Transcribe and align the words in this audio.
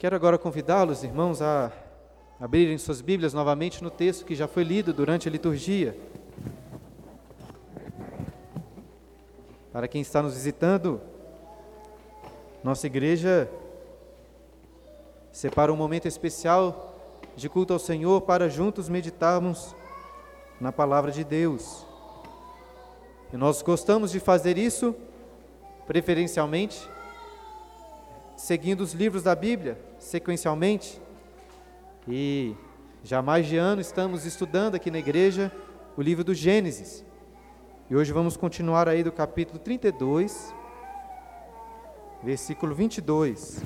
Quero 0.00 0.16
agora 0.16 0.38
convidá-los, 0.38 1.04
irmãos, 1.04 1.42
a 1.42 1.70
abrirem 2.40 2.78
suas 2.78 3.02
Bíblias 3.02 3.34
novamente 3.34 3.84
no 3.84 3.90
texto 3.90 4.24
que 4.24 4.34
já 4.34 4.48
foi 4.48 4.64
lido 4.64 4.94
durante 4.94 5.28
a 5.28 5.30
liturgia. 5.30 5.94
Para 9.70 9.86
quem 9.86 10.00
está 10.00 10.22
nos 10.22 10.32
visitando, 10.32 11.02
nossa 12.64 12.86
igreja 12.86 13.46
separa 15.30 15.70
um 15.70 15.76
momento 15.76 16.08
especial 16.08 16.94
de 17.36 17.50
culto 17.50 17.74
ao 17.74 17.78
Senhor 17.78 18.22
para 18.22 18.48
juntos 18.48 18.88
meditarmos 18.88 19.76
na 20.58 20.72
palavra 20.72 21.12
de 21.12 21.24
Deus. 21.24 21.84
E 23.30 23.36
nós 23.36 23.60
gostamos 23.60 24.10
de 24.10 24.18
fazer 24.18 24.56
isso, 24.56 24.96
preferencialmente, 25.86 26.88
seguindo 28.34 28.80
os 28.80 28.94
livros 28.94 29.24
da 29.24 29.34
Bíblia, 29.34 29.89
sequencialmente. 30.00 31.00
E 32.08 32.56
já 33.04 33.22
mais 33.22 33.46
de 33.46 33.56
ano 33.56 33.80
estamos 33.80 34.24
estudando 34.24 34.74
aqui 34.74 34.90
na 34.90 34.98
igreja 34.98 35.52
o 35.96 36.02
livro 36.02 36.24
do 36.24 36.34
Gênesis. 36.34 37.04
E 37.88 37.94
hoje 37.94 38.12
vamos 38.12 38.36
continuar 38.36 38.88
aí 38.88 39.02
do 39.04 39.12
capítulo 39.12 39.58
32, 39.58 40.54
versículo 42.22 42.74
22. 42.74 43.62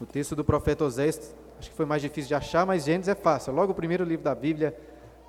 O 0.00 0.06
texto 0.06 0.36
do 0.36 0.44
profeta 0.44 0.84
Oséias, 0.84 1.34
acho 1.58 1.70
que 1.70 1.76
foi 1.76 1.84
mais 1.84 2.00
difícil 2.00 2.28
de 2.28 2.34
achar, 2.34 2.64
mas 2.64 2.84
Gênesis 2.84 3.08
é 3.08 3.14
fácil. 3.14 3.52
Logo 3.52 3.72
o 3.72 3.74
primeiro 3.74 4.04
livro 4.04 4.24
da 4.24 4.34
Bíblia, 4.34 4.78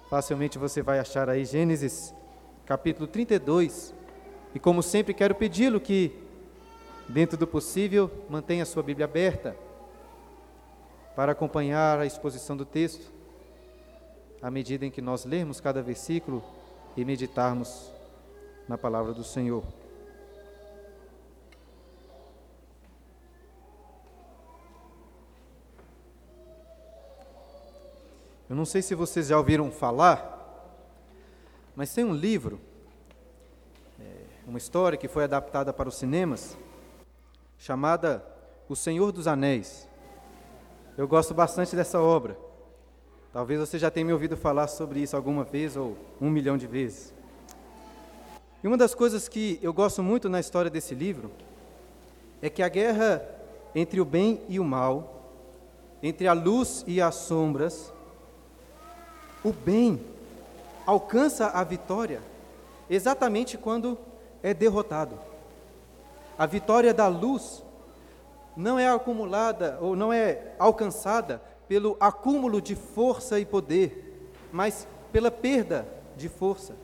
facilmente 0.09 0.57
você 0.57 0.81
vai 0.81 0.99
achar 0.99 1.27
aí 1.27 1.43
Gênesis, 1.43 2.13
capítulo 2.65 3.07
32. 3.07 3.93
E 4.53 4.59
como 4.59 4.83
sempre, 4.83 5.13
quero 5.13 5.33
pedi-lo 5.33 5.79
que, 5.79 6.13
dentro 7.09 7.37
do 7.37 7.47
possível, 7.47 8.11
mantenha 8.29 8.63
a 8.63 8.65
sua 8.65 8.83
Bíblia 8.83 9.05
aberta 9.05 9.55
para 11.15 11.31
acompanhar 11.33 11.99
a 11.99 12.05
exposição 12.05 12.55
do 12.55 12.65
texto, 12.65 13.11
à 14.41 14.49
medida 14.49 14.85
em 14.85 14.91
que 14.91 15.01
nós 15.01 15.25
lermos 15.25 15.59
cada 15.59 15.81
versículo 15.81 16.43
e 16.95 17.05
meditarmos 17.05 17.91
na 18.67 18.77
palavra 18.77 19.13
do 19.13 19.23
Senhor. 19.23 19.63
Eu 28.49 28.55
não 28.55 28.65
sei 28.65 28.81
se 28.81 28.93
vocês 28.95 29.27
já 29.27 29.37
ouviram 29.37 29.71
falar, 29.71 30.27
mas 31.73 31.93
tem 31.93 32.03
um 32.03 32.13
livro, 32.13 32.59
é, 33.97 34.25
uma 34.45 34.57
história 34.57 34.97
que 34.97 35.07
foi 35.07 35.23
adaptada 35.23 35.71
para 35.71 35.87
os 35.87 35.95
cinemas, 35.95 36.57
chamada 37.57 38.21
O 38.67 38.75
Senhor 38.75 39.13
dos 39.13 39.25
Anéis. 39.25 39.87
Eu 41.01 41.07
gosto 41.07 41.33
bastante 41.33 41.75
dessa 41.75 41.99
obra. 41.99 42.37
Talvez 43.33 43.59
você 43.59 43.79
já 43.79 43.89
tenha 43.89 44.05
me 44.05 44.13
ouvido 44.13 44.37
falar 44.37 44.67
sobre 44.67 44.99
isso 44.99 45.15
alguma 45.15 45.43
vez 45.43 45.75
ou 45.75 45.97
um 46.21 46.29
milhão 46.29 46.55
de 46.55 46.67
vezes. 46.67 47.11
E 48.63 48.67
uma 48.67 48.77
das 48.77 48.93
coisas 48.93 49.27
que 49.27 49.57
eu 49.63 49.73
gosto 49.73 50.03
muito 50.03 50.29
na 50.29 50.39
história 50.39 50.69
desse 50.69 50.93
livro 50.93 51.31
é 52.39 52.51
que 52.51 52.61
a 52.61 52.69
guerra 52.69 53.27
entre 53.73 53.99
o 53.99 54.05
bem 54.05 54.41
e 54.47 54.59
o 54.59 54.63
mal, 54.63 55.25
entre 56.03 56.27
a 56.27 56.33
luz 56.33 56.83
e 56.85 57.01
as 57.01 57.15
sombras, 57.15 57.91
o 59.43 59.51
bem 59.51 59.99
alcança 60.85 61.47
a 61.47 61.63
vitória 61.63 62.21
exatamente 62.87 63.57
quando 63.57 63.97
é 64.43 64.53
derrotado. 64.53 65.17
A 66.37 66.45
vitória 66.45 66.93
da 66.93 67.07
luz 67.07 67.63
não 68.55 68.77
é 68.77 68.89
acumulada 68.89 69.77
ou 69.81 69.95
não 69.95 70.11
é 70.11 70.55
alcançada 70.59 71.41
pelo 71.67 71.95
acúmulo 71.99 72.61
de 72.61 72.75
força 72.75 73.39
e 73.39 73.45
poder, 73.45 74.29
mas 74.51 74.87
pela 75.11 75.31
perda 75.31 75.87
de 76.17 76.27
força. 76.27 76.75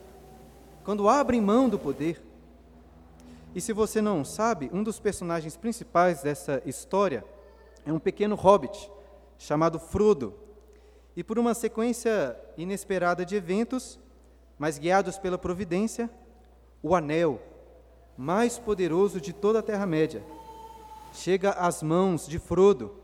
Quando 0.84 1.08
abrem 1.08 1.40
mão 1.40 1.68
do 1.68 1.78
poder. 1.78 2.22
E 3.54 3.60
se 3.60 3.72
você 3.72 4.00
não 4.00 4.24
sabe, 4.24 4.70
um 4.72 4.82
dos 4.82 4.98
personagens 4.98 5.56
principais 5.56 6.22
dessa 6.22 6.62
história 6.64 7.24
é 7.84 7.92
um 7.92 7.98
pequeno 7.98 8.34
hobbit 8.34 8.90
chamado 9.36 9.78
Frodo. 9.78 10.34
E 11.16 11.22
por 11.22 11.38
uma 11.38 11.52
sequência 11.52 12.38
inesperada 12.56 13.24
de 13.24 13.36
eventos, 13.36 13.98
mas 14.58 14.78
guiados 14.78 15.18
pela 15.18 15.36
providência, 15.36 16.08
o 16.82 16.94
anel 16.94 17.40
mais 18.16 18.58
poderoso 18.58 19.20
de 19.20 19.32
toda 19.32 19.58
a 19.58 19.62
Terra-média 19.62 20.22
chega 21.12 21.50
às 21.50 21.82
mãos 21.82 22.26
de 22.26 22.38
Frodo 22.38 22.94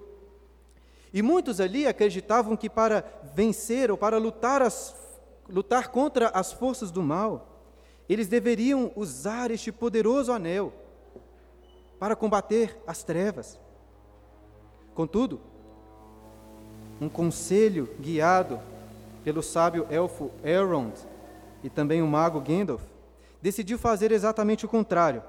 e 1.12 1.22
muitos 1.22 1.60
ali 1.60 1.86
acreditavam 1.86 2.56
que 2.56 2.68
para 2.68 3.04
vencer 3.34 3.90
ou 3.90 3.96
para 3.96 4.18
lutar, 4.18 4.60
as, 4.62 4.94
lutar 5.48 5.88
contra 5.88 6.28
as 6.28 6.52
forças 6.52 6.90
do 6.90 7.02
mal, 7.02 7.60
eles 8.08 8.26
deveriam 8.26 8.90
usar 8.96 9.50
este 9.50 9.70
poderoso 9.70 10.32
anel 10.32 10.72
para 11.98 12.16
combater 12.16 12.76
as 12.86 13.02
trevas. 13.02 13.58
Contudo, 14.94 15.40
um 17.00 17.08
conselho 17.08 17.88
guiado 18.00 18.60
pelo 19.22 19.42
sábio 19.42 19.86
elfo 19.90 20.30
Elrond 20.42 20.94
e 21.62 21.70
também 21.70 22.02
o 22.02 22.06
mago 22.06 22.40
Gandalf 22.40 22.82
decidiu 23.40 23.78
fazer 23.78 24.10
exatamente 24.10 24.64
o 24.64 24.68
contrário. 24.68 25.22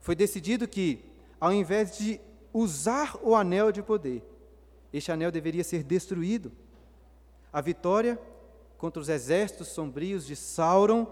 Foi 0.00 0.14
decidido 0.14 0.68
que, 0.68 1.04
ao 1.44 1.52
invés 1.52 1.98
de 1.98 2.18
usar 2.54 3.18
o 3.22 3.36
anel 3.36 3.70
de 3.70 3.82
poder, 3.82 4.24
este 4.90 5.12
anel 5.12 5.30
deveria 5.30 5.62
ser 5.62 5.82
destruído. 5.82 6.50
A 7.52 7.60
vitória 7.60 8.18
contra 8.78 8.98
os 8.98 9.10
exércitos 9.10 9.68
sombrios 9.68 10.24
de 10.24 10.34
Sauron 10.34 11.06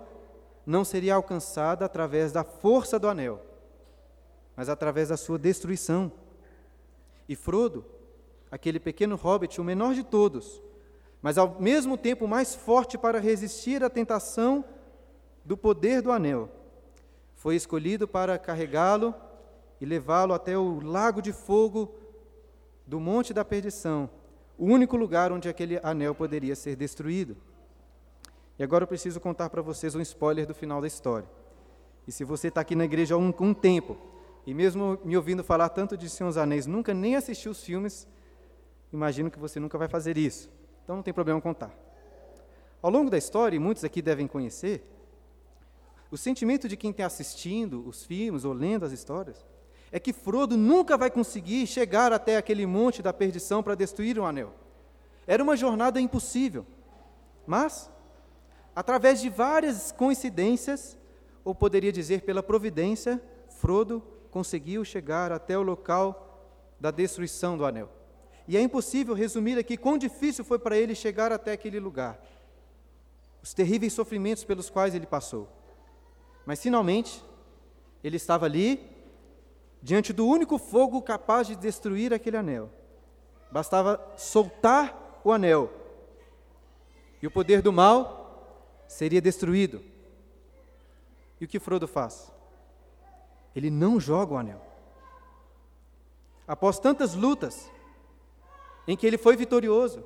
não 0.64 0.86
seria 0.86 1.16
alcançada 1.16 1.84
através 1.84 2.32
da 2.32 2.42
força 2.42 2.98
do 2.98 3.08
anel, 3.08 3.42
mas 4.56 4.70
através 4.70 5.10
da 5.10 5.18
sua 5.18 5.38
destruição. 5.38 6.10
E 7.28 7.36
Frodo, 7.36 7.84
aquele 8.50 8.80
pequeno 8.80 9.16
hobbit, 9.16 9.60
o 9.60 9.64
menor 9.64 9.92
de 9.92 10.02
todos, 10.02 10.62
mas 11.20 11.36
ao 11.36 11.60
mesmo 11.60 11.98
tempo 11.98 12.26
mais 12.26 12.54
forte 12.54 12.96
para 12.96 13.20
resistir 13.20 13.84
à 13.84 13.90
tentação 13.90 14.64
do 15.44 15.58
poder 15.58 16.00
do 16.00 16.10
anel, 16.10 16.48
foi 17.34 17.54
escolhido 17.54 18.08
para 18.08 18.38
carregá-lo 18.38 19.14
e 19.82 19.84
levá-lo 19.84 20.32
até 20.32 20.56
o 20.56 20.78
lago 20.78 21.20
de 21.20 21.32
fogo 21.32 21.92
do 22.86 23.00
Monte 23.00 23.34
da 23.34 23.44
Perdição, 23.44 24.08
o 24.56 24.64
único 24.66 24.96
lugar 24.96 25.32
onde 25.32 25.48
aquele 25.48 25.80
anel 25.82 26.14
poderia 26.14 26.54
ser 26.54 26.76
destruído. 26.76 27.36
E 28.56 28.62
agora 28.62 28.84
eu 28.84 28.86
preciso 28.86 29.18
contar 29.18 29.50
para 29.50 29.60
vocês 29.60 29.96
um 29.96 30.00
spoiler 30.00 30.46
do 30.46 30.54
final 30.54 30.80
da 30.80 30.86
história. 30.86 31.28
E 32.06 32.12
se 32.12 32.22
você 32.22 32.46
está 32.46 32.60
aqui 32.60 32.76
na 32.76 32.84
igreja 32.84 33.16
há 33.16 33.18
um, 33.18 33.34
um, 33.40 33.52
tempo, 33.52 33.98
e 34.46 34.54
mesmo 34.54 35.00
me 35.04 35.16
ouvindo 35.16 35.42
falar 35.42 35.68
tanto 35.68 35.96
de 35.96 36.08
Senhor 36.08 36.28
dos 36.30 36.36
Anéis, 36.38 36.64
nunca 36.64 36.94
nem 36.94 37.16
assistiu 37.16 37.50
os 37.50 37.64
filmes, 37.64 38.06
imagino 38.92 39.32
que 39.32 39.38
você 39.38 39.58
nunca 39.58 39.76
vai 39.76 39.88
fazer 39.88 40.16
isso. 40.16 40.48
Então 40.84 40.94
não 40.94 41.02
tem 41.02 41.12
problema 41.12 41.40
contar. 41.40 41.76
Ao 42.80 42.88
longo 42.88 43.10
da 43.10 43.18
história, 43.18 43.56
e 43.56 43.58
muitos 43.58 43.82
aqui 43.82 44.00
devem 44.00 44.28
conhecer, 44.28 44.88
o 46.08 46.16
sentimento 46.16 46.68
de 46.68 46.76
quem 46.76 46.92
está 46.92 47.04
assistindo 47.04 47.84
os 47.84 48.04
filmes 48.04 48.44
ou 48.44 48.52
lendo 48.52 48.84
as 48.84 48.92
histórias 48.92 49.50
é 49.92 50.00
que 50.00 50.12
Frodo 50.12 50.56
nunca 50.56 50.96
vai 50.96 51.10
conseguir 51.10 51.66
chegar 51.66 52.14
até 52.14 52.38
aquele 52.38 52.64
monte 52.64 53.02
da 53.02 53.12
perdição 53.12 53.62
para 53.62 53.74
destruir 53.74 54.18
o 54.18 54.24
anel. 54.24 54.54
Era 55.26 55.42
uma 55.42 55.54
jornada 55.54 56.00
impossível. 56.00 56.66
Mas, 57.46 57.90
através 58.74 59.20
de 59.20 59.28
várias 59.28 59.92
coincidências, 59.92 60.96
ou 61.44 61.54
poderia 61.54 61.92
dizer 61.92 62.22
pela 62.22 62.42
providência, 62.42 63.22
Frodo 63.58 64.02
conseguiu 64.30 64.82
chegar 64.82 65.30
até 65.30 65.58
o 65.58 65.62
local 65.62 66.50
da 66.80 66.90
destruição 66.90 67.58
do 67.58 67.66
anel. 67.66 67.90
E 68.48 68.56
é 68.56 68.62
impossível 68.62 69.14
resumir 69.14 69.58
aqui 69.58 69.76
quão 69.76 69.98
difícil 69.98 70.42
foi 70.42 70.58
para 70.58 70.76
ele 70.76 70.94
chegar 70.94 71.30
até 71.30 71.52
aquele 71.52 71.78
lugar. 71.78 72.18
Os 73.42 73.52
terríveis 73.52 73.92
sofrimentos 73.92 74.42
pelos 74.42 74.70
quais 74.70 74.94
ele 74.94 75.06
passou. 75.06 75.48
Mas 76.46 76.60
finalmente, 76.60 77.22
ele 78.02 78.16
estava 78.16 78.46
ali 78.46 78.90
diante 79.82 80.12
do 80.12 80.26
único 80.26 80.58
fogo 80.58 81.02
capaz 81.02 81.46
de 81.46 81.56
destruir 81.56 82.14
aquele 82.14 82.36
anel. 82.36 82.70
Bastava 83.50 84.00
soltar 84.16 85.20
o 85.24 85.32
anel 85.32 85.70
e 87.20 87.26
o 87.26 87.30
poder 87.30 87.60
do 87.60 87.72
mal 87.72 88.84
seria 88.86 89.20
destruído. 89.20 89.82
E 91.40 91.44
o 91.44 91.48
que 91.48 91.58
Frodo 91.58 91.88
faz? 91.88 92.32
Ele 93.54 93.70
não 93.70 93.98
joga 93.98 94.34
o 94.34 94.36
anel. 94.36 94.60
Após 96.46 96.78
tantas 96.78 97.14
lutas, 97.14 97.70
em 98.86 98.96
que 98.96 99.06
ele 99.06 99.18
foi 99.18 99.36
vitorioso, 99.36 100.04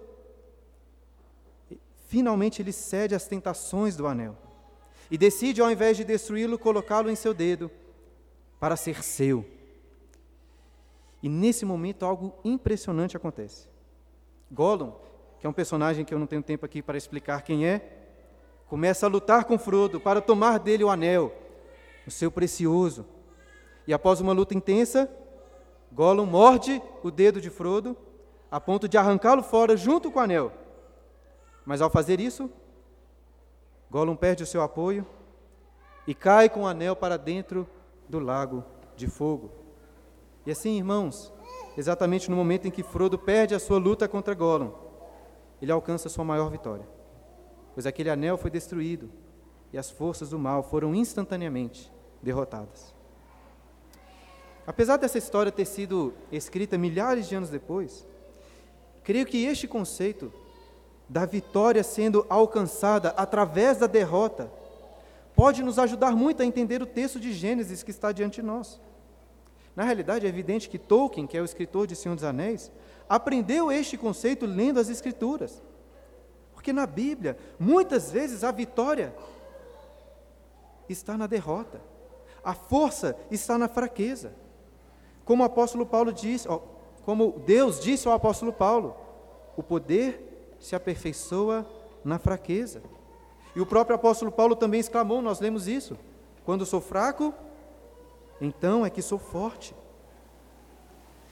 finalmente 2.08 2.62
ele 2.62 2.72
cede 2.72 3.14
às 3.14 3.26
tentações 3.26 3.96
do 3.96 4.06
anel 4.06 4.36
e 5.10 5.16
decide, 5.16 5.60
ao 5.60 5.70
invés 5.70 5.96
de 5.96 6.04
destruí-lo, 6.04 6.58
colocá-lo 6.58 7.10
em 7.10 7.16
seu 7.16 7.32
dedo 7.32 7.70
para 8.58 8.76
ser 8.76 9.02
seu. 9.02 9.55
E 11.22 11.28
nesse 11.28 11.64
momento 11.64 12.04
algo 12.04 12.34
impressionante 12.44 13.16
acontece. 13.16 13.68
Gollum, 14.50 14.92
que 15.40 15.46
é 15.46 15.50
um 15.50 15.52
personagem 15.52 16.04
que 16.04 16.14
eu 16.14 16.18
não 16.18 16.26
tenho 16.26 16.42
tempo 16.42 16.64
aqui 16.64 16.82
para 16.82 16.96
explicar 16.96 17.42
quem 17.42 17.66
é, 17.66 17.96
começa 18.66 19.06
a 19.06 19.08
lutar 19.08 19.44
com 19.44 19.58
Frodo 19.58 20.00
para 20.00 20.20
tomar 20.20 20.58
dele 20.58 20.84
o 20.84 20.90
anel, 20.90 21.32
o 22.06 22.10
seu 22.10 22.30
precioso. 22.30 23.06
E 23.86 23.94
após 23.94 24.20
uma 24.20 24.32
luta 24.32 24.54
intensa, 24.54 25.10
Gollum 25.92 26.26
morde 26.26 26.82
o 27.02 27.10
dedo 27.10 27.40
de 27.40 27.50
Frodo 27.50 27.96
a 28.50 28.60
ponto 28.60 28.88
de 28.88 28.96
arrancá-lo 28.96 29.42
fora 29.42 29.76
junto 29.76 30.10
com 30.10 30.18
o 30.18 30.22
anel. 30.22 30.52
Mas 31.64 31.80
ao 31.80 31.90
fazer 31.90 32.20
isso, 32.20 32.50
Gollum 33.90 34.16
perde 34.16 34.42
o 34.42 34.46
seu 34.46 34.62
apoio 34.62 35.06
e 36.06 36.14
cai 36.14 36.48
com 36.48 36.62
o 36.62 36.66
anel 36.66 36.94
para 36.94 37.16
dentro 37.16 37.66
do 38.08 38.18
lago 38.18 38.64
de 38.96 39.06
fogo. 39.06 39.50
E 40.46 40.52
assim, 40.52 40.76
irmãos, 40.76 41.32
exatamente 41.76 42.30
no 42.30 42.36
momento 42.36 42.68
em 42.68 42.70
que 42.70 42.82
Frodo 42.82 43.18
perde 43.18 43.54
a 43.54 43.58
sua 43.58 43.78
luta 43.78 44.06
contra 44.06 44.32
Gollum, 44.32 44.72
ele 45.60 45.72
alcança 45.72 46.08
sua 46.08 46.24
maior 46.24 46.50
vitória. 46.50 46.86
Pois 47.74 47.84
aquele 47.84 48.08
anel 48.08 48.38
foi 48.38 48.50
destruído 48.50 49.10
e 49.72 49.78
as 49.78 49.90
forças 49.90 50.30
do 50.30 50.38
mal 50.38 50.62
foram 50.62 50.94
instantaneamente 50.94 51.92
derrotadas. 52.22 52.94
Apesar 54.66 54.96
dessa 54.96 55.18
história 55.18 55.52
ter 55.52 55.64
sido 55.64 56.14
escrita 56.30 56.78
milhares 56.78 57.28
de 57.28 57.34
anos 57.34 57.50
depois, 57.50 58.06
creio 59.02 59.26
que 59.26 59.44
este 59.44 59.66
conceito 59.68 60.32
da 61.08 61.24
vitória 61.24 61.82
sendo 61.82 62.26
alcançada 62.28 63.10
através 63.10 63.78
da 63.78 63.86
derrota 63.86 64.50
pode 65.34 65.62
nos 65.62 65.78
ajudar 65.78 66.12
muito 66.12 66.42
a 66.42 66.46
entender 66.46 66.82
o 66.82 66.86
texto 66.86 67.20
de 67.20 67.32
Gênesis 67.32 67.82
que 67.82 67.90
está 67.90 68.10
diante 68.10 68.40
de 68.40 68.46
nós. 68.46 68.80
Na 69.76 69.84
realidade, 69.84 70.24
é 70.24 70.28
evidente 70.28 70.70
que 70.70 70.78
Tolkien, 70.78 71.26
que 71.26 71.36
é 71.36 71.42
o 71.42 71.44
escritor 71.44 71.86
de 71.86 71.94
Senhor 71.94 72.14
dos 72.14 72.24
Anéis, 72.24 72.72
aprendeu 73.06 73.70
este 73.70 73.98
conceito 73.98 74.46
lendo 74.46 74.80
as 74.80 74.88
Escrituras. 74.88 75.62
Porque 76.54 76.72
na 76.72 76.86
Bíblia, 76.86 77.36
muitas 77.60 78.10
vezes 78.10 78.42
a 78.42 78.50
vitória 78.50 79.14
está 80.88 81.18
na 81.18 81.26
derrota, 81.26 81.80
a 82.42 82.54
força 82.54 83.14
está 83.30 83.58
na 83.58 83.68
fraqueza. 83.68 84.32
Como 85.26 85.42
o 85.42 85.46
apóstolo 85.46 85.84
Paulo 85.84 86.10
disse, 86.10 86.48
como 87.04 87.42
Deus 87.44 87.78
disse 87.78 88.08
ao 88.08 88.14
apóstolo 88.14 88.52
Paulo, 88.52 88.96
o 89.56 89.62
poder 89.62 90.56
se 90.58 90.74
aperfeiçoa 90.74 91.66
na 92.02 92.18
fraqueza. 92.18 92.82
E 93.54 93.60
o 93.60 93.66
próprio 93.66 93.96
apóstolo 93.96 94.32
Paulo 94.32 94.56
também 94.56 94.80
exclamou, 94.80 95.20
nós 95.20 95.38
lemos 95.38 95.68
isso: 95.68 95.98
quando 96.44 96.64
sou 96.64 96.80
fraco, 96.80 97.34
então 98.40 98.84
é 98.84 98.90
que 98.90 99.02
sou 99.02 99.18
forte. 99.18 99.74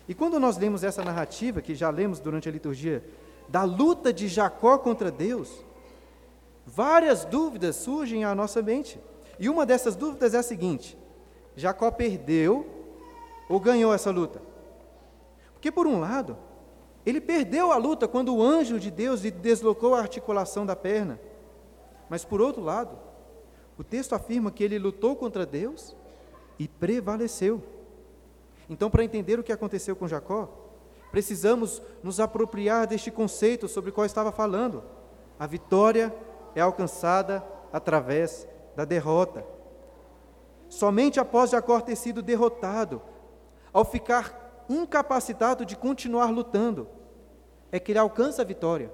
E 0.09 0.15
quando 0.15 0.39
nós 0.39 0.57
lemos 0.57 0.85
essa 0.85 1.03
narrativa, 1.03 1.63
que 1.63 1.75
já 1.75 1.91
lemos 1.91 2.21
durante 2.21 2.49
a 2.49 2.53
liturgia, 2.53 3.05
da 3.49 3.63
luta 3.63 4.13
de 4.13 4.29
Jacó 4.29 4.79
contra 4.79 5.11
Deus, 5.11 5.65
várias 6.67 7.25
dúvidas 7.25 7.77
surgem 7.77 8.25
à 8.25 8.35
nossa 8.35 8.63
mente. 8.63 8.99
E 9.39 9.49
uma 9.49 9.67
dessas 9.67 9.97
dúvidas 9.97 10.35
é 10.35 10.39
a 10.39 10.43
seguinte: 10.43 10.97
Jacó 11.57 11.91
perdeu 11.91 12.67
ou 13.49 13.59
ganhou 13.59 13.93
essa 13.93 14.11
luta? 14.11 14.41
Porque, 15.53 15.71
por 15.73 15.87
um 15.87 16.01
lado, 16.01 16.37
ele 17.07 17.21
perdeu 17.21 17.73
a 17.73 17.77
luta 17.77 18.07
quando 18.07 18.35
o 18.35 18.43
anjo 18.43 18.79
de 18.79 18.91
Deus 18.91 19.23
lhe 19.23 19.31
deslocou 19.31 19.95
a 19.95 20.01
articulação 20.01 20.65
da 20.65 20.77
perna. 20.77 21.21
Mas, 22.09 22.25
por 22.25 22.41
outro 22.41 22.63
lado, 22.63 22.99
o 23.79 23.85
texto 23.85 24.15
afirma 24.15 24.51
que 24.51 24.63
ele 24.63 24.79
lutou 24.79 25.17
contra 25.17 25.47
Deus 25.47 25.97
e 26.59 26.69
prevaleceu. 26.69 27.63
Então, 28.69 28.91
para 28.91 29.05
entender 29.05 29.39
o 29.39 29.43
que 29.43 29.53
aconteceu 29.53 29.95
com 29.95 30.09
Jacó, 30.09 30.49
precisamos 31.11 31.83
nos 32.03 32.19
apropriar 32.19 32.87
deste 32.87 33.11
conceito 33.11 33.69
sobre 33.69 33.91
o 33.91 33.93
qual 33.93 34.07
estava 34.07 34.33
falando. 34.33 34.83
A 35.39 35.47
vitória 35.47 36.15
é 36.55 36.61
alcançada 36.61 37.45
através 37.73 38.47
da 38.75 38.85
derrota. 38.85 39.45
Somente 40.69 41.21
após 41.21 41.51
Jacó 41.51 41.81
ter 41.81 41.97
sido 41.97 42.23
derrotado, 42.23 43.03
ao 43.73 43.85
ficar 43.85 44.65
incapacitado 44.69 45.65
de 45.65 45.77
continuar 45.77 46.31
lutando, 46.31 46.89
é 47.71 47.79
que 47.79 47.93
ele 47.93 47.99
alcança 47.99 48.43
a 48.43 48.45
vitória 48.45 48.91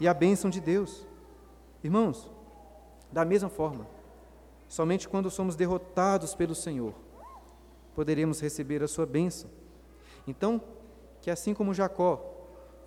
e 0.00 0.08
a 0.08 0.14
bênção 0.14 0.48
de 0.48 0.60
Deus. 0.60 1.06
Irmãos, 1.82 2.30
da 3.10 3.24
mesma 3.24 3.48
forma, 3.48 3.86
Somente 4.68 5.08
quando 5.08 5.30
somos 5.30 5.56
derrotados 5.56 6.34
pelo 6.34 6.54
Senhor 6.54 6.94
poderemos 7.96 8.40
receber 8.40 8.82
a 8.82 8.88
sua 8.88 9.06
bênção. 9.06 9.48
Então, 10.26 10.60
que 11.22 11.30
assim 11.30 11.54
como 11.54 11.72
Jacó 11.72 12.22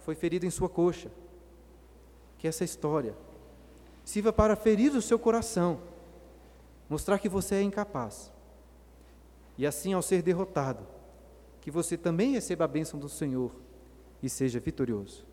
foi 0.01 0.13
ferido 0.13 0.45
em 0.45 0.51
sua 0.51 0.69
coxa, 0.69 1.09
que 2.37 2.47
essa 2.47 2.63
história 2.63 3.15
sirva 4.05 4.31
para 4.31 4.55
ferir 4.55 4.95
o 4.95 5.01
seu 5.01 5.17
coração, 5.17 5.79
mostrar 6.87 7.17
que 7.17 7.27
você 7.27 7.55
é 7.55 7.61
incapaz. 7.63 8.31
E 9.57 9.65
assim, 9.65 9.93
ao 9.93 10.01
ser 10.01 10.21
derrotado, 10.21 10.85
que 11.59 11.71
você 11.71 11.97
também 11.97 12.33
receba 12.33 12.65
a 12.65 12.67
bênção 12.67 12.99
do 12.99 13.09
Senhor 13.09 13.51
e 14.21 14.29
seja 14.29 14.59
vitorioso. 14.59 15.25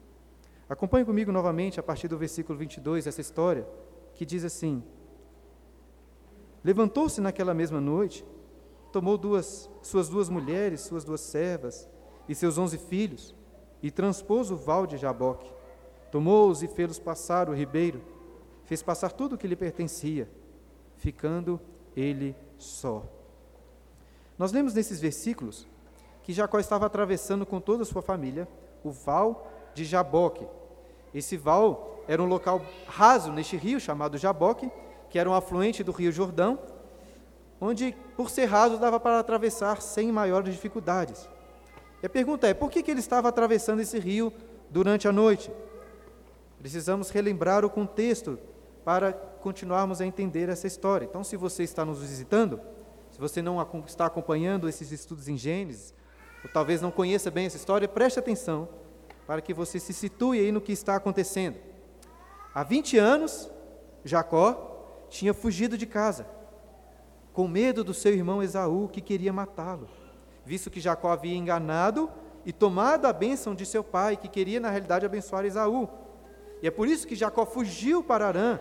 Acompanhe 0.68 1.04
comigo 1.04 1.30
novamente, 1.30 1.78
a 1.78 1.82
partir 1.82 2.08
do 2.08 2.18
versículo 2.18 2.58
22, 2.58 3.06
essa 3.06 3.20
história, 3.20 3.68
que 4.14 4.24
diz 4.24 4.42
assim: 4.42 4.82
Levantou-se 6.66 7.20
naquela 7.20 7.54
mesma 7.54 7.80
noite, 7.80 8.26
tomou 8.90 9.16
duas, 9.16 9.70
suas 9.80 10.08
duas 10.08 10.28
mulheres, 10.28 10.80
suas 10.80 11.04
duas 11.04 11.20
servas 11.20 11.88
e 12.28 12.34
seus 12.34 12.58
onze 12.58 12.76
filhos, 12.76 13.32
e 13.80 13.88
transpôs 13.88 14.50
o 14.50 14.56
val 14.56 14.84
de 14.84 14.96
Jaboque. 14.96 15.48
Tomou-os 16.10 16.64
e 16.64 16.66
fê-los 16.66 16.98
passar 16.98 17.48
o 17.48 17.54
ribeiro, 17.54 18.02
fez 18.64 18.82
passar 18.82 19.12
tudo 19.12 19.36
o 19.36 19.38
que 19.38 19.46
lhe 19.46 19.54
pertencia, 19.54 20.28
ficando 20.96 21.60
ele 21.96 22.34
só. 22.58 23.04
Nós 24.36 24.50
lemos 24.50 24.74
nesses 24.74 25.00
versículos 25.00 25.68
que 26.24 26.32
Jacó 26.32 26.58
estava 26.58 26.84
atravessando 26.84 27.46
com 27.46 27.60
toda 27.60 27.84
a 27.84 27.86
sua 27.86 28.02
família 28.02 28.48
o 28.82 28.90
val 28.90 29.52
de 29.72 29.84
Jaboque. 29.84 30.44
Esse 31.14 31.36
val 31.36 32.02
era 32.08 32.20
um 32.20 32.26
local 32.26 32.60
raso 32.88 33.30
neste 33.30 33.56
rio 33.56 33.78
chamado 33.78 34.18
Jaboque, 34.18 34.68
que 35.16 35.20
era 35.20 35.30
um 35.30 35.34
afluente 35.34 35.82
do 35.82 35.92
Rio 35.92 36.12
Jordão, 36.12 36.58
onde, 37.58 37.96
por 38.18 38.28
ser 38.28 38.44
raso, 38.44 38.76
dava 38.76 39.00
para 39.00 39.18
atravessar 39.18 39.80
sem 39.80 40.12
maiores 40.12 40.52
dificuldades. 40.52 41.26
E 42.02 42.06
a 42.06 42.08
pergunta 42.10 42.46
é: 42.46 42.52
por 42.52 42.70
que, 42.70 42.82
que 42.82 42.90
ele 42.90 43.00
estava 43.00 43.26
atravessando 43.26 43.80
esse 43.80 43.98
rio 43.98 44.30
durante 44.68 45.08
a 45.08 45.12
noite? 45.12 45.50
Precisamos 46.58 47.08
relembrar 47.08 47.64
o 47.64 47.70
contexto 47.70 48.38
para 48.84 49.10
continuarmos 49.10 50.02
a 50.02 50.04
entender 50.04 50.50
essa 50.50 50.66
história. 50.66 51.06
Então, 51.06 51.24
se 51.24 51.34
você 51.34 51.62
está 51.62 51.82
nos 51.82 52.02
visitando, 52.02 52.60
se 53.10 53.18
você 53.18 53.40
não 53.40 53.58
está 53.86 54.04
acompanhando 54.04 54.68
esses 54.68 54.92
estudos 54.92 55.28
em 55.28 55.38
Gênesis, 55.38 55.94
ou 56.44 56.50
talvez 56.52 56.82
não 56.82 56.90
conheça 56.90 57.30
bem 57.30 57.46
essa 57.46 57.56
história, 57.56 57.88
preste 57.88 58.18
atenção 58.18 58.68
para 59.26 59.40
que 59.40 59.54
você 59.54 59.80
se 59.80 59.94
situe 59.94 60.40
aí 60.40 60.52
no 60.52 60.60
que 60.60 60.72
está 60.72 60.94
acontecendo. 60.94 61.56
Há 62.54 62.62
20 62.62 62.98
anos, 62.98 63.50
Jacó 64.04 64.74
tinha 65.08 65.34
fugido 65.34 65.76
de 65.76 65.86
casa, 65.86 66.26
com 67.32 67.46
medo 67.46 67.84
do 67.84 67.92
seu 67.92 68.12
irmão 68.12 68.42
Esaú, 68.42 68.88
que 68.88 69.00
queria 69.00 69.32
matá-lo, 69.32 69.88
visto 70.44 70.70
que 70.70 70.80
Jacó 70.80 71.10
havia 71.10 71.36
enganado 71.36 72.10
e 72.44 72.52
tomado 72.52 73.06
a 73.06 73.12
bênção 73.12 73.54
de 73.54 73.66
seu 73.66 73.82
pai, 73.82 74.16
que 74.16 74.28
queria 74.28 74.60
na 74.60 74.70
realidade 74.70 75.04
abençoar 75.04 75.44
Esaú. 75.44 75.88
E 76.62 76.66
é 76.66 76.70
por 76.70 76.86
isso 76.88 77.06
que 77.06 77.16
Jacó 77.16 77.44
fugiu 77.44 78.02
para 78.02 78.28
Arã 78.28 78.60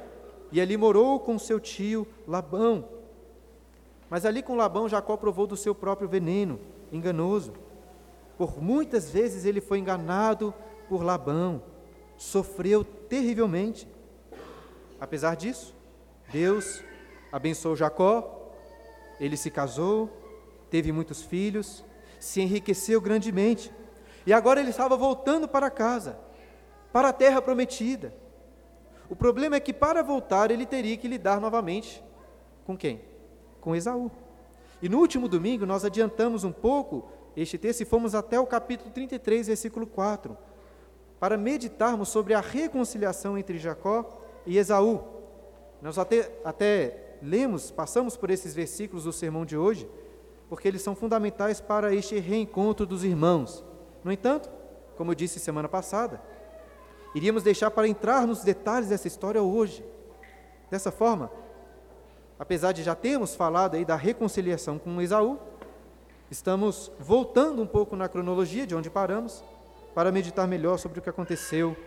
e 0.52 0.60
ali 0.60 0.76
morou 0.76 1.20
com 1.20 1.38
seu 1.38 1.60
tio 1.60 2.08
Labão. 2.28 2.88
Mas 4.10 4.26
ali 4.26 4.42
com 4.42 4.56
Labão, 4.56 4.90
Jacó 4.90 5.18
provou 5.18 5.46
do 5.46 5.58
seu 5.58 5.76
próprio 5.76 6.08
veneno 6.08 6.60
enganoso. 6.92 7.54
Por 8.38 8.62
muitas 8.62 9.10
vezes 9.10 9.46
ele 9.46 9.62
foi 9.62 9.80
enganado 9.80 10.54
por 10.90 11.04
Labão, 11.04 11.62
sofreu 12.18 12.84
terrivelmente. 12.84 13.88
Apesar 15.00 15.36
disso, 15.36 15.75
Deus 16.32 16.84
abençoou 17.32 17.76
Jacó, 17.76 18.52
ele 19.20 19.38
se 19.38 19.50
casou, 19.50 20.10
teve 20.70 20.92
muitos 20.92 21.22
filhos, 21.22 21.84
se 22.20 22.42
enriqueceu 22.42 23.00
grandemente. 23.00 23.72
E 24.26 24.34
agora 24.34 24.60
ele 24.60 24.72
estava 24.72 24.98
voltando 24.98 25.48
para 25.48 25.70
casa, 25.70 26.18
para 26.92 27.10
a 27.10 27.14
terra 27.14 27.42
prometida. 27.42 28.14
O 29.10 29.16
problema 29.16 29.56
é 29.56 29.60
que 29.60 29.74
para 29.74 30.02
voltar 30.02 30.50
ele 30.50 30.66
teria 30.66 30.98
que 30.98 31.08
lidar 31.08 31.40
novamente 31.40 32.04
com 32.66 32.76
quem? 32.76 33.02
Com 33.62 33.76
Esaú. 33.76 34.12
E 34.82 34.90
no 34.90 35.00
último 35.00 35.28
domingo 35.28 35.66
nós 35.66 35.86
adiantamos 35.86 36.44
um 36.44 36.52
pouco 36.52 37.08
este 37.38 37.58
texto 37.58 37.82
e 37.82 37.86
fomos 37.86 38.16
até 38.16 38.40
o 38.40 38.48
capítulo 38.48 38.92
33, 38.92 39.48
versículo 39.48 39.86
4, 39.86 40.38
para 41.20 41.38
meditarmos 41.38 42.10
sobre 42.10 42.34
a 42.34 42.42
reconciliação 42.42 43.38
entre 43.38 43.58
Jacó 43.58 44.22
e 44.46 44.58
Esaú. 44.58 45.15
Nós 45.86 46.00
até, 46.00 46.32
até 46.44 47.18
lemos, 47.22 47.70
passamos 47.70 48.18
por 48.18 48.32
esses 48.32 48.56
versículos 48.56 49.04
do 49.04 49.14
sermão 49.14 49.46
de 49.46 49.56
hoje, 49.56 49.88
porque 50.50 50.68
eles 50.68 50.82
são 50.82 50.96
fundamentais 50.96 51.62
para 51.62 51.94
este 51.94 52.18
reencontro 52.18 52.88
dos 52.88 53.04
irmãos. 53.04 53.64
No 54.04 54.12
entanto, 54.12 54.50
como 54.98 55.12
eu 55.12 55.16
disse 55.16 55.40
semana 55.40 55.70
passada, 55.70 56.20
iríamos 57.14 57.44
deixar 57.44 57.70
para 57.70 57.88
entrar 57.88 58.26
nos 58.26 58.44
detalhes 58.44 58.90
dessa 58.90 59.08
história 59.08 59.44
hoje. 59.44 59.86
Dessa 60.72 60.92
forma, 60.92 61.30
apesar 62.40 62.72
de 62.72 62.82
já 62.82 62.96
termos 62.96 63.36
falado 63.36 63.76
aí 63.76 63.86
da 63.86 63.96
reconciliação 63.96 64.80
com 64.80 65.00
Esaú, 65.00 65.38
estamos 66.32 66.92
voltando 67.00 67.62
um 67.62 67.68
pouco 67.68 67.96
na 67.96 68.10
cronologia 68.10 68.66
de 68.66 68.74
onde 68.74 68.90
paramos 68.90 69.44
para 69.94 70.12
meditar 70.12 70.48
melhor 70.48 70.80
sobre 70.80 70.98
o 70.98 71.02
que 71.04 71.12
aconteceu 71.12 71.78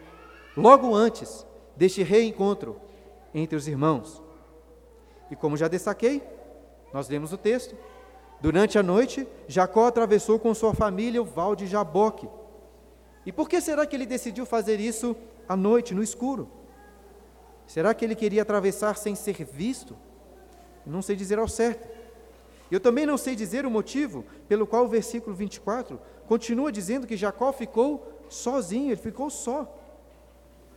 logo 0.57 0.95
antes 0.95 1.45
deste 1.77 2.05
reencontro 2.05 2.87
entre 3.35 3.57
os 3.57 3.69
irmãos. 3.69 4.23
E 5.31 5.37
como 5.37 5.57
já 5.57 5.69
destaquei, 5.69 6.23
nós 6.93 7.09
lemos 7.09 7.33
o 7.33 7.37
texto. 7.37 7.77
Durante 8.41 8.79
a 8.79 8.83
noite, 8.83 9.27
Jacó 9.47 9.87
atravessou 9.87 10.39
com 10.39 10.55
sua 10.55 10.75
família 10.75 11.21
o 11.21 11.25
val 11.25 11.57
de 11.57 11.67
Jaboque. 11.67 12.29
E 13.27 13.33
por 13.33 13.49
que 13.49 13.61
será 13.61 13.85
que 13.85 13.95
ele 13.97 14.07
decidiu 14.07 14.47
fazer 14.47 14.81
isso 14.81 15.17
à 15.49 15.57
noite, 15.57 15.95
no 15.95 16.03
escuro? 16.03 16.49
Será 17.67 17.93
que 17.93 18.05
ele 18.05 18.15
queria 18.15 18.43
atravessar 18.43 18.97
sem 18.97 19.15
ser 19.15 19.45
visto? 19.45 19.97
Não 20.87 21.03
sei 21.03 21.17
dizer 21.17 21.39
ao 21.39 21.49
certo. 21.49 21.87
Eu 22.71 22.81
também 22.81 23.05
não 23.05 23.19
sei 23.19 23.35
dizer 23.35 23.67
o 23.67 23.71
motivo 23.71 24.25
pelo 24.49 24.67
qual 24.67 24.85
o 24.85 24.89
versículo 24.89 25.35
24 25.35 26.01
continua 26.27 26.73
dizendo 26.73 27.07
que 27.07 27.17
Jacó 27.17 27.53
ficou 27.53 28.07
sozinho, 28.29 28.89
ele 28.89 28.97
ficou 28.97 29.29
só. 29.29 29.75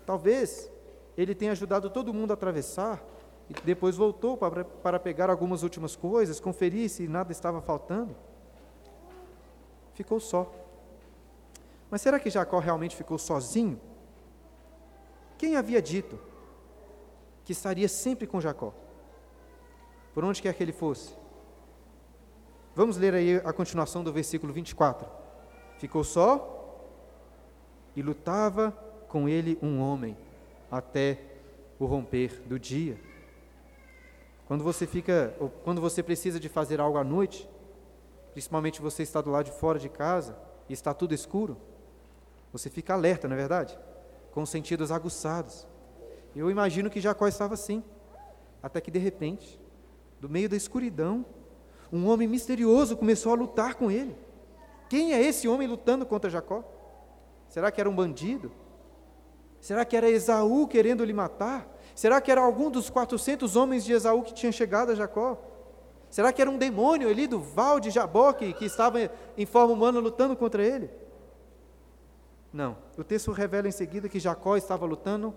Talvez 0.05 0.69
ele 1.17 1.35
tenha 1.35 1.51
ajudado 1.51 1.89
todo 1.89 2.13
mundo 2.13 2.31
a 2.31 2.33
atravessar 2.33 3.03
e 3.49 3.53
depois 3.65 3.97
voltou 3.97 4.37
para, 4.37 4.63
para 4.63 4.99
pegar 4.99 5.29
algumas 5.29 5.63
últimas 5.63 5.95
coisas, 5.95 6.39
conferir 6.39 6.89
se 6.89 7.07
nada 7.07 7.31
estava 7.31 7.61
faltando. 7.61 8.15
Ficou 9.93 10.19
só. 10.19 10.51
Mas 11.89 12.01
será 12.01 12.19
que 12.19 12.29
Jacó 12.29 12.59
realmente 12.59 12.95
ficou 12.95 13.17
sozinho? 13.17 13.79
Quem 15.37 15.57
havia 15.57 15.81
dito 15.81 16.17
que 17.43 17.51
estaria 17.51 17.89
sempre 17.89 18.25
com 18.25 18.39
Jacó? 18.39 18.73
Por 20.13 20.23
onde 20.23 20.41
quer 20.41 20.53
que 20.53 20.63
ele 20.63 20.71
fosse? 20.71 21.13
Vamos 22.73 22.95
ler 22.95 23.13
aí 23.13 23.35
a 23.43 23.51
continuação 23.51 24.03
do 24.03 24.13
versículo 24.13 24.53
24. 24.53 25.09
Ficou 25.77 26.03
só 26.03 26.87
e 27.95 28.01
lutava 28.01 28.71
com 29.09 29.27
ele 29.27 29.59
um 29.61 29.81
homem 29.81 30.15
até 30.71 31.19
o 31.77 31.85
romper 31.85 32.41
do 32.45 32.57
dia. 32.57 32.97
Quando 34.47 34.63
você 34.63 34.87
fica, 34.87 35.35
quando 35.63 35.81
você 35.81 36.01
precisa 36.01 36.39
de 36.39 36.47
fazer 36.47 36.79
algo 36.79 36.97
à 36.97 37.03
noite, 37.03 37.47
principalmente 38.31 38.81
você 38.81 39.03
está 39.03 39.21
do 39.21 39.29
lado 39.29 39.45
de 39.45 39.51
fora 39.51 39.77
de 39.77 39.89
casa 39.89 40.37
e 40.69 40.73
está 40.73 40.93
tudo 40.93 41.13
escuro, 41.13 41.57
você 42.51 42.69
fica 42.69 42.93
alerta, 42.93 43.27
não 43.27 43.35
é 43.35 43.39
verdade? 43.39 43.77
Com 44.31 44.41
os 44.41 44.49
sentidos 44.49 44.91
aguçados. 44.91 45.67
Eu 46.35 46.49
imagino 46.49 46.89
que 46.89 47.01
Jacó 47.01 47.27
estava 47.27 47.53
assim, 47.53 47.83
até 48.63 48.79
que 48.79 48.91
de 48.91 48.99
repente, 48.99 49.59
do 50.19 50.29
meio 50.29 50.47
da 50.47 50.55
escuridão, 50.55 51.25
um 51.91 52.07
homem 52.07 52.27
misterioso 52.27 52.95
começou 52.95 53.33
a 53.33 53.35
lutar 53.35 53.75
com 53.75 53.91
ele. 53.91 54.15
Quem 54.89 55.13
é 55.13 55.21
esse 55.21 55.47
homem 55.47 55.67
lutando 55.67 56.05
contra 56.05 56.29
Jacó? 56.29 56.63
Será 57.47 57.71
que 57.71 57.81
era 57.81 57.89
um 57.89 57.95
bandido? 57.95 58.51
Será 59.61 59.85
que 59.85 59.95
era 59.95 60.09
Esaú 60.09 60.67
querendo 60.67 61.05
lhe 61.05 61.13
matar? 61.13 61.71
Será 61.95 62.19
que 62.19 62.31
era 62.31 62.41
algum 62.41 62.71
dos 62.71 62.89
400 62.89 63.55
homens 63.55 63.85
de 63.85 63.93
Esaú 63.93 64.23
que 64.23 64.33
tinha 64.33 64.51
chegado 64.51 64.91
a 64.91 64.95
Jacó? 64.95 65.37
Será 66.09 66.33
que 66.33 66.41
era 66.41 66.49
um 66.49 66.57
demônio 66.57 67.07
ali 67.07 67.27
do 67.27 67.39
Val 67.39 67.79
de 67.79 67.91
Jaboque 67.91 68.51
que 68.53 68.65
estava 68.65 69.09
em 69.37 69.45
forma 69.45 69.73
humana 69.73 69.99
lutando 69.99 70.35
contra 70.35 70.65
ele? 70.65 70.89
Não. 72.51 72.75
O 72.97 73.03
texto 73.03 73.31
revela 73.31 73.67
em 73.67 73.71
seguida 73.71 74.09
que 74.09 74.19
Jacó 74.19 74.57
estava 74.57 74.85
lutando 74.85 75.33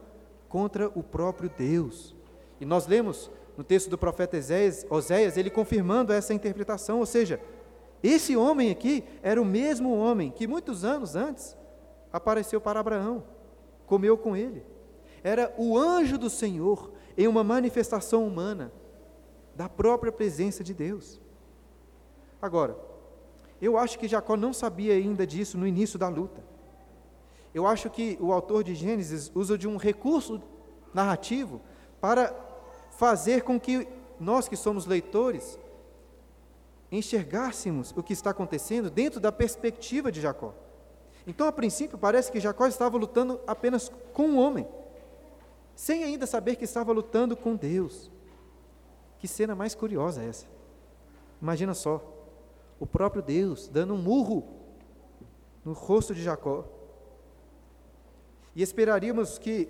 contra 0.49 0.89
o 0.89 1.03
próprio 1.03 1.51
Deus. 1.57 2.17
E 2.61 2.65
nós 2.65 2.87
lemos 2.87 3.31
no 3.57 3.63
texto 3.63 3.91
do 3.91 3.99
profeta 3.99 4.39
Oséias, 4.91 5.37
ele 5.37 5.51
confirmando 5.51 6.13
essa 6.13 6.35
interpretação, 6.35 6.99
ou 6.99 7.07
seja, 7.07 7.41
esse 8.03 8.37
homem 8.37 8.71
aqui 8.71 9.05
era 9.23 9.41
o 9.41 9.45
mesmo 9.45 9.97
homem 9.97 10.31
que 10.31 10.47
muitos 10.47 10.85
anos 10.85 11.15
antes 11.15 11.57
apareceu 12.13 12.61
para 12.61 12.81
Abraão, 12.81 13.23
comeu 13.87 14.17
com 14.17 14.37
ele. 14.37 14.65
Era 15.23 15.55
o 15.57 15.79
anjo 15.79 16.19
do 16.19 16.29
Senhor 16.29 16.93
em 17.17 17.27
uma 17.27 17.45
manifestação 17.45 18.27
humana 18.27 18.73
da 19.55 19.69
própria 19.69 20.13
presença 20.13 20.63
de 20.63 20.75
Deus. 20.75 21.21
Agora, 22.43 22.77
eu 23.61 23.79
acho 23.79 23.99
que 23.99 24.09
Jacó 24.09 24.37
não 24.37 24.53
sabia 24.53 24.95
ainda 24.95 25.27
disso 25.27 25.57
no 25.57 25.67
início 25.67 25.99
da 25.99 26.09
luta. 26.09 26.45
Eu 27.55 27.67
acho 27.67 27.89
que 27.89 28.19
o 28.21 28.33
autor 28.33 28.65
de 28.65 28.75
Gênesis 28.75 29.31
usa 29.35 29.57
de 29.57 29.69
um 29.69 29.77
recurso 29.77 30.43
narrativo 30.93 31.61
para 32.01 32.35
fazer 32.91 33.43
com 33.43 33.59
que 33.59 33.87
nós 34.19 34.49
que 34.49 34.57
somos 34.57 34.87
leitores 34.87 35.59
enxergássemos 36.91 37.93
o 37.97 38.03
que 38.03 38.13
está 38.13 38.31
acontecendo 38.31 38.91
dentro 38.91 39.21
da 39.21 39.33
perspectiva 39.33 40.11
de 40.13 40.21
Jacó. 40.21 40.55
Então, 41.27 41.47
a 41.47 41.53
princípio, 41.53 41.97
parece 41.97 42.31
que 42.31 42.41
Jacó 42.41 42.67
estava 42.67 42.97
lutando 42.97 43.41
apenas 43.47 43.91
com 44.13 44.25
um 44.25 44.39
homem, 44.39 44.69
sem 45.75 46.05
ainda 46.05 46.27
saber 46.27 46.57
que 46.57 46.65
estava 46.65 46.93
lutando 46.93 47.37
com 47.37 47.57
Deus. 47.57 48.11
Que 49.19 49.27
cena 49.27 49.55
mais 49.55 49.75
curiosa 49.75 50.23
é 50.23 50.29
essa? 50.29 50.47
Imagina 51.41 51.73
só, 51.75 52.03
o 52.79 52.87
próprio 52.87 53.23
Deus 53.23 53.69
dando 53.69 53.95
um 53.95 53.99
murro 53.99 54.45
no 55.65 55.73
rosto 55.73 56.15
de 56.15 56.23
Jacó. 56.23 56.65
E 58.55 58.63
esperaríamos 58.63 59.39
que, 59.39 59.69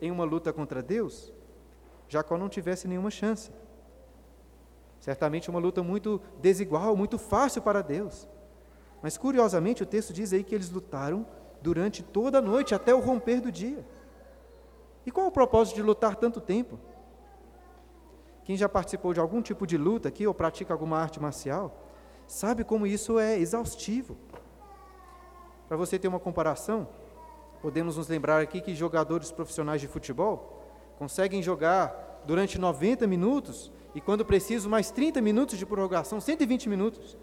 em 0.00 0.10
uma 0.10 0.24
luta 0.24 0.52
contra 0.52 0.82
Deus, 0.82 1.32
Jacó 2.08 2.38
não 2.38 2.48
tivesse 2.48 2.88
nenhuma 2.88 3.10
chance. 3.10 3.50
Certamente 5.00 5.50
uma 5.50 5.60
luta 5.60 5.82
muito 5.82 6.20
desigual, 6.40 6.96
muito 6.96 7.18
fácil 7.18 7.60
para 7.60 7.82
Deus. 7.82 8.26
Mas 9.04 9.18
curiosamente 9.18 9.82
o 9.82 9.86
texto 9.86 10.14
diz 10.14 10.32
aí 10.32 10.42
que 10.42 10.54
eles 10.54 10.70
lutaram 10.70 11.26
durante 11.60 12.02
toda 12.02 12.38
a 12.38 12.40
noite, 12.40 12.74
até 12.74 12.94
o 12.94 13.00
romper 13.00 13.38
do 13.38 13.52
dia. 13.52 13.84
E 15.04 15.10
qual 15.10 15.26
é 15.26 15.28
o 15.28 15.30
propósito 15.30 15.74
de 15.74 15.82
lutar 15.82 16.16
tanto 16.16 16.40
tempo? 16.40 16.78
Quem 18.44 18.56
já 18.56 18.66
participou 18.66 19.12
de 19.12 19.20
algum 19.20 19.42
tipo 19.42 19.66
de 19.66 19.76
luta 19.76 20.08
aqui 20.08 20.26
ou 20.26 20.32
pratica 20.32 20.72
alguma 20.72 20.98
arte 20.98 21.20
marcial, 21.20 21.86
sabe 22.26 22.64
como 22.64 22.86
isso 22.86 23.18
é 23.18 23.38
exaustivo. 23.38 24.16
Para 25.68 25.76
você 25.76 25.98
ter 25.98 26.08
uma 26.08 26.18
comparação, 26.18 26.88
podemos 27.60 27.98
nos 27.98 28.08
lembrar 28.08 28.40
aqui 28.40 28.62
que 28.62 28.74
jogadores 28.74 29.30
profissionais 29.30 29.82
de 29.82 29.86
futebol 29.86 30.64
conseguem 30.98 31.42
jogar 31.42 32.22
durante 32.24 32.58
90 32.58 33.06
minutos 33.06 33.70
e, 33.94 34.00
quando 34.00 34.24
preciso, 34.24 34.70
mais 34.70 34.90
30 34.90 35.20
minutos 35.20 35.58
de 35.58 35.66
prorrogação, 35.66 36.22
120 36.22 36.70
minutos. 36.70 37.18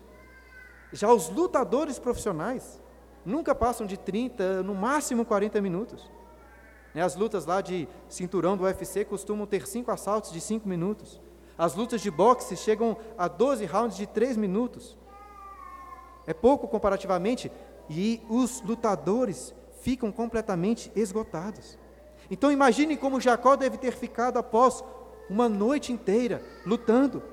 Já 0.93 1.11
os 1.11 1.29
lutadores 1.29 1.97
profissionais 1.97 2.81
nunca 3.25 3.55
passam 3.55 3.87
de 3.87 3.97
30, 3.97 4.63
no 4.63 4.75
máximo 4.75 5.25
40 5.25 5.61
minutos. 5.61 6.09
Né, 6.93 7.01
as 7.01 7.15
lutas 7.15 7.45
lá 7.45 7.61
de 7.61 7.87
cinturão 8.09 8.57
do 8.57 8.63
UFC 8.63 9.05
costumam 9.05 9.47
ter 9.47 9.67
cinco 9.67 9.91
assaltos 9.91 10.31
de 10.31 10.41
5 10.41 10.67
minutos. 10.67 11.21
As 11.57 11.75
lutas 11.75 12.01
de 12.01 12.11
boxe 12.11 12.57
chegam 12.57 12.97
a 13.17 13.27
12 13.27 13.65
rounds 13.65 13.97
de 13.97 14.07
3 14.07 14.35
minutos. 14.35 14.97
É 16.27 16.33
pouco 16.33 16.67
comparativamente, 16.67 17.51
e 17.89 18.21
os 18.29 18.61
lutadores 18.61 19.53
ficam 19.81 20.11
completamente 20.11 20.91
esgotados. 20.95 21.77
Então 22.29 22.51
imagine 22.51 22.95
como 22.95 23.19
Jacó 23.19 23.55
deve 23.55 23.77
ter 23.77 23.91
ficado 23.91 24.37
após 24.37 24.83
uma 25.29 25.49
noite 25.49 25.91
inteira 25.91 26.41
lutando, 26.65 27.23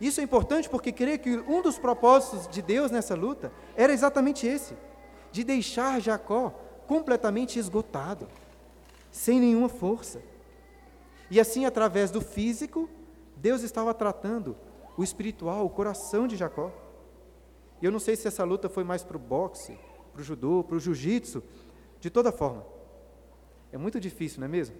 isso 0.00 0.20
é 0.20 0.24
importante 0.24 0.68
porque 0.68 0.92
creio 0.92 1.18
que 1.18 1.36
um 1.36 1.62
dos 1.62 1.78
propósitos 1.78 2.48
de 2.48 2.60
Deus 2.60 2.90
nessa 2.90 3.14
luta 3.14 3.52
era 3.76 3.92
exatamente 3.92 4.46
esse: 4.46 4.76
de 5.30 5.44
deixar 5.44 6.00
Jacó 6.00 6.50
completamente 6.86 7.58
esgotado, 7.58 8.28
sem 9.10 9.40
nenhuma 9.40 9.68
força. 9.68 10.20
E 11.30 11.40
assim, 11.40 11.64
através 11.64 12.10
do 12.10 12.20
físico, 12.20 12.88
Deus 13.36 13.62
estava 13.62 13.94
tratando 13.94 14.56
o 14.96 15.02
espiritual, 15.02 15.64
o 15.64 15.70
coração 15.70 16.26
de 16.26 16.36
Jacó. 16.36 16.70
E 17.80 17.84
eu 17.84 17.92
não 17.92 17.98
sei 17.98 18.16
se 18.16 18.28
essa 18.28 18.44
luta 18.44 18.68
foi 18.68 18.84
mais 18.84 19.02
para 19.02 19.16
o 19.16 19.20
boxe, 19.20 19.78
para 20.12 20.20
o 20.20 20.24
judô, 20.24 20.62
para 20.62 20.76
o 20.76 20.80
jiu-jitsu, 20.80 21.42
de 22.00 22.10
toda 22.10 22.30
forma. 22.30 22.64
É 23.72 23.78
muito 23.78 23.98
difícil, 23.98 24.40
não 24.40 24.46
é 24.46 24.48
mesmo? 24.48 24.76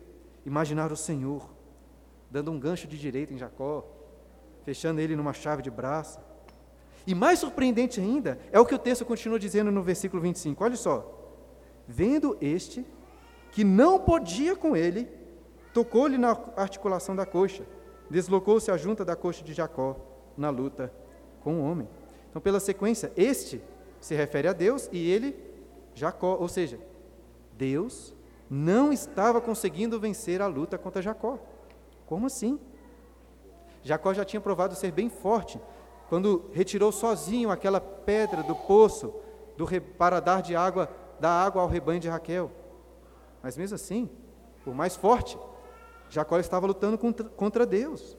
Imaginar 0.47 0.93
o 0.93 0.97
Senhor 0.97 1.51
dando 2.31 2.51
um 2.51 2.59
gancho 2.59 2.87
de 2.87 2.99
direita 2.99 3.33
em 3.33 3.39
Jacó, 3.39 3.85
fechando 4.65 5.01
ele 5.01 5.15
numa 5.15 5.33
chave 5.33 5.63
de 5.63 5.71
braço. 5.71 6.19
E 7.07 7.15
mais 7.15 7.39
surpreendente 7.39 8.01
ainda 8.01 8.39
é 8.51 8.59
o 8.59 8.65
que 8.65 8.75
o 8.75 8.79
texto 8.79 9.05
continua 9.05 9.39
dizendo 9.39 9.71
no 9.71 9.83
versículo 9.83 10.23
25. 10.23 10.65
Olha 10.65 10.77
só. 10.77 11.21
Vendo 11.87 12.37
este, 12.41 12.85
que 13.53 13.63
não 13.63 13.99
podia 13.99 14.57
com 14.57 14.75
ele, 14.75 15.07
tocou-lhe 15.75 16.17
na 16.17 16.31
articulação 16.57 17.15
da 17.15 17.27
coxa, 17.27 17.65
deslocou-se 18.09 18.71
a 18.71 18.77
junta 18.77 19.05
da 19.05 19.15
coxa 19.15 19.45
de 19.45 19.53
Jacó 19.53 19.97
na 20.37 20.49
luta 20.49 20.93
com 21.41 21.61
o 21.61 21.65
homem. 21.65 21.89
Então, 22.31 22.41
pela 22.41 22.59
sequência, 22.59 23.13
este 23.17 23.61
se 24.01 24.15
refere 24.15 24.49
a 24.49 24.53
Deus 24.53 24.89
e 24.91 25.11
ele, 25.11 25.37
Jacó. 25.95 26.37
Ou 26.41 26.49
seja, 26.49 26.81
Deus 27.53 28.15
não 28.49 28.93
estava 28.93 29.41
conseguindo 29.41 30.01
vencer 30.01 30.41
a 30.41 30.47
luta 30.47 30.79
contra 30.79 31.03
Jacó. 31.03 31.39
Como 32.07 32.27
assim? 32.27 32.59
Jacó 33.85 34.15
já 34.15 34.25
tinha 34.25 34.41
provado 34.41 34.75
ser 34.75 34.91
bem 34.91 35.11
forte 35.11 35.61
quando 36.09 36.51
retirou 36.53 36.91
sozinho 36.91 37.51
aquela 37.51 37.81
pedra 37.81 38.43
do 38.43 38.57
poço 38.57 39.15
do, 39.57 39.67
para 39.99 40.21
dar 40.21 40.41
de 40.43 40.57
água, 40.57 40.89
da 41.21 41.31
água 41.31 41.63
ao 41.63 41.69
rebanho 41.69 42.01
de 42.01 42.09
Raquel. 42.09 42.51
Mas 43.43 43.57
mesmo 43.57 43.75
assim, 43.75 44.09
por 44.65 44.75
mais 44.75 44.97
forte, 44.97 45.39
Jacó 46.09 46.39
estava 46.39 46.67
lutando 46.67 46.97
contra, 46.97 47.29
contra 47.29 47.67
Deus. 47.67 48.17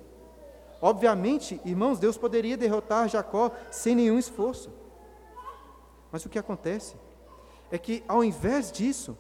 Obviamente, 0.80 1.60
irmãos, 1.66 1.98
Deus 1.98 2.16
poderia 2.18 2.56
derrotar 2.56 3.10
Jacó 3.10 3.52
sem 3.72 3.96
nenhum 3.96 4.20
esforço. 4.20 4.72
Mas 6.12 6.24
o 6.26 6.30
que 6.30 6.38
acontece 6.38 6.96
é 7.72 7.78
que, 7.80 8.04
ao 8.08 8.24
invés 8.24 8.72
disso, 8.72 9.18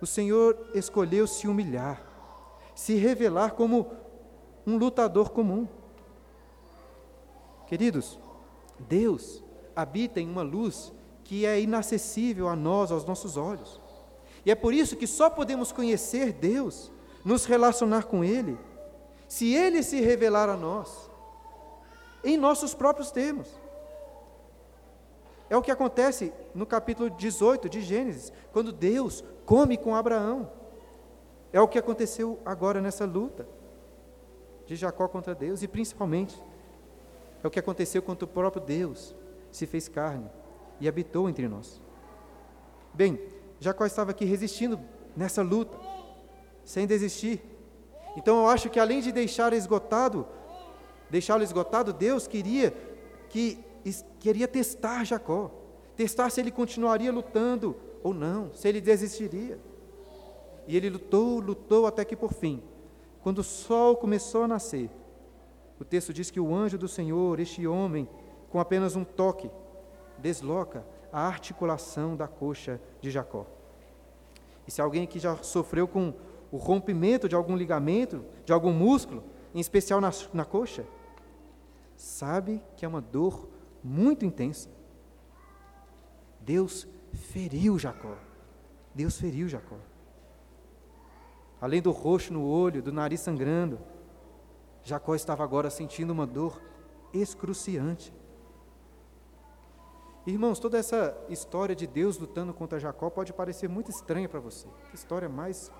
o 0.00 0.06
Senhor 0.06 0.70
escolheu 0.74 1.26
se 1.26 1.46
humilhar, 1.46 2.02
se 2.74 2.94
revelar 2.94 3.52
como 3.52 3.92
um 4.70 4.78
lutador 4.78 5.30
comum. 5.30 5.66
Queridos, 7.66 8.18
Deus 8.78 9.42
habita 9.74 10.20
em 10.20 10.28
uma 10.28 10.42
luz 10.42 10.92
que 11.24 11.44
é 11.44 11.60
inacessível 11.60 12.48
a 12.48 12.56
nós, 12.56 12.90
aos 12.90 13.04
nossos 13.04 13.36
olhos. 13.36 13.80
E 14.44 14.50
é 14.50 14.54
por 14.54 14.72
isso 14.72 14.96
que 14.96 15.06
só 15.06 15.28
podemos 15.28 15.70
conhecer 15.70 16.32
Deus, 16.32 16.90
nos 17.24 17.44
relacionar 17.44 18.04
com 18.04 18.24
Ele, 18.24 18.58
se 19.28 19.54
Ele 19.54 19.82
se 19.82 20.00
revelar 20.00 20.48
a 20.48 20.56
nós, 20.56 21.10
em 22.24 22.36
nossos 22.36 22.74
próprios 22.74 23.10
termos. 23.10 23.48
É 25.48 25.56
o 25.56 25.62
que 25.62 25.70
acontece 25.70 26.32
no 26.54 26.64
capítulo 26.64 27.10
18 27.10 27.68
de 27.68 27.80
Gênesis, 27.80 28.32
quando 28.52 28.72
Deus 28.72 29.22
come 29.44 29.76
com 29.76 29.94
Abraão. 29.94 30.50
É 31.52 31.60
o 31.60 31.68
que 31.68 31.78
aconteceu 31.78 32.38
agora 32.44 32.80
nessa 32.80 33.04
luta 33.04 33.46
de 34.70 34.76
Jacó 34.76 35.08
contra 35.08 35.34
Deus, 35.34 35.64
e 35.64 35.68
principalmente 35.68 36.40
é 37.42 37.46
o 37.46 37.50
que 37.50 37.58
aconteceu 37.58 38.00
quando 38.00 38.22
o 38.22 38.26
próprio 38.28 38.62
Deus 38.62 39.16
se 39.50 39.66
fez 39.66 39.88
carne 39.88 40.30
e 40.80 40.88
habitou 40.88 41.28
entre 41.28 41.48
nós. 41.48 41.80
Bem, 42.94 43.18
Jacó 43.58 43.84
estava 43.84 44.12
aqui 44.12 44.24
resistindo 44.24 44.78
nessa 45.16 45.42
luta, 45.42 45.76
sem 46.64 46.86
desistir. 46.86 47.42
Então 48.16 48.42
eu 48.42 48.46
acho 48.46 48.70
que 48.70 48.78
além 48.78 49.00
de 49.00 49.10
deixar 49.10 49.52
esgotado, 49.52 50.24
deixá-lo 51.10 51.42
esgotado, 51.42 51.92
Deus 51.92 52.28
queria 52.28 52.72
que 53.28 53.58
queria 54.20 54.46
testar 54.46 55.02
Jacó, 55.02 55.50
testar 55.96 56.30
se 56.30 56.40
ele 56.40 56.52
continuaria 56.52 57.10
lutando 57.10 57.74
ou 58.04 58.14
não, 58.14 58.54
se 58.54 58.68
ele 58.68 58.80
desistiria. 58.80 59.58
E 60.68 60.76
ele 60.76 60.90
lutou, 60.90 61.40
lutou 61.40 61.88
até 61.88 62.04
que 62.04 62.14
por 62.14 62.32
fim, 62.32 62.62
quando 63.22 63.38
o 63.38 63.44
sol 63.44 63.96
começou 63.96 64.44
a 64.44 64.48
nascer, 64.48 64.90
o 65.78 65.84
texto 65.84 66.12
diz 66.12 66.30
que 66.30 66.40
o 66.40 66.54
anjo 66.54 66.76
do 66.76 66.88
Senhor, 66.88 67.40
este 67.40 67.66
homem, 67.66 68.08
com 68.50 68.60
apenas 68.60 68.96
um 68.96 69.04
toque, 69.04 69.50
desloca 70.18 70.84
a 71.12 71.26
articulação 71.26 72.16
da 72.16 72.28
coxa 72.28 72.80
de 73.00 73.10
Jacó. 73.10 73.46
E 74.66 74.70
se 74.70 74.80
alguém 74.80 75.06
que 75.06 75.18
já 75.18 75.36
sofreu 75.38 75.88
com 75.88 76.14
o 76.50 76.56
rompimento 76.56 77.28
de 77.28 77.34
algum 77.34 77.56
ligamento, 77.56 78.24
de 78.44 78.52
algum 78.52 78.72
músculo, 78.72 79.24
em 79.54 79.60
especial 79.60 80.00
na, 80.00 80.10
na 80.32 80.44
coxa, 80.44 80.84
sabe 81.96 82.62
que 82.76 82.84
é 82.84 82.88
uma 82.88 83.00
dor 83.00 83.48
muito 83.82 84.24
intensa. 84.24 84.68
Deus 86.40 86.86
feriu 87.12 87.78
Jacó. 87.78 88.16
Deus 88.94 89.18
feriu 89.18 89.48
Jacó. 89.48 89.76
Além 91.60 91.82
do 91.82 91.90
roxo 91.90 92.32
no 92.32 92.44
olho, 92.44 92.82
do 92.82 92.92
nariz 92.92 93.20
sangrando, 93.20 93.78
Jacó 94.82 95.14
estava 95.14 95.44
agora 95.44 95.68
sentindo 95.68 96.10
uma 96.10 96.26
dor 96.26 96.60
excruciante. 97.12 98.14
Irmãos, 100.26 100.58
toda 100.58 100.78
essa 100.78 101.16
história 101.28 101.74
de 101.74 101.86
Deus 101.86 102.18
lutando 102.18 102.54
contra 102.54 102.78
Jacó 102.78 103.10
pode 103.10 103.32
parecer 103.32 103.68
muito 103.68 103.90
estranha 103.90 104.28
para 104.28 104.40
você. 104.40 104.68
Que 104.88 104.94
história 104.94 105.28
mais 105.28 105.70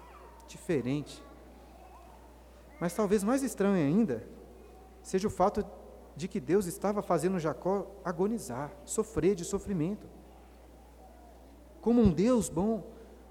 diferente. 0.47 1.23
Mas 2.81 2.95
talvez 2.95 3.23
mais 3.23 3.43
estranho 3.43 3.77
ainda 3.77 4.27
seja 5.03 5.29
o 5.29 5.31
fato 5.31 5.65
de 6.17 6.29
que 6.29 6.41
Deus 6.41 6.67
estava 6.67 7.01
fazendo 7.03 7.39
Jacó 7.39 7.87
agonizar, 8.05 8.73
sofrer 8.85 9.35
de 9.35 9.45
sofrimento. 9.45 10.07
Como 11.81 12.01
um 12.03 12.11
Deus 12.11 12.49
bom, 12.49 12.85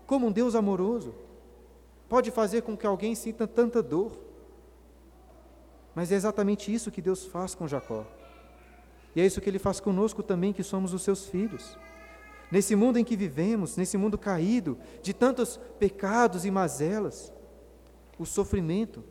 como 0.08 0.28
um 0.28 0.32
Deus 0.32 0.56
amoroso, 0.56 1.14
pode 2.10 2.32
fazer 2.32 2.64
com 2.64 2.76
que 2.76 2.88
alguém 2.88 3.14
sinta 3.14 3.48
tanta 3.48 3.82
dor. 3.84 4.12
Mas 5.94 6.12
é 6.12 6.16
exatamente 6.16 6.74
isso 6.74 6.92
que 6.92 7.02
Deus 7.02 7.26
faz 7.26 7.54
com 7.54 7.68
Jacó. 7.68 8.06
E 9.16 9.22
é 9.22 9.26
isso 9.26 9.40
que 9.40 9.50
ele 9.50 9.60
faz 9.60 9.80
conosco 9.80 10.24
também, 10.24 10.52
que 10.52 10.64
somos 10.64 10.94
os 10.94 11.04
seus 11.04 11.28
filhos. 11.28 11.78
Nesse 12.52 12.76
mundo 12.76 12.98
em 12.98 13.04
que 13.04 13.16
vivemos, 13.16 13.78
nesse 13.78 13.96
mundo 13.96 14.18
caído, 14.18 14.78
de 15.04 15.14
tantos 15.14 15.58
pecados 15.78 16.46
e 16.46 16.52
mazelas, 16.52 17.32
o 18.18 18.26
sofrimento 18.26 19.04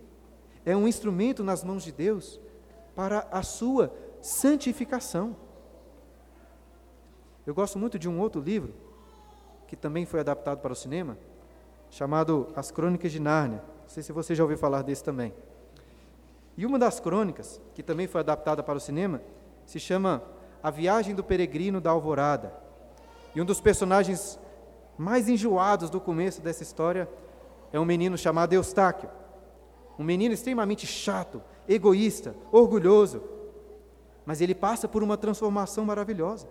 é 0.66 0.76
um 0.76 0.88
instrumento 0.88 1.44
nas 1.44 1.62
mãos 1.62 1.84
de 1.84 1.92
Deus 1.92 2.40
para 2.96 3.28
a 3.30 3.42
sua 3.42 3.94
santificação. 4.20 5.36
Eu 7.46 7.54
gosto 7.54 7.78
muito 7.78 7.98
de 7.98 8.08
um 8.08 8.18
outro 8.18 8.40
livro, 8.40 8.74
que 9.68 9.76
também 9.76 10.04
foi 10.04 10.20
adaptado 10.20 10.60
para 10.60 10.72
o 10.72 10.76
cinema, 10.76 11.16
chamado 11.90 12.48
As 12.54 12.70
Crônicas 12.70 13.12
de 13.12 13.20
Nárnia. 13.20 13.62
Não 13.82 13.88
sei 13.88 14.02
se 14.02 14.12
você 14.12 14.34
já 14.34 14.42
ouviu 14.42 14.58
falar 14.58 14.82
desse 14.82 15.02
também. 15.02 15.32
E 16.56 16.66
uma 16.66 16.78
das 16.78 16.98
crônicas, 16.98 17.60
que 17.74 17.82
também 17.82 18.06
foi 18.06 18.20
adaptada 18.20 18.62
para 18.62 18.76
o 18.76 18.80
cinema, 18.80 19.22
se 19.64 19.78
chama 19.78 20.22
A 20.62 20.70
Viagem 20.70 21.14
do 21.14 21.22
Peregrino 21.22 21.80
da 21.80 21.90
Alvorada. 21.90 22.52
E 23.34 23.40
um 23.40 23.44
dos 23.44 23.60
personagens 23.60 24.38
mais 24.98 25.28
enjoados 25.28 25.88
do 25.88 26.00
começo 26.00 26.42
dessa 26.42 26.64
história 26.64 27.08
é 27.72 27.78
um 27.78 27.84
menino 27.84 28.18
chamado 28.18 28.52
Eustáquio. 28.52 29.08
Um 29.96 30.02
menino 30.02 30.34
extremamente 30.34 30.86
chato, 30.86 31.40
egoísta, 31.68 32.34
orgulhoso. 32.50 33.22
Mas 34.26 34.40
ele 34.40 34.54
passa 34.54 34.88
por 34.88 35.02
uma 35.02 35.16
transformação 35.16 35.84
maravilhosa. 35.84 36.48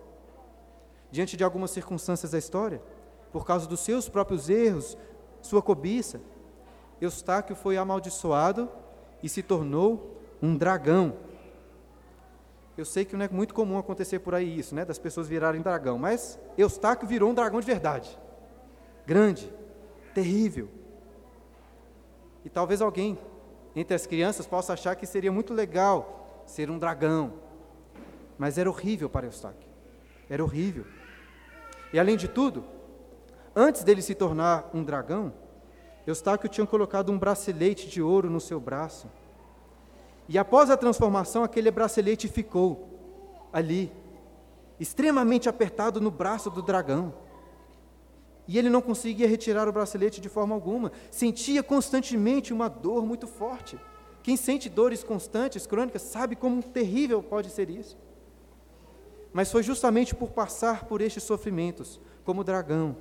Diante 1.12 1.36
de 1.36 1.44
algumas 1.44 1.72
circunstâncias 1.72 2.32
da 2.32 2.38
história, 2.38 2.82
por 3.32 3.46
causa 3.46 3.68
dos 3.68 3.82
seus 3.82 4.08
próprios 4.08 4.50
erros, 4.50 4.98
sua 5.42 5.62
cobiça, 5.62 6.20
Eustáquio 7.00 7.56
foi 7.56 7.78
amaldiçoado 7.78 8.70
e 9.22 9.30
se 9.30 9.44
tornou 9.44 10.20
um 10.42 10.56
dragão. 10.56 11.16
Eu 12.78 12.86
sei 12.86 13.06
que 13.06 13.16
não 13.16 13.26
é 13.26 13.30
muito 13.30 13.54
comum 13.54 13.78
acontecer 13.78 14.20
por 14.20 14.36
aí 14.36 14.60
isso, 14.60 14.76
né, 14.76 14.86
das 14.86 15.00
pessoas 15.00 15.28
virarem 15.28 15.62
dragão, 15.62 15.98
mas 15.98 16.40
Eustáquio 16.58 17.08
virou 17.08 17.32
um 17.32 17.34
dragão 17.34 17.60
de 17.60 17.66
verdade. 17.66 18.18
Grande, 19.06 19.52
terrível. 20.14 20.70
E 22.46 22.50
talvez 22.50 22.82
alguém 22.82 23.18
entre 23.76 23.96
as 23.96 24.06
crianças 24.06 24.46
possa 24.46 24.74
achar 24.74 24.96
que 24.96 25.06
seria 25.06 25.32
muito 25.32 25.54
legal 25.54 26.44
ser 26.46 26.70
um 26.70 26.78
dragão. 26.80 27.34
Mas 28.38 28.58
era 28.58 28.70
horrível 28.70 29.10
para 29.10 29.26
Eustáquio. 29.26 29.68
Era 30.30 30.44
horrível. 30.44 30.86
E 31.92 32.00
além 32.00 32.18
de 32.18 32.28
tudo, 32.28 32.64
antes 33.58 33.84
dele 33.84 34.02
se 34.02 34.14
tornar 34.14 34.70
um 34.74 34.84
dragão, 34.84 35.34
Eustáquio 36.06 36.48
tinha 36.48 36.66
colocado 36.66 37.12
um 37.12 37.18
bracelete 37.18 37.90
de 37.90 38.02
ouro 38.02 38.30
no 38.30 38.40
seu 38.40 38.60
braço 38.60 39.10
e 40.30 40.38
após 40.38 40.70
a 40.70 40.76
transformação, 40.76 41.44
aquele 41.44 41.72
bracelete 41.72 42.28
ficou 42.28 42.90
ali, 43.52 43.92
extremamente 44.80 45.48
apertado 45.48 46.02
no 46.02 46.12
braço 46.12 46.50
do 46.50 46.62
dragão. 46.62 47.14
E 48.48 48.58
ele 48.58 48.70
não 48.70 48.82
conseguia 48.82 49.28
retirar 49.28 49.68
o 49.68 49.72
bracelete 49.72 50.20
de 50.20 50.30
forma 50.30 50.54
alguma, 50.54 50.92
sentia 51.10 51.64
constantemente 51.64 52.54
uma 52.54 52.68
dor 52.68 53.06
muito 53.06 53.26
forte. 53.26 53.80
Quem 54.22 54.36
sente 54.36 54.68
dores 54.68 55.04
constantes, 55.04 55.66
crônicas, 55.66 56.02
sabe 56.02 56.36
como 56.36 56.62
terrível 56.62 57.24
pode 57.24 57.50
ser 57.50 57.70
isso. 57.70 57.98
Mas 59.32 59.52
foi 59.52 59.64
justamente 59.64 60.14
por 60.14 60.32
passar 60.32 60.86
por 60.86 61.02
estes 61.02 61.24
sofrimentos, 61.24 62.02
como 62.26 62.44
dragão, 62.44 62.98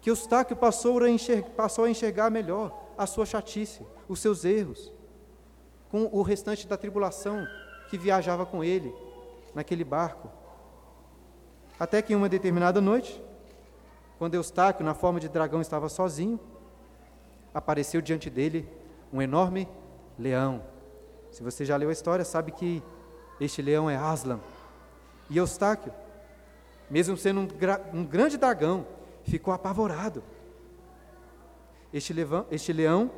que 0.00 0.10
Eustáquio 0.10 0.56
passou 0.56 1.02
a, 1.02 1.10
enxergar, 1.10 1.50
passou 1.50 1.84
a 1.84 1.90
enxergar 1.90 2.30
melhor 2.30 2.72
a 2.96 3.06
sua 3.06 3.26
chatice, 3.26 3.86
os 4.08 4.20
seus 4.20 4.44
erros 4.44 4.92
com 5.90 6.08
o 6.12 6.22
restante 6.22 6.66
da 6.66 6.76
tribulação 6.76 7.46
que 7.88 7.96
viajava 7.96 8.44
com 8.44 8.62
ele 8.62 8.94
naquele 9.54 9.84
barco. 9.84 10.30
Até 11.78 12.02
que 12.02 12.12
em 12.12 12.16
uma 12.16 12.28
determinada 12.28 12.80
noite, 12.80 13.22
quando 14.18 14.34
Eustáquio, 14.34 14.84
na 14.84 14.94
forma 14.94 15.20
de 15.20 15.28
dragão, 15.28 15.60
estava 15.60 15.88
sozinho, 15.88 16.38
apareceu 17.54 18.00
diante 18.00 18.28
dele 18.28 18.68
um 19.12 19.22
enorme 19.22 19.68
leão. 20.18 20.62
Se 21.30 21.42
você 21.42 21.64
já 21.64 21.76
leu 21.76 21.88
a 21.88 21.92
história, 21.92 22.24
sabe 22.24 22.52
que 22.52 22.82
Este 23.40 23.62
leão 23.62 23.88
é 23.88 23.96
Aslan. 23.96 24.40
E 25.30 25.36
Eustáquio, 25.36 25.92
mesmo 26.90 27.16
sendo 27.16 27.40
um, 27.40 27.48
um 28.00 28.04
grande 28.04 28.36
dragão, 28.36 28.84
ficou 29.28 29.52
apavorado. 29.52 30.22
Este, 31.92 32.14
este 32.50 32.72
leão 32.72 33.10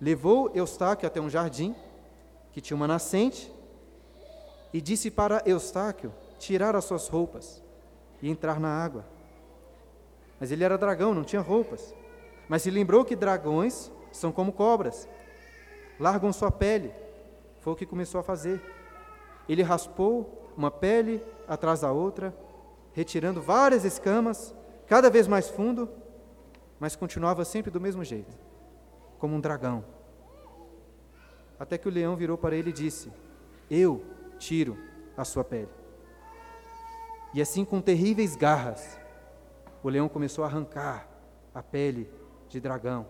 levou 0.00 0.50
Eustáquio 0.54 1.06
até 1.06 1.20
um 1.20 1.28
jardim 1.28 1.74
que 2.52 2.60
tinha 2.60 2.76
uma 2.76 2.88
nascente 2.88 3.52
e 4.72 4.80
disse 4.80 5.10
para 5.10 5.42
Eustáquio 5.44 6.12
tirar 6.38 6.74
as 6.74 6.84
suas 6.84 7.08
roupas 7.08 7.62
e 8.22 8.30
entrar 8.30 8.58
na 8.58 8.68
água. 8.68 9.04
Mas 10.40 10.50
ele 10.50 10.64
era 10.64 10.78
dragão, 10.78 11.14
não 11.14 11.24
tinha 11.24 11.40
roupas. 11.40 11.94
Mas 12.48 12.62
se 12.62 12.70
lembrou 12.70 13.04
que 13.04 13.16
dragões 13.16 13.90
são 14.12 14.30
como 14.30 14.52
cobras, 14.52 15.08
largam 15.98 16.32
sua 16.32 16.50
pele. 16.50 16.92
Foi 17.60 17.72
o 17.72 17.76
que 17.76 17.86
começou 17.86 18.20
a 18.20 18.24
fazer. 18.24 18.60
Ele 19.48 19.62
raspou 19.62 20.50
uma 20.56 20.70
pele 20.70 21.22
atrás 21.46 21.80
da 21.80 21.92
outra, 21.92 22.34
retirando 22.92 23.42
várias 23.42 23.84
escamas, 23.84 24.54
cada 24.86 25.10
vez 25.10 25.26
mais 25.26 25.48
fundo, 25.48 25.88
mas 26.78 26.96
continuava 26.96 27.44
sempre 27.44 27.70
do 27.70 27.80
mesmo 27.80 28.04
jeito, 28.04 28.36
como 29.18 29.34
um 29.34 29.40
dragão. 29.40 29.84
Até 31.58 31.78
que 31.78 31.88
o 31.88 31.90
leão 31.90 32.16
virou 32.16 32.36
para 32.36 32.54
ele 32.54 32.70
e 32.70 32.72
disse: 32.72 33.10
Eu 33.70 34.04
tiro 34.38 34.76
a 35.16 35.24
sua 35.24 35.42
pele. 35.42 35.70
E 37.32 37.40
assim, 37.40 37.64
com 37.64 37.80
terríveis 37.80 38.36
garras, 38.36 38.98
o 39.82 39.88
leão 39.88 40.08
começou 40.08 40.44
a 40.44 40.46
arrancar 40.46 41.08
a 41.54 41.62
pele 41.62 42.10
de 42.48 42.60
dragão. 42.60 43.06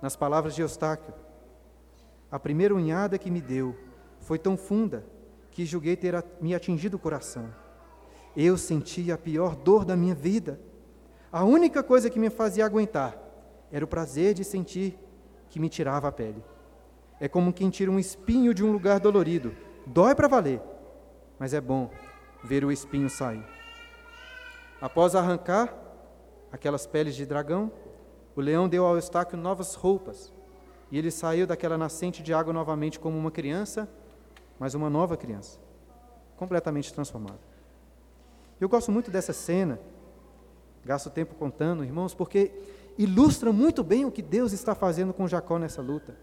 Nas 0.00 0.16
palavras 0.16 0.54
de 0.54 0.62
Eustáquio, 0.62 1.14
a 2.30 2.38
primeira 2.38 2.74
unhada 2.74 3.18
que 3.18 3.30
me 3.30 3.40
deu 3.40 3.76
foi 4.20 4.38
tão 4.38 4.56
funda 4.56 5.04
que 5.50 5.64
julguei 5.64 5.96
ter 5.96 6.22
me 6.40 6.54
atingido 6.54 6.96
o 6.96 7.00
coração. 7.00 7.48
Eu 8.36 8.56
senti 8.56 9.12
a 9.12 9.18
pior 9.18 9.54
dor 9.54 9.84
da 9.84 9.96
minha 9.96 10.14
vida. 10.14 10.60
A 11.30 11.44
única 11.44 11.82
coisa 11.82 12.10
que 12.10 12.18
me 12.18 12.30
fazia 12.30 12.64
aguentar 12.64 13.16
era 13.70 13.84
o 13.84 13.88
prazer 13.88 14.34
de 14.34 14.44
sentir 14.44 14.98
que 15.48 15.60
me 15.60 15.68
tirava 15.68 16.08
a 16.08 16.12
pele. 16.12 16.42
É 17.20 17.28
como 17.28 17.52
quem 17.52 17.70
tira 17.70 17.90
um 17.90 17.98
espinho 17.98 18.52
de 18.52 18.64
um 18.64 18.72
lugar 18.72 18.98
dolorido. 18.98 19.54
Dói 19.86 20.14
para 20.14 20.28
valer, 20.28 20.60
mas 21.38 21.54
é 21.54 21.60
bom 21.60 21.90
ver 22.42 22.64
o 22.64 22.72
espinho 22.72 23.08
sair. 23.08 23.44
Após 24.80 25.14
arrancar 25.14 25.72
aquelas 26.52 26.86
peles 26.86 27.14
de 27.14 27.24
dragão, 27.24 27.70
o 28.36 28.40
leão 28.40 28.68
deu 28.68 28.84
ao 28.84 28.96
Eustáquio 28.96 29.38
novas 29.38 29.74
roupas, 29.74 30.32
e 30.90 30.98
ele 30.98 31.10
saiu 31.10 31.46
daquela 31.46 31.78
nascente 31.78 32.22
de 32.22 32.34
água 32.34 32.52
novamente 32.52 32.98
como 33.00 33.16
uma 33.16 33.30
criança, 33.30 33.88
mas 34.58 34.74
uma 34.74 34.90
nova 34.90 35.16
criança, 35.16 35.58
completamente 36.36 36.92
transformada. 36.92 37.53
Eu 38.64 38.68
gosto 38.70 38.90
muito 38.90 39.10
dessa 39.10 39.34
cena, 39.34 39.78
gasto 40.82 41.10
tempo 41.10 41.34
contando, 41.34 41.84
irmãos, 41.84 42.14
porque 42.14 42.50
ilustra 42.96 43.52
muito 43.52 43.84
bem 43.84 44.06
o 44.06 44.10
que 44.10 44.22
Deus 44.22 44.54
está 44.54 44.74
fazendo 44.74 45.12
com 45.12 45.28
Jacó 45.28 45.58
nessa 45.58 45.82
luta. 45.82 46.16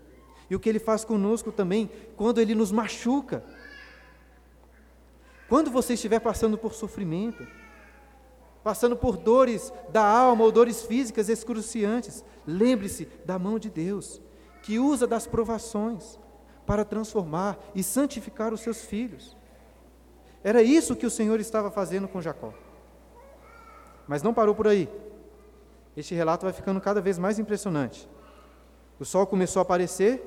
E 0.49 0.55
o 0.55 0.59
que 0.59 0.67
ele 0.67 0.79
faz 0.79 1.05
conosco 1.05 1.51
também, 1.51 1.91
quando 2.17 2.41
ele 2.41 2.55
nos 2.55 2.71
machuca. 2.71 3.43
Quando 5.47 5.69
você 5.69 5.93
estiver 5.93 6.19
passando 6.19 6.57
por 6.57 6.73
sofrimento, 6.73 7.45
passando 8.63 8.95
por 8.95 9.17
dores 9.17 9.71
da 9.91 10.03
alma 10.03 10.43
ou 10.43 10.51
dores 10.51 10.81
físicas 10.81 11.29
excruciantes, 11.29 12.25
lembre-se 12.47 13.07
da 13.23 13.37
mão 13.37 13.59
de 13.59 13.69
Deus, 13.69 14.19
que 14.63 14.79
usa 14.79 15.05
das 15.05 15.27
provações 15.27 16.17
para 16.65 16.83
transformar 16.83 17.59
e 17.75 17.83
santificar 17.83 18.51
os 18.51 18.61
seus 18.61 18.83
filhos. 18.83 19.39
Era 20.43 20.61
isso 20.61 20.95
que 20.95 21.05
o 21.05 21.09
Senhor 21.09 21.39
estava 21.39 21.69
fazendo 21.69 22.07
com 22.07 22.21
Jacó. 22.21 22.53
Mas 24.07 24.23
não 24.23 24.33
parou 24.33 24.55
por 24.55 24.67
aí. 24.67 24.89
Este 25.95 26.15
relato 26.15 26.45
vai 26.45 26.53
ficando 26.53 26.81
cada 26.81 27.01
vez 27.01 27.17
mais 27.17 27.37
impressionante. 27.37 28.09
O 28.99 29.05
sol 29.05 29.27
começou 29.27 29.59
a 29.59 29.63
aparecer 29.63 30.21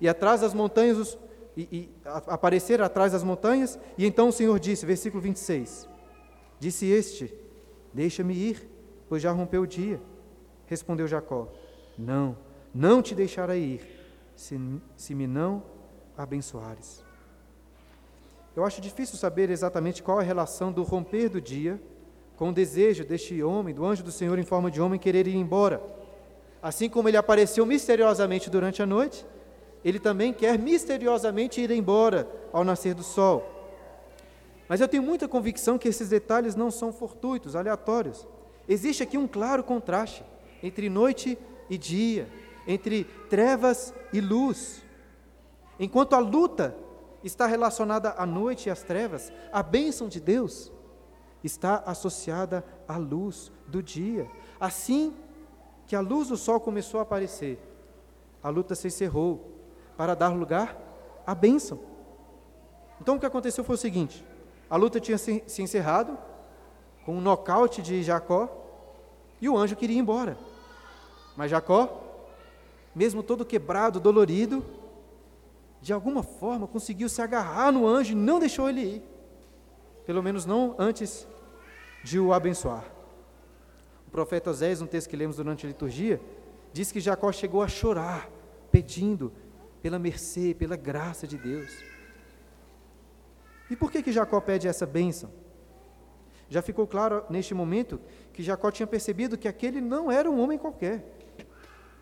e 0.00 0.08
atrás 0.08 0.40
das 0.40 0.54
montanhas 0.54 0.96
os, 0.96 1.18
e, 1.56 1.62
e 1.70 1.88
a, 2.04 2.18
aparecer 2.34 2.80
atrás 2.80 3.12
das 3.12 3.22
montanhas, 3.22 3.78
e 3.98 4.06
então 4.06 4.28
o 4.28 4.32
Senhor 4.32 4.58
disse, 4.58 4.86
versículo 4.86 5.22
26. 5.22 5.88
Disse 6.58 6.86
este: 6.86 7.34
Deixa-me 7.92 8.34
ir, 8.34 8.68
pois 9.08 9.22
já 9.22 9.30
rompeu 9.30 9.62
o 9.62 9.66
dia. 9.66 10.00
Respondeu 10.66 11.06
Jacó: 11.06 11.48
Não, 11.98 12.36
não 12.74 13.02
te 13.02 13.14
deixarei 13.14 13.62
ir, 13.62 14.06
se, 14.34 14.58
se 14.96 15.14
me 15.14 15.26
não 15.26 15.62
abençoares. 16.16 17.04
Eu 18.56 18.64
acho 18.64 18.80
difícil 18.80 19.16
saber 19.16 19.48
exatamente 19.50 20.02
qual 20.02 20.18
a 20.18 20.22
relação 20.22 20.72
do 20.72 20.82
romper 20.82 21.28
do 21.28 21.40
dia 21.40 21.80
com 22.36 22.48
o 22.48 22.52
desejo 22.52 23.04
deste 23.04 23.42
homem, 23.42 23.74
do 23.74 23.84
anjo 23.84 24.02
do 24.02 24.10
Senhor 24.10 24.38
em 24.38 24.44
forma 24.44 24.70
de 24.70 24.80
homem, 24.80 24.98
querer 24.98 25.26
ir 25.26 25.36
embora. 25.36 25.80
Assim 26.62 26.88
como 26.88 27.08
ele 27.08 27.16
apareceu 27.16 27.64
misteriosamente 27.64 28.50
durante 28.50 28.82
a 28.82 28.86
noite, 28.86 29.26
ele 29.84 29.98
também 29.98 30.32
quer 30.32 30.58
misteriosamente 30.58 31.60
ir 31.60 31.70
embora 31.70 32.26
ao 32.52 32.64
nascer 32.64 32.94
do 32.94 33.02
sol. 33.02 33.44
Mas 34.68 34.80
eu 34.80 34.88
tenho 34.88 35.02
muita 35.02 35.28
convicção 35.28 35.78
que 35.78 35.88
esses 35.88 36.08
detalhes 36.08 36.54
não 36.54 36.70
são 36.70 36.92
fortuitos, 36.92 37.54
aleatórios. 37.54 38.26
Existe 38.68 39.02
aqui 39.02 39.18
um 39.18 39.26
claro 39.26 39.62
contraste 39.62 40.24
entre 40.62 40.88
noite 40.88 41.38
e 41.68 41.76
dia, 41.76 42.28
entre 42.66 43.04
trevas 43.28 43.92
e 44.12 44.20
luz. 44.20 44.82
Enquanto 45.78 46.14
a 46.14 46.18
luta 46.18 46.74
está 47.22 47.46
relacionada 47.46 48.14
à 48.16 48.24
noite 48.24 48.68
e 48.68 48.70
às 48.70 48.82
trevas, 48.82 49.32
a 49.52 49.62
bênção 49.62 50.08
de 50.08 50.20
Deus 50.20 50.72
está 51.42 51.82
associada 51.86 52.64
à 52.86 52.96
luz 52.96 53.52
do 53.66 53.82
dia. 53.82 54.28
Assim 54.58 55.14
que 55.86 55.96
a 55.96 56.00
luz 56.00 56.28
do 56.28 56.36
sol 56.36 56.60
começou 56.60 57.00
a 57.00 57.02
aparecer, 57.02 57.58
a 58.42 58.48
luta 58.48 58.74
se 58.74 58.86
encerrou 58.86 59.52
para 59.96 60.14
dar 60.14 60.28
lugar 60.28 60.76
à 61.26 61.34
bênção. 61.34 61.80
Então 63.00 63.16
o 63.16 63.20
que 63.20 63.26
aconteceu 63.26 63.64
foi 63.64 63.74
o 63.74 63.78
seguinte: 63.78 64.24
a 64.68 64.76
luta 64.76 65.00
tinha 65.00 65.18
se, 65.18 65.42
encerrado 65.58 66.16
com 67.04 67.16
um 67.16 67.20
nocaute 67.20 67.82
de 67.82 68.02
Jacó 68.02 68.48
e 69.40 69.48
o 69.48 69.56
anjo 69.56 69.76
queria 69.76 69.96
ir 69.96 70.00
embora. 70.00 70.38
Mas 71.36 71.50
Jacó, 71.50 72.02
mesmo 72.94 73.22
todo 73.22 73.44
quebrado, 73.44 73.98
dolorido, 73.98 74.64
de 75.80 75.92
alguma 75.92 76.22
forma 76.22 76.66
conseguiu 76.66 77.08
se 77.08 77.22
agarrar 77.22 77.72
no 77.72 77.86
anjo 77.86 78.12
e 78.12 78.14
não 78.16 78.38
deixou 78.38 78.68
ele 78.68 78.80
ir. 78.80 79.02
Pelo 80.04 80.22
menos 80.22 80.44
não 80.44 80.74
antes 80.78 81.26
de 82.02 82.18
o 82.18 82.32
abençoar. 82.32 82.84
O 84.06 84.10
profeta 84.10 84.50
Osés, 84.50 84.82
um 84.82 84.86
texto 84.86 85.08
que 85.08 85.16
lemos 85.16 85.36
durante 85.36 85.64
a 85.64 85.68
liturgia, 85.68 86.20
diz 86.72 86.90
que 86.90 87.00
Jacó 87.00 87.30
chegou 87.32 87.62
a 87.62 87.68
chorar, 87.68 88.28
pedindo 88.70 89.32
pela 89.80 89.98
mercê, 89.98 90.54
pela 90.54 90.76
graça 90.76 91.26
de 91.26 91.38
Deus. 91.38 91.84
E 93.70 93.76
por 93.76 93.90
que, 93.90 94.02
que 94.02 94.12
Jacó 94.12 94.40
pede 94.40 94.66
essa 94.66 94.84
bênção? 94.84 95.30
Já 96.48 96.60
ficou 96.60 96.86
claro 96.86 97.24
neste 97.30 97.54
momento 97.54 98.00
que 98.32 98.42
Jacó 98.42 98.70
tinha 98.72 98.86
percebido 98.86 99.38
que 99.38 99.46
aquele 99.46 99.80
não 99.80 100.10
era 100.10 100.28
um 100.28 100.40
homem 100.40 100.58
qualquer. 100.58 101.04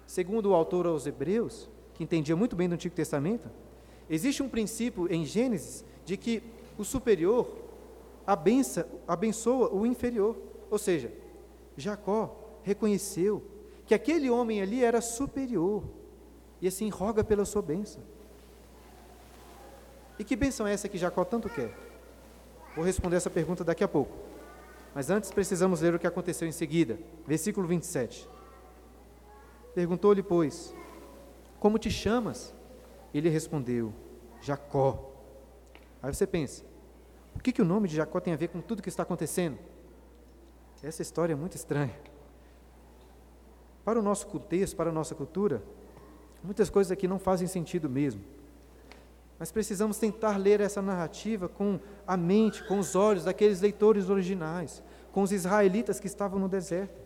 Segundo 0.07 0.47
o 0.47 0.55
autor 0.55 0.87
aos 0.87 1.07
Hebreus, 1.07 1.69
que 1.93 2.03
entendia 2.03 2.35
muito 2.35 2.57
bem 2.57 2.67
do 2.67 2.75
Antigo 2.75 2.95
Testamento, 2.95 3.51
existe 4.09 4.43
um 4.43 4.49
princípio 4.49 5.13
em 5.13 5.25
Gênesis 5.25 5.85
de 6.05 6.17
que 6.17 6.43
o 6.77 6.85
superior 6.85 7.49
abença, 8.27 8.89
abençoa 9.07 9.73
o 9.73 9.87
inferior. 9.87 10.37
Ou 10.71 10.79
seja, 10.79 11.13
Jacó 11.77 12.59
reconheceu 12.63 13.43
que 13.87 13.95
aquele 13.95 14.29
homem 14.29 14.61
ali 14.61 14.85
era 14.85 15.01
superior 15.01 15.83
e 16.61 16.69
assim 16.69 16.89
roga 16.89 17.25
pela 17.25 17.45
sua 17.45 17.63
bênção. 17.63 18.03
E 20.19 20.25
que 20.25 20.37
bênção 20.37 20.67
é 20.67 20.73
essa 20.73 20.89
que 20.89 20.99
Jacó 20.99 21.25
tanto 21.25 21.49
quer? 21.49 21.73
Vou 22.75 22.85
responder 22.85 23.17
essa 23.17 23.31
pergunta 23.31 23.65
daqui 23.65 23.83
a 23.83 23.89
pouco. 23.89 24.13
Mas 24.95 25.11
antes 25.11 25.31
precisamos 25.31 25.81
ler 25.81 25.95
o 25.95 25.99
que 25.99 26.07
aconteceu 26.07 26.47
em 26.47 26.53
seguida. 26.53 26.99
Versículo 27.27 27.67
27. 27.67 28.29
Perguntou-lhe, 29.75 30.23
pois, 30.23 30.75
como 31.61 31.79
te 31.79 31.91
chamas? 31.91 32.55
Ele 33.13 33.29
respondeu, 33.29 33.93
Jacó. 34.41 35.13
Aí 36.03 36.13
você 36.13 36.27
pensa, 36.27 36.65
o 37.35 37.41
que, 37.41 37.53
que 37.53 37.63
o 37.63 37.65
nome 37.65 37.89
de 37.89 37.97
Jacó 37.97 38.21
tem 38.21 38.35
a 38.35 38.37
ver 38.37 38.49
com 38.49 38.61
tudo 38.61 38.83
que 38.83 38.89
está 38.89 39.03
acontecendo? 39.03 39.59
Essa 40.83 41.03
história 41.03 41.33
é 41.33 41.37
muito 41.37 41.57
estranha. 41.57 41.95
Para 43.85 43.99
o 43.99 44.03
nosso 44.03 44.27
contexto, 44.27 44.77
para 44.77 44.91
a 44.91 44.93
nossa 44.93 45.15
cultura, 45.15 45.63
muitas 46.43 46.69
coisas 46.69 46.91
aqui 46.91 47.09
não 47.09 47.19
fazem 47.19 47.47
sentido 47.49 47.89
mesmo. 47.89 48.23
Mas 49.39 49.53
precisamos 49.53 49.99
tentar 49.99 50.37
ler 50.37 50.61
essa 50.61 50.83
narrativa 50.83 51.49
com 51.49 51.79
a 52.07 52.17
mente, 52.17 52.65
com 52.65 52.79
os 52.79 52.95
olhos 52.95 53.25
daqueles 53.25 53.61
leitores 53.61 54.11
originais, 54.11 54.83
com 55.13 55.23
os 55.23 55.33
israelitas 55.33 56.01
que 56.01 56.07
estavam 56.07 56.39
no 56.39 56.49
deserto. 56.49 57.01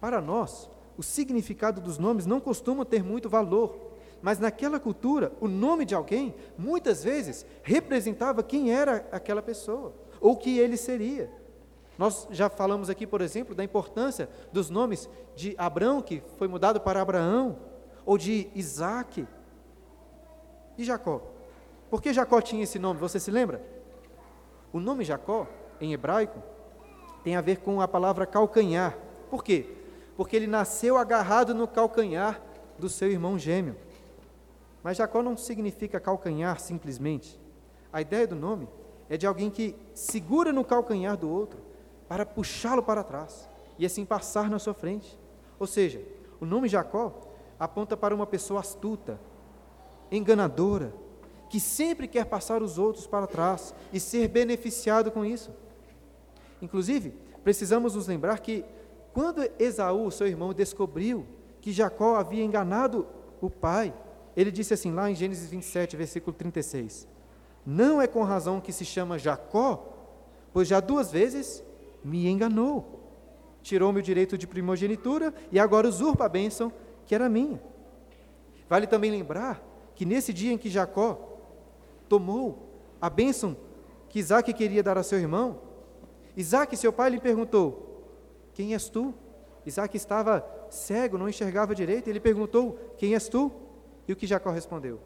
Para 0.00 0.20
nós, 0.20 0.68
o 0.96 1.02
significado 1.02 1.80
dos 1.80 1.98
nomes 1.98 2.26
não 2.26 2.40
costuma 2.40 2.84
ter 2.84 3.02
muito 3.02 3.28
valor, 3.28 3.91
mas 4.22 4.38
naquela 4.38 4.78
cultura, 4.78 5.32
o 5.40 5.48
nome 5.48 5.84
de 5.84 5.94
alguém, 5.94 6.34
muitas 6.56 7.02
vezes, 7.02 7.44
representava 7.62 8.42
quem 8.42 8.72
era 8.72 9.06
aquela 9.10 9.42
pessoa, 9.42 9.92
ou 10.20 10.36
que 10.36 10.58
ele 10.58 10.76
seria. 10.76 11.28
Nós 11.98 12.26
já 12.30 12.48
falamos 12.48 12.88
aqui, 12.88 13.06
por 13.06 13.20
exemplo, 13.20 13.54
da 13.54 13.64
importância 13.64 14.28
dos 14.52 14.70
nomes 14.70 15.10
de 15.34 15.54
Abrão, 15.58 16.00
que 16.00 16.22
foi 16.38 16.46
mudado 16.48 16.80
para 16.80 17.02
Abraão, 17.02 17.58
ou 18.06 18.16
de 18.16 18.48
Isaac 18.54 19.26
e 20.78 20.84
Jacó. 20.84 21.20
Por 21.90 22.00
que 22.00 22.12
Jacó 22.12 22.40
tinha 22.40 22.62
esse 22.62 22.78
nome? 22.78 22.98
Você 23.00 23.20
se 23.20 23.30
lembra? 23.30 23.62
O 24.72 24.80
nome 24.80 25.04
Jacó, 25.04 25.46
em 25.80 25.92
hebraico, 25.92 26.42
tem 27.22 27.36
a 27.36 27.40
ver 27.40 27.58
com 27.58 27.80
a 27.80 27.88
palavra 27.88 28.24
calcanhar. 28.24 28.96
Por 29.28 29.44
quê? 29.44 29.66
Porque 30.16 30.34
ele 30.36 30.46
nasceu 30.46 30.96
agarrado 30.96 31.54
no 31.54 31.68
calcanhar 31.68 32.40
do 32.78 32.88
seu 32.88 33.10
irmão 33.10 33.38
gêmeo. 33.38 33.76
Mas 34.82 34.96
Jacó 34.96 35.22
não 35.22 35.36
significa 35.36 36.00
calcanhar 36.00 36.58
simplesmente. 36.60 37.40
A 37.92 38.00
ideia 38.00 38.26
do 38.26 38.34
nome 38.34 38.68
é 39.08 39.16
de 39.16 39.26
alguém 39.26 39.50
que 39.50 39.76
segura 39.94 40.52
no 40.52 40.64
calcanhar 40.64 41.16
do 41.16 41.30
outro 41.30 41.60
para 42.08 42.26
puxá-lo 42.26 42.82
para 42.82 43.04
trás 43.04 43.48
e 43.78 43.86
assim 43.86 44.04
passar 44.04 44.50
na 44.50 44.58
sua 44.58 44.74
frente. 44.74 45.18
Ou 45.58 45.66
seja, 45.66 46.02
o 46.40 46.44
nome 46.44 46.68
Jacó 46.68 47.20
aponta 47.58 47.96
para 47.96 48.14
uma 48.14 48.26
pessoa 48.26 48.60
astuta, 48.60 49.20
enganadora, 50.10 50.92
que 51.48 51.60
sempre 51.60 52.08
quer 52.08 52.24
passar 52.24 52.62
os 52.62 52.78
outros 52.78 53.06
para 53.06 53.26
trás 53.26 53.74
e 53.92 54.00
ser 54.00 54.26
beneficiado 54.28 55.10
com 55.10 55.24
isso. 55.24 55.52
Inclusive, 56.60 57.10
precisamos 57.44 57.94
nos 57.94 58.06
lembrar 58.06 58.40
que 58.40 58.64
quando 59.12 59.48
Esaú, 59.58 60.10
seu 60.10 60.26
irmão, 60.26 60.54
descobriu 60.54 61.26
que 61.60 61.72
Jacó 61.72 62.16
havia 62.16 62.42
enganado 62.42 63.06
o 63.40 63.50
pai, 63.50 63.92
ele 64.36 64.50
disse 64.50 64.72
assim 64.74 64.92
lá 64.92 65.10
em 65.10 65.14
Gênesis 65.14 65.50
27, 65.50 65.96
versículo 65.96 66.34
36: 66.34 67.06
Não 67.64 68.00
é 68.00 68.06
com 68.06 68.22
razão 68.22 68.60
que 68.60 68.72
se 68.72 68.84
chama 68.84 69.18
Jacó, 69.18 69.86
pois 70.52 70.68
já 70.68 70.80
duas 70.80 71.10
vezes 71.10 71.62
me 72.04 72.26
enganou. 72.28 73.00
Tirou-me 73.62 74.00
o 74.00 74.02
direito 74.02 74.36
de 74.36 74.46
primogenitura 74.46 75.32
e 75.50 75.58
agora 75.58 75.88
usurpa 75.88 76.24
a 76.24 76.28
bênção 76.28 76.72
que 77.06 77.14
era 77.14 77.28
minha. 77.28 77.62
Vale 78.68 78.86
também 78.86 79.10
lembrar 79.10 79.62
que 79.94 80.04
nesse 80.04 80.32
dia 80.32 80.52
em 80.52 80.58
que 80.58 80.70
Jacó 80.70 81.38
tomou 82.08 82.70
a 83.00 83.08
bênção 83.08 83.56
que 84.08 84.18
Isaac 84.18 84.52
queria 84.52 84.82
dar 84.82 84.98
a 84.98 85.02
seu 85.02 85.18
irmão, 85.18 85.60
Isaac, 86.36 86.76
seu 86.76 86.92
pai, 86.92 87.10
lhe 87.10 87.20
perguntou: 87.20 88.04
Quem 88.54 88.72
és 88.72 88.88
tu? 88.88 89.14
Isaac 89.64 89.96
estava 89.96 90.44
cego, 90.70 91.18
não 91.18 91.28
enxergava 91.28 91.74
direito. 91.74 92.08
Ele 92.08 92.20
perguntou: 92.20 92.78
Quem 92.96 93.14
és 93.14 93.28
tu? 93.28 93.52
E 94.06 94.12
o 94.12 94.16
que 94.16 94.26
Jacó 94.26 94.50
respondeu? 94.50 95.00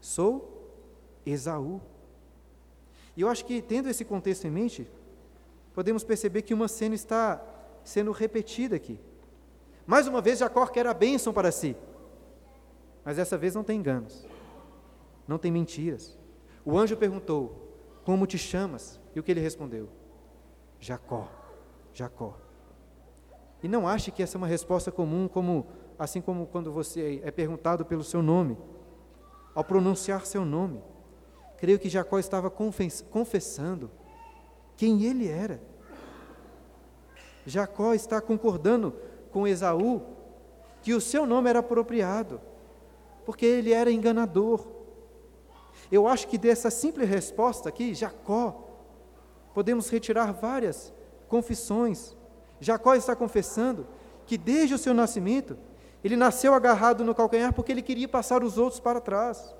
Sou 0.00 0.72
Esaú. 1.24 1.80
E 3.16 3.22
eu 3.22 3.28
acho 3.28 3.44
que, 3.44 3.62
tendo 3.62 3.88
esse 3.88 4.04
contexto 4.04 4.46
em 4.46 4.50
mente, 4.50 4.90
podemos 5.72 6.04
perceber 6.04 6.42
que 6.42 6.54
uma 6.54 6.68
cena 6.68 6.94
está 6.94 7.42
sendo 7.84 8.12
repetida 8.12 8.76
aqui. 8.76 9.00
Mais 9.86 10.06
uma 10.06 10.20
vez, 10.20 10.38
Jacó 10.38 10.66
quer 10.66 10.86
a 10.86 10.94
bênção 10.94 11.32
para 11.32 11.52
si. 11.52 11.76
Mas 13.04 13.16
dessa 13.16 13.36
vez 13.36 13.54
não 13.54 13.62
tem 13.62 13.78
enganos, 13.78 14.26
não 15.28 15.38
tem 15.38 15.52
mentiras. 15.52 16.18
O 16.64 16.78
anjo 16.78 16.96
perguntou: 16.96 17.76
Como 18.04 18.26
te 18.26 18.38
chamas? 18.38 18.98
E 19.14 19.20
o 19.20 19.22
que 19.22 19.30
ele 19.30 19.40
respondeu? 19.40 19.88
Jacó, 20.80 21.28
Jacó. 21.92 22.36
E 23.62 23.68
não 23.68 23.86
ache 23.86 24.10
que 24.10 24.22
essa 24.22 24.36
é 24.36 24.38
uma 24.38 24.46
resposta 24.46 24.90
comum, 24.90 25.28
como 25.28 25.66
assim 25.98 26.20
como 26.20 26.46
quando 26.46 26.72
você 26.72 27.20
é 27.24 27.30
perguntado 27.30 27.84
pelo 27.84 28.04
seu 28.04 28.22
nome. 28.22 28.56
Ao 29.54 29.62
pronunciar 29.62 30.26
seu 30.26 30.44
nome, 30.44 30.82
creio 31.58 31.78
que 31.78 31.88
Jacó 31.88 32.18
estava 32.18 32.50
confessando 32.50 33.90
quem 34.76 35.04
ele 35.04 35.28
era. 35.28 35.60
Jacó 37.46 37.94
está 37.94 38.20
concordando 38.20 38.94
com 39.30 39.46
Esaú 39.46 40.02
que 40.82 40.92
o 40.92 41.00
seu 41.00 41.24
nome 41.24 41.48
era 41.48 41.60
apropriado, 41.60 42.40
porque 43.24 43.46
ele 43.46 43.72
era 43.72 43.90
enganador. 43.90 44.66
Eu 45.90 46.08
acho 46.08 46.26
que 46.28 46.36
dessa 46.36 46.70
simples 46.70 47.08
resposta 47.08 47.68
aqui, 47.68 47.94
Jacó, 47.94 48.68
podemos 49.54 49.88
retirar 49.88 50.32
várias 50.32 50.92
confissões. 51.28 52.16
Jacó 52.60 52.94
está 52.94 53.14
confessando 53.14 53.86
que 54.26 54.36
desde 54.36 54.74
o 54.74 54.78
seu 54.78 54.92
nascimento, 54.92 55.56
ele 56.04 56.16
nasceu 56.16 56.52
agarrado 56.52 57.02
no 57.02 57.14
calcanhar 57.14 57.54
porque 57.54 57.72
ele 57.72 57.80
queria 57.80 58.06
passar 58.06 58.44
os 58.44 58.58
outros 58.58 58.78
para 58.78 59.00
trás. 59.00 59.54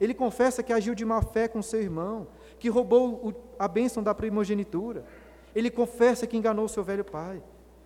Ele 0.00 0.14
confessa 0.14 0.62
que 0.62 0.72
agiu 0.72 0.94
de 0.94 1.04
má 1.04 1.20
fé 1.20 1.46
com 1.46 1.60
seu 1.60 1.82
irmão, 1.82 2.28
que 2.58 2.70
roubou 2.70 3.34
a 3.58 3.68
bênção 3.68 4.02
da 4.02 4.14
primogenitura. 4.14 5.04
Ele 5.54 5.70
confessa 5.70 6.26
que 6.26 6.34
enganou 6.34 6.66
seu 6.66 6.82
velho 6.82 7.04
pai. 7.04 7.42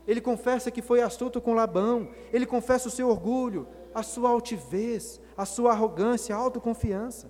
Ele 0.07 0.21
confessa 0.21 0.71
que 0.71 0.81
foi 0.81 1.03
astuto 1.03 1.41
com 1.41 1.53
Labão. 1.53 2.11
Ele 2.33 2.47
confessa 2.47 2.87
o 2.87 2.91
seu 2.93 3.09
orgulho, 3.09 3.67
a 3.93 4.05
sua 4.05 4.31
altivez, 4.31 5.21
a 5.37 5.45
sua 5.45 5.73
arrogância, 5.73 6.33
a 6.33 6.39
autoconfiança. 6.39 7.29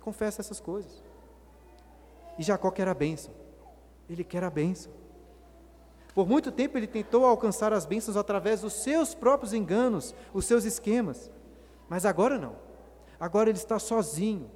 Confessa 0.00 0.40
essas 0.40 0.58
coisas. 0.58 1.04
E 2.36 2.42
Jacó 2.42 2.72
quer 2.72 2.88
a 2.88 2.94
bênção. 2.94 3.32
Ele 4.10 4.24
quer 4.24 4.42
a 4.42 4.50
bênção. 4.50 4.97
Por 6.18 6.26
muito 6.26 6.50
tempo 6.50 6.76
ele 6.76 6.88
tentou 6.88 7.24
alcançar 7.24 7.72
as 7.72 7.86
bênçãos 7.86 8.16
através 8.16 8.62
dos 8.62 8.72
seus 8.72 9.14
próprios 9.14 9.52
enganos, 9.52 10.12
os 10.34 10.46
seus 10.46 10.64
esquemas. 10.64 11.30
Mas 11.88 12.04
agora 12.04 12.36
não. 12.36 12.56
Agora 13.20 13.48
ele 13.48 13.56
está 13.56 13.78
sozinho. 13.78 14.50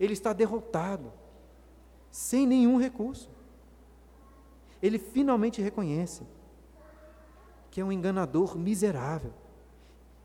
Ele 0.00 0.14
está 0.14 0.32
derrotado. 0.32 1.12
Sem 2.10 2.46
nenhum 2.46 2.80
recurso. 2.80 3.30
Ele 4.82 4.98
finalmente 4.98 5.60
reconhece 5.60 6.26
que 7.70 7.82
é 7.82 7.84
um 7.84 7.92
enganador 7.92 8.56
miserável 8.56 9.34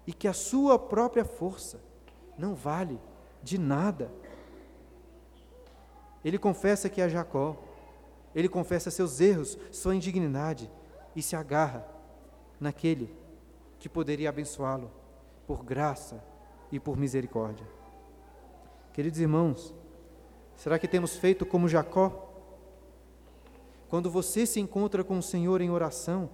e 0.08 0.14
que 0.14 0.30
a 0.30 0.34
sua 0.34 0.80
própria 0.80 1.26
força 1.26 1.82
não 2.38 2.56
vale 2.56 2.98
de 3.44 3.58
nada 3.58 4.10
ele 6.24 6.38
confessa 6.38 6.90
que 6.90 7.02
é 7.02 7.08
Jacó, 7.08 7.56
ele 8.34 8.50
confessa 8.50 8.92
seus 8.92 9.20
erros, 9.20 9.58
sua 9.72 9.96
indignidade 9.96 10.70
e 11.16 11.22
se 11.22 11.36
agarra 11.36 11.86
naquele 12.60 13.14
que 13.80 13.90
poderia 13.90 14.30
abençoá-lo 14.30 14.92
por 15.48 15.64
graça 15.64 16.24
e 16.72 16.80
por 16.80 16.98
misericórdia. 16.98 17.66
Queridos 18.94 19.20
irmãos, 19.20 19.74
será 20.56 20.78
que 20.78 20.88
temos 20.88 21.16
feito 21.16 21.46
como 21.46 21.68
Jacó? 21.68 22.28
Quando 23.88 24.10
você 24.10 24.46
se 24.46 24.60
encontra 24.60 25.04
com 25.04 25.18
o 25.18 25.24
Senhor 25.24 25.62
em 25.62 25.72
oração, 25.72 26.30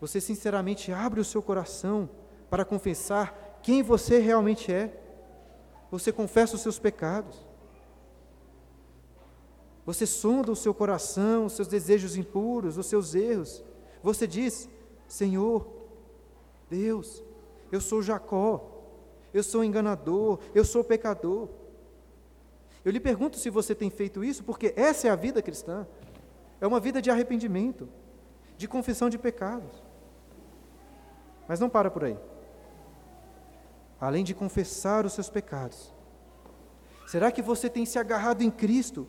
você 0.00 0.20
sinceramente 0.20 0.92
abre 0.92 1.20
o 1.20 1.24
seu 1.24 1.42
coração 1.42 2.08
para 2.48 2.64
confessar 2.64 3.58
quem 3.62 3.82
você 3.82 4.18
realmente 4.18 4.72
é. 4.72 5.02
Você 5.90 6.12
confessa 6.12 6.54
os 6.54 6.62
seus 6.62 6.78
pecados. 6.78 7.45
Você 9.86 10.04
sonda 10.04 10.50
o 10.50 10.56
seu 10.56 10.74
coração, 10.74 11.46
os 11.46 11.52
seus 11.52 11.68
desejos 11.68 12.16
impuros, 12.16 12.76
os 12.76 12.86
seus 12.86 13.14
erros. 13.14 13.64
Você 14.02 14.26
diz: 14.26 14.68
Senhor, 15.06 15.64
Deus, 16.68 17.22
eu 17.70 17.80
sou 17.80 18.02
Jacó, 18.02 18.68
eu 19.32 19.44
sou 19.44 19.62
enganador, 19.62 20.40
eu 20.52 20.64
sou 20.64 20.82
pecador. 20.82 21.48
Eu 22.84 22.90
lhe 22.90 22.98
pergunto 22.98 23.38
se 23.38 23.48
você 23.48 23.74
tem 23.76 23.88
feito 23.88 24.24
isso, 24.24 24.42
porque 24.42 24.74
essa 24.76 25.06
é 25.06 25.10
a 25.10 25.16
vida 25.16 25.40
cristã. 25.40 25.86
É 26.60 26.66
uma 26.66 26.80
vida 26.80 27.00
de 27.00 27.10
arrependimento, 27.10 27.88
de 28.56 28.66
confissão 28.66 29.08
de 29.08 29.18
pecados. 29.18 29.84
Mas 31.46 31.60
não 31.60 31.68
para 31.68 31.90
por 31.90 32.04
aí. 32.04 32.18
Além 34.00 34.24
de 34.24 34.34
confessar 34.34 35.06
os 35.06 35.12
seus 35.12 35.30
pecados, 35.30 35.92
será 37.06 37.30
que 37.30 37.40
você 37.40 37.70
tem 37.70 37.86
se 37.86 37.98
agarrado 37.98 38.42
em 38.42 38.50
Cristo 38.50 39.06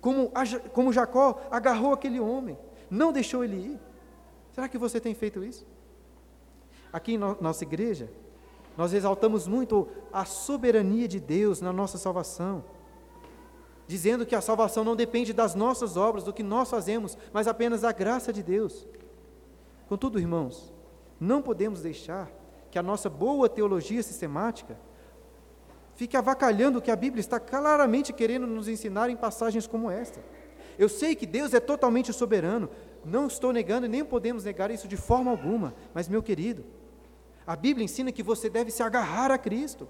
como, 0.00 0.32
como 0.72 0.92
Jacó 0.92 1.40
agarrou 1.50 1.92
aquele 1.92 2.20
homem, 2.20 2.58
não 2.90 3.12
deixou 3.12 3.44
ele 3.44 3.56
ir. 3.56 3.80
Será 4.52 4.68
que 4.68 4.78
você 4.78 5.00
tem 5.00 5.14
feito 5.14 5.44
isso? 5.44 5.66
Aqui 6.92 7.14
em 7.14 7.18
no, 7.18 7.36
nossa 7.40 7.64
igreja, 7.64 8.10
nós 8.76 8.92
exaltamos 8.92 9.46
muito 9.46 9.88
a 10.12 10.24
soberania 10.24 11.08
de 11.08 11.20
Deus 11.20 11.60
na 11.60 11.72
nossa 11.72 11.98
salvação, 11.98 12.64
dizendo 13.86 14.24
que 14.24 14.34
a 14.34 14.40
salvação 14.40 14.84
não 14.84 14.94
depende 14.94 15.32
das 15.32 15.54
nossas 15.54 15.96
obras, 15.96 16.24
do 16.24 16.32
que 16.32 16.42
nós 16.42 16.70
fazemos, 16.70 17.18
mas 17.32 17.48
apenas 17.48 17.80
da 17.80 17.92
graça 17.92 18.32
de 18.32 18.42
Deus. 18.42 18.86
Contudo, 19.88 20.18
irmãos, 20.18 20.72
não 21.18 21.42
podemos 21.42 21.82
deixar 21.82 22.30
que 22.70 22.78
a 22.78 22.82
nossa 22.82 23.08
boa 23.08 23.48
teologia 23.48 24.02
sistemática 24.02 24.78
fique 25.98 26.16
avacalhando 26.16 26.78
o 26.78 26.80
que 26.80 26.92
a 26.92 26.96
Bíblia 26.96 27.20
está 27.20 27.40
claramente 27.40 28.12
querendo 28.12 28.46
nos 28.46 28.68
ensinar 28.68 29.10
em 29.10 29.16
passagens 29.16 29.66
como 29.66 29.90
esta. 29.90 30.20
Eu 30.78 30.88
sei 30.88 31.16
que 31.16 31.26
Deus 31.26 31.52
é 31.52 31.58
totalmente 31.58 32.12
soberano, 32.12 32.70
não 33.04 33.26
estou 33.26 33.52
negando 33.52 33.84
e 33.84 33.88
nem 33.88 34.04
podemos 34.04 34.44
negar 34.44 34.70
isso 34.70 34.86
de 34.86 34.96
forma 34.96 35.28
alguma, 35.28 35.74
mas, 35.92 36.08
meu 36.08 36.22
querido, 36.22 36.64
A 37.48 37.56
Bíblia 37.56 37.82
ensina 37.82 38.12
que 38.12 38.22
você 38.22 38.50
deve 38.50 38.70
se 38.70 38.82
agarrar 38.82 39.30
a 39.30 39.38
Cristo, 39.38 39.88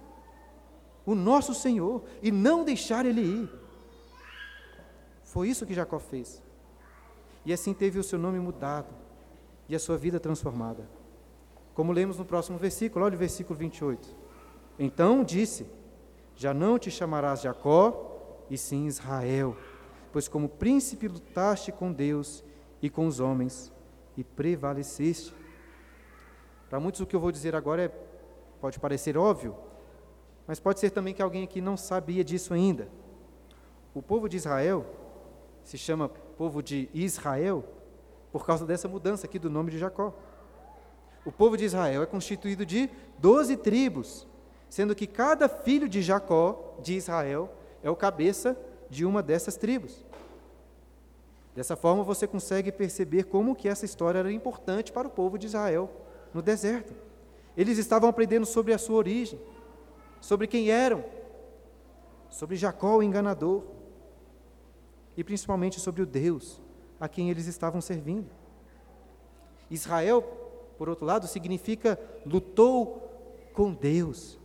o 1.04 1.12
nosso 1.12 1.52
Senhor, 1.52 2.04
e 2.22 2.30
não 2.30 2.62
deixar 2.62 3.04
Ele 3.04 3.20
ir. 3.20 3.50
Foi 5.24 5.48
isso 5.48 5.66
que 5.66 5.74
Jacó 5.74 5.98
fez. 5.98 6.40
E 7.44 7.52
assim 7.52 7.74
teve 7.74 7.98
o 7.98 8.04
seu 8.04 8.16
nome 8.16 8.38
mudado 8.38 8.94
e 9.68 9.74
a 9.74 9.78
sua 9.80 9.98
vida 9.98 10.20
transformada. 10.20 10.88
Como 11.74 11.90
lemos 11.90 12.16
no 12.16 12.24
próximo 12.24 12.58
versículo, 12.58 13.04
olha 13.04 13.16
o 13.16 13.18
versículo 13.18 13.58
28. 13.58 14.08
Então 14.78 15.24
disse: 15.24 15.66
Já 16.38 16.54
não 16.54 16.78
te 16.78 16.88
chamarás 16.88 17.40
Jacó, 17.40 18.44
e 18.48 18.56
sim 18.56 18.86
Israel, 18.86 19.56
pois 20.12 20.28
como 20.28 20.48
príncipe 20.48 21.08
lutaste 21.08 21.72
com 21.72 21.92
Deus 21.92 22.44
e 22.80 22.88
com 22.88 23.08
os 23.08 23.18
homens 23.18 23.72
e 24.16 24.22
prevaleceste. 24.22 25.34
Para 26.70 26.78
muitos, 26.78 27.00
o 27.00 27.06
que 27.06 27.16
eu 27.16 27.18
vou 27.18 27.32
dizer 27.32 27.56
agora 27.56 27.82
é, 27.82 27.88
pode 28.60 28.78
parecer 28.78 29.18
óbvio, 29.18 29.56
mas 30.46 30.60
pode 30.60 30.78
ser 30.78 30.90
também 30.90 31.12
que 31.12 31.20
alguém 31.20 31.42
aqui 31.42 31.60
não 31.60 31.76
sabia 31.76 32.22
disso 32.22 32.54
ainda. 32.54 32.88
O 33.92 34.00
povo 34.00 34.28
de 34.28 34.36
Israel 34.36 34.86
se 35.64 35.76
chama 35.76 36.08
povo 36.08 36.62
de 36.62 36.88
Israel 36.94 37.64
por 38.30 38.46
causa 38.46 38.64
dessa 38.64 38.86
mudança 38.86 39.26
aqui 39.26 39.40
do 39.40 39.50
nome 39.50 39.72
de 39.72 39.78
Jacó. 39.78 40.14
O 41.24 41.32
povo 41.32 41.56
de 41.56 41.64
Israel 41.64 42.00
é 42.00 42.06
constituído 42.06 42.64
de 42.64 42.88
doze 43.18 43.56
tribos, 43.56 44.28
sendo 44.68 44.94
que 44.94 45.06
cada 45.06 45.48
filho 45.48 45.88
de 45.88 46.02
Jacó, 46.02 46.76
de 46.82 46.94
Israel, 46.94 47.50
é 47.82 47.90
o 47.90 47.96
cabeça 47.96 48.56
de 48.90 49.04
uma 49.04 49.22
dessas 49.22 49.56
tribos. 49.56 50.04
Dessa 51.54 51.74
forma 51.74 52.04
você 52.04 52.26
consegue 52.26 52.70
perceber 52.70 53.24
como 53.24 53.56
que 53.56 53.68
essa 53.68 53.84
história 53.84 54.18
era 54.18 54.32
importante 54.32 54.92
para 54.92 55.08
o 55.08 55.10
povo 55.10 55.38
de 55.38 55.46
Israel 55.46 55.90
no 56.32 56.40
deserto. 56.40 56.94
Eles 57.56 57.78
estavam 57.78 58.08
aprendendo 58.08 58.46
sobre 58.46 58.72
a 58.72 58.78
sua 58.78 58.96
origem, 58.96 59.40
sobre 60.20 60.46
quem 60.46 60.70
eram, 60.70 61.04
sobre 62.30 62.56
Jacó 62.56 62.96
o 62.96 63.02
enganador 63.02 63.64
e 65.16 65.24
principalmente 65.24 65.80
sobre 65.80 66.02
o 66.02 66.06
Deus 66.06 66.60
a 67.00 67.08
quem 67.08 67.30
eles 67.30 67.46
estavam 67.46 67.80
servindo. 67.80 68.30
Israel, 69.70 70.22
por 70.78 70.88
outro 70.88 71.04
lado, 71.04 71.26
significa 71.26 71.98
lutou 72.24 73.02
com 73.52 73.72
Deus. 73.72 74.37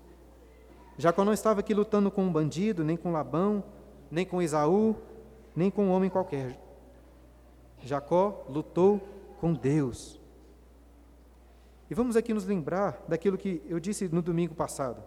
Jacó 0.97 1.25
não 1.25 1.34
estava 1.34 1.60
aqui 1.60 1.73
lutando 1.73 2.12
com 2.12 2.23
um 2.23 2.32
bandido, 2.32 2.84
nem 2.84 2.95
com 2.95 3.12
Labão, 3.12 3.63
nem 4.12 4.25
com 4.25 4.41
Esaú, 4.41 4.95
nem 5.56 5.71
com 5.71 5.86
um 5.86 5.91
homem 5.91 6.10
qualquer. 6.10 6.60
Jacó 7.82 8.45
lutou 8.47 9.01
com 9.39 9.53
Deus. 9.53 10.19
E 11.89 11.93
vamos 11.93 12.15
aqui 12.15 12.34
nos 12.34 12.45
lembrar 12.45 13.03
daquilo 13.08 13.38
que 13.38 13.62
eu 13.67 13.79
disse 13.79 14.08
no 14.08 14.21
domingo 14.21 14.56
passado. 14.56 15.03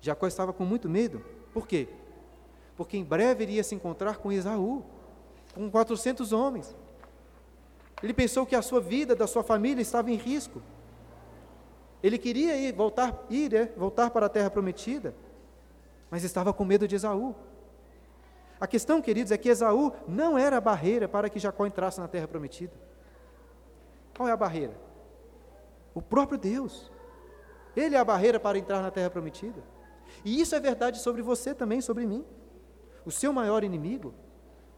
Jacó 0.00 0.26
estava 0.26 0.52
com 0.52 0.64
muito 0.64 0.88
medo. 0.88 1.22
Por 1.52 1.66
quê? 1.66 1.88
Porque 2.76 2.96
em 2.96 3.04
breve 3.04 3.44
iria 3.44 3.62
se 3.62 3.74
encontrar 3.74 4.16
com 4.16 4.32
Esaú, 4.32 4.82
com 5.54 5.70
400 5.70 6.32
homens. 6.32 6.74
Ele 8.02 8.12
pensou 8.12 8.44
que 8.44 8.56
a 8.56 8.62
sua 8.62 8.80
vida, 8.80 9.14
da 9.14 9.26
sua 9.26 9.44
família 9.44 9.80
estava 9.80 10.10
em 10.10 10.16
risco. 10.16 10.60
Ele 12.02 12.18
queria 12.18 12.56
ir, 12.56 12.72
voltar, 12.72 13.24
ir, 13.30 13.54
é, 13.54 13.72
voltar 13.76 14.10
para 14.10 14.26
a 14.26 14.28
terra 14.28 14.50
prometida, 14.50 15.14
mas 16.10 16.24
estava 16.24 16.52
com 16.52 16.64
medo 16.64 16.88
de 16.88 16.96
Esaú. 16.96 17.34
A 18.60 18.66
questão, 18.66 19.00
queridos, 19.00 19.32
é 19.32 19.36
que 19.38 19.48
Esaú 19.48 19.92
não 20.06 20.36
era 20.36 20.56
a 20.56 20.60
barreira 20.60 21.08
para 21.08 21.28
que 21.28 21.38
Jacó 21.38 21.66
entrasse 21.66 22.00
na 22.00 22.08
terra 22.08 22.28
prometida. 22.28 22.72
Qual 24.16 24.28
é 24.28 24.32
a 24.32 24.36
barreira? 24.36 24.74
O 25.94 26.02
próprio 26.02 26.38
Deus. 26.38 26.90
Ele 27.76 27.94
é 27.94 27.98
a 27.98 28.04
barreira 28.04 28.38
para 28.38 28.58
entrar 28.58 28.82
na 28.82 28.90
terra 28.90 29.10
prometida. 29.10 29.62
E 30.24 30.40
isso 30.40 30.54
é 30.54 30.60
verdade 30.60 30.98
sobre 30.98 31.22
você 31.22 31.54
também, 31.54 31.80
sobre 31.80 32.04
mim. 32.04 32.24
O 33.04 33.10
seu 33.10 33.32
maior 33.32 33.64
inimigo, 33.64 34.14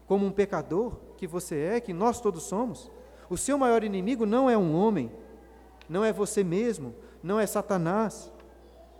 como 0.07 0.25
um 0.25 0.31
pecador 0.31 0.93
que 1.17 1.27
você 1.27 1.55
é, 1.59 1.79
que 1.79 1.93
nós 1.93 2.21
todos 2.21 2.43
somos, 2.43 2.91
o 3.29 3.37
seu 3.37 3.57
maior 3.57 3.83
inimigo 3.83 4.25
não 4.25 4.49
é 4.49 4.57
um 4.57 4.75
homem, 4.75 5.11
não 5.89 6.03
é 6.03 6.11
você 6.11 6.43
mesmo, 6.43 6.95
não 7.25 7.39
é 7.39 7.47
Satanás. 7.47 8.31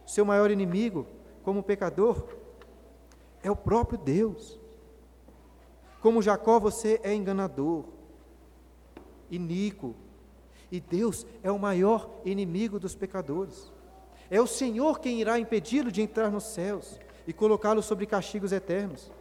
Seu 0.05 0.25
maior 0.25 0.49
inimigo, 0.49 1.05
como 1.43 1.61
pecador, 1.61 2.27
é 3.43 3.51
o 3.51 3.55
próprio 3.55 3.99
Deus. 3.99 4.59
Como 6.01 6.23
Jacó, 6.23 6.59
você 6.59 6.99
é 7.03 7.13
enganador, 7.13 7.85
iníquo, 9.29 9.95
e 10.71 10.79
Deus 10.79 11.25
é 11.43 11.51
o 11.51 11.59
maior 11.59 12.09
inimigo 12.25 12.79
dos 12.79 12.95
pecadores. 12.95 13.71
É 14.29 14.41
o 14.41 14.47
Senhor 14.47 14.99
quem 14.99 15.21
irá 15.21 15.37
impedi-lo 15.37 15.91
de 15.91 16.01
entrar 16.01 16.31
nos 16.31 16.45
céus 16.45 16.99
e 17.27 17.33
colocá-lo 17.33 17.83
sobre 17.83 18.07
castigos 18.07 18.51
eternos. 18.51 19.11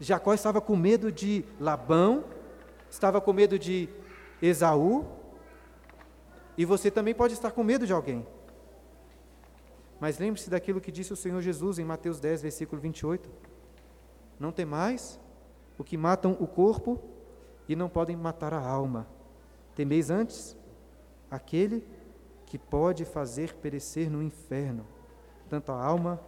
Jacó 0.00 0.32
estava 0.32 0.60
com 0.60 0.74
medo 0.74 1.12
de 1.12 1.44
Labão, 1.60 2.24
estava 2.90 3.20
com 3.20 3.32
medo 3.32 3.58
de 3.58 3.90
Esaú, 4.40 5.06
e 6.56 6.64
você 6.64 6.90
também 6.90 7.14
pode 7.14 7.34
estar 7.34 7.50
com 7.50 7.64
medo 7.64 7.86
de 7.86 7.92
alguém. 7.92 8.26
Mas 10.00 10.18
lembre-se 10.18 10.50
daquilo 10.50 10.80
que 10.80 10.92
disse 10.92 11.12
o 11.12 11.16
Senhor 11.16 11.40
Jesus 11.40 11.78
em 11.78 11.84
Mateus 11.84 12.20
10, 12.20 12.42
versículo 12.42 12.80
28. 12.80 13.28
Não 14.38 14.52
temais 14.52 15.18
o 15.78 15.84
que 15.84 15.96
matam 15.96 16.36
o 16.38 16.46
corpo 16.46 17.00
e 17.68 17.74
não 17.74 17.88
podem 17.88 18.16
matar 18.16 18.52
a 18.52 18.60
alma. 18.60 19.06
Temeis 19.74 20.10
antes 20.10 20.56
aquele 21.30 21.86
que 22.46 22.58
pode 22.58 23.04
fazer 23.04 23.54
perecer 23.54 24.10
no 24.10 24.22
inferno, 24.22 24.86
tanto 25.48 25.72
a 25.72 25.82
alma 25.82 26.20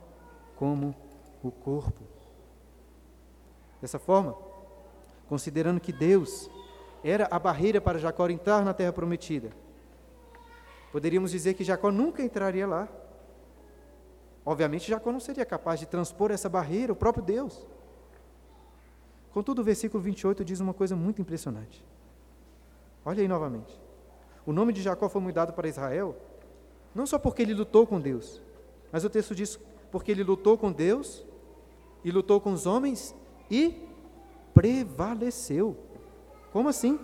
como 0.56 0.94
o 1.42 1.50
corpo. 1.50 2.02
Dessa 3.80 3.98
forma, 3.98 4.34
considerando 5.28 5.80
que 5.80 5.92
Deus 5.92 6.50
era 7.04 7.28
a 7.30 7.38
barreira 7.38 7.80
para 7.80 7.98
Jacó 7.98 8.28
entrar 8.28 8.64
na 8.64 8.74
terra 8.74 8.92
prometida, 8.92 9.50
poderíamos 10.92 11.30
dizer 11.30 11.54
que 11.54 11.64
Jacó 11.64 11.90
nunca 11.90 12.22
entraria 12.22 12.66
lá. 12.66 12.88
Obviamente, 14.44 14.88
Jacó 14.88 15.10
não 15.10 15.20
seria 15.20 15.44
capaz 15.44 15.80
de 15.80 15.86
transpor 15.86 16.30
essa 16.30 16.48
barreira, 16.48 16.92
o 16.92 16.96
próprio 16.96 17.24
Deus. 17.24 17.66
Contudo, 19.32 19.60
o 19.60 19.64
versículo 19.64 20.02
28 20.02 20.44
diz 20.44 20.60
uma 20.60 20.72
coisa 20.72 20.96
muito 20.96 21.20
impressionante. 21.20 21.84
Olha 23.04 23.20
aí 23.20 23.28
novamente. 23.28 23.78
O 24.46 24.52
nome 24.52 24.72
de 24.72 24.80
Jacó 24.80 25.08
foi 25.08 25.20
mudado 25.20 25.52
para 25.52 25.68
Israel, 25.68 26.16
não 26.94 27.06
só 27.06 27.18
porque 27.18 27.42
ele 27.42 27.52
lutou 27.52 27.86
com 27.86 28.00
Deus, 28.00 28.40
mas 28.90 29.04
o 29.04 29.10
texto 29.10 29.34
diz 29.34 29.58
porque 29.90 30.10
ele 30.10 30.22
lutou 30.22 30.56
com 30.56 30.72
Deus 30.72 31.24
e 32.04 32.10
lutou 32.10 32.40
com 32.40 32.52
os 32.52 32.64
homens 32.66 33.14
e 33.50 33.82
prevaleceu. 34.54 35.76
Como 36.52 36.68
assim? 36.68 36.98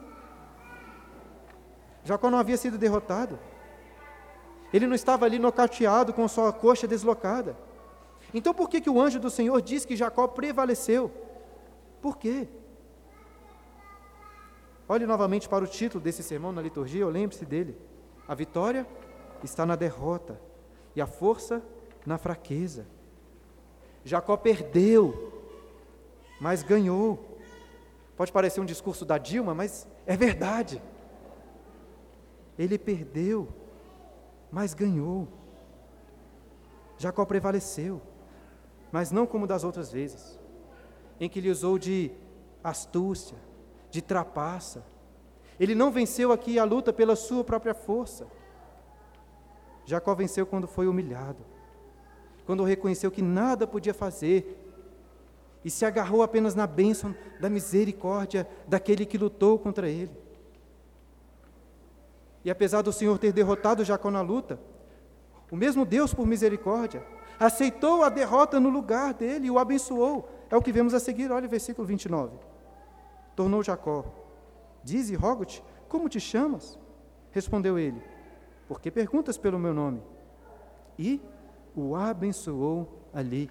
Jacó 2.05 2.31
não 2.31 2.39
havia 2.39 2.57
sido 2.57 2.79
derrotado. 2.79 3.39
Ele 4.73 4.87
não 4.87 4.95
estava 4.95 5.27
ali 5.27 5.39
nocauteado 5.39 6.13
com 6.13 6.27
sua 6.27 6.53
coxa 6.53 6.89
deslocada. 6.89 7.57
Então 8.33 8.55
por 8.55 8.69
que, 8.69 8.81
que 8.81 8.91
o 8.91 9.01
anjo 9.01 9.21
do 9.21 9.31
Senhor 9.31 9.61
diz 9.61 9.85
que 9.85 9.97
Jacó 9.97 10.27
prevaleceu? 10.27 11.11
Por 12.01 12.17
quê? 12.17 12.49
Olhe 14.89 15.07
novamente 15.07 15.49
para 15.49 15.65
o 15.65 15.69
título 15.69 16.03
desse 16.03 16.23
sermão 16.23 16.53
na 16.53 16.63
liturgia, 16.63 17.07
lembre-se 17.07 17.45
dele. 17.45 17.77
A 18.27 18.35
vitória 18.35 18.87
está 19.43 19.65
na 19.67 19.77
derrota 19.77 20.41
e 20.95 21.01
a 21.01 21.07
força 21.07 21.63
na 22.07 22.19
fraqueza. 22.19 22.87
Jacó 24.05 24.37
perdeu, 24.37 25.33
mas 26.41 26.63
ganhou. 26.63 27.39
Pode 28.17 28.33
parecer 28.33 28.61
um 28.61 28.65
discurso 28.65 29.05
da 29.05 29.19
Dilma, 29.19 29.55
mas 29.55 29.87
é 30.07 30.17
verdade. 30.17 30.83
Ele 32.59 32.79
perdeu, 32.79 33.49
mas 34.53 34.75
ganhou. 34.75 35.27
Jacó 36.99 37.25
prevaleceu, 37.25 38.01
mas 38.93 39.11
não 39.11 39.27
como 39.27 39.47
das 39.47 39.65
outras 39.65 39.91
vezes 39.91 40.39
em 41.19 41.29
que 41.29 41.39
ele 41.39 41.51
usou 41.51 41.79
de 41.79 42.11
astúcia, 42.63 43.37
de 43.91 44.03
trapaça. 44.03 44.85
Ele 45.59 45.75
não 45.75 45.91
venceu 45.91 46.33
aqui 46.33 46.59
a 46.59 46.65
luta 46.65 46.93
pela 46.93 47.15
sua 47.15 47.45
própria 47.45 47.75
força. 47.75 48.27
Jacó 49.85 50.15
venceu 50.15 50.45
quando 50.45 50.67
foi 50.67 50.87
humilhado, 50.87 51.45
quando 52.45 52.65
reconheceu 52.65 53.11
que 53.11 53.23
nada 53.23 53.67
podia 53.67 53.95
fazer 53.95 54.59
e 55.65 55.71
se 55.71 55.85
agarrou 55.85 56.23
apenas 56.23 56.55
na 56.55 56.67
bênção 56.67 57.15
da 57.41 57.49
misericórdia 57.49 58.49
daquele 58.67 59.07
que 59.07 59.19
lutou 59.19 59.59
contra 59.59 59.89
ele. 59.89 60.22
E 62.45 62.51
apesar 62.51 62.83
do 62.83 62.93
Senhor 62.93 63.19
ter 63.19 63.33
derrotado 63.33 63.85
Jacó 63.85 64.11
na 64.11 64.21
luta, 64.21 64.59
o 65.51 65.57
mesmo 65.57 65.85
Deus, 65.85 66.15
por 66.15 66.27
misericórdia, 66.27 67.05
aceitou 67.39 68.03
a 68.03 68.09
derrota 68.09 68.59
no 68.59 68.69
lugar 68.69 69.15
dele 69.15 69.47
e 69.47 69.51
o 69.51 69.59
abençoou, 69.59 70.29
é 70.51 70.57
o 70.57 70.63
que 70.63 70.73
vemos 70.73 70.95
a 70.95 71.01
seguir, 71.01 71.31
olha 71.31 71.47
o 71.47 71.51
versículo 71.51 71.87
29. 71.87 72.37
Tornou 73.37 73.63
Jacó: 73.63 74.05
Dize, 74.83 75.15
rogo-te, 75.15 75.63
como 75.89 76.09
te 76.09 76.19
chamas? 76.19 76.79
Respondeu 77.31 77.79
ele: 77.79 78.03
Porque 78.67 78.91
perguntas 78.91 79.39
pelo 79.39 79.59
meu 79.59 79.75
nome? 79.75 80.03
E 80.99 81.21
o 81.75 81.95
abençoou 81.95 83.09
ali. 83.13 83.51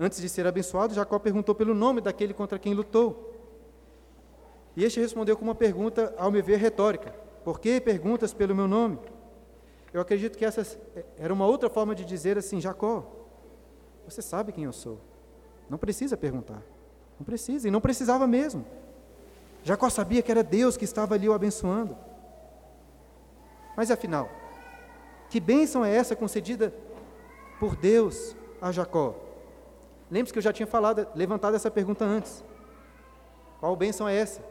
Antes 0.00 0.20
de 0.20 0.28
ser 0.28 0.46
abençoado, 0.46 0.94
Jacó 0.94 1.18
perguntou 1.18 1.54
pelo 1.54 1.74
nome 1.74 2.00
daquele 2.00 2.32
contra 2.32 2.58
quem 2.58 2.72
lutou. 2.72 3.34
E 4.76 4.84
este 4.84 5.00
respondeu 5.00 5.36
com 5.36 5.42
uma 5.44 5.56
pergunta, 5.56 6.14
ao 6.16 6.30
me 6.30 6.40
ver, 6.40 6.58
retórica: 6.58 7.12
Por 7.44 7.60
que 7.60 7.80
perguntas 7.80 8.34
pelo 8.34 8.54
meu 8.54 8.68
nome? 8.68 8.98
Eu 9.92 10.00
acredito 10.00 10.36
que 10.36 10.44
essa 10.44 10.78
era 11.16 11.32
uma 11.32 11.46
outra 11.46 11.70
forma 11.70 11.94
de 11.94 12.04
dizer 12.04 12.36
assim: 12.36 12.60
Jacó, 12.60 13.04
você 14.06 14.20
sabe 14.20 14.52
quem 14.52 14.64
eu 14.64 14.72
sou. 14.72 15.00
Não 15.68 15.78
precisa 15.78 16.16
perguntar. 16.16 16.62
Não 17.18 17.24
precisa, 17.24 17.66
e 17.66 17.70
não 17.70 17.80
precisava 17.80 18.26
mesmo. 18.26 18.64
Jacó 19.64 19.90
sabia 19.90 20.22
que 20.22 20.30
era 20.30 20.42
Deus 20.42 20.76
que 20.76 20.84
estava 20.84 21.14
ali 21.14 21.28
o 21.28 21.32
abençoando. 21.32 21.96
Mas 23.76 23.90
afinal, 23.90 24.30
que 25.28 25.40
bênção 25.40 25.84
é 25.84 25.94
essa 25.94 26.16
concedida 26.16 26.72
por 27.58 27.76
Deus 27.76 28.36
a 28.60 28.72
Jacó? 28.72 29.14
Lembre-se 30.10 30.32
que 30.32 30.38
eu 30.38 30.42
já 30.42 30.52
tinha 30.52 30.66
falado, 30.66 31.06
levantado 31.14 31.54
essa 31.54 31.70
pergunta 31.70 32.04
antes. 32.04 32.42
Qual 33.60 33.74
bênção 33.76 34.08
é 34.08 34.16
essa? 34.16 34.42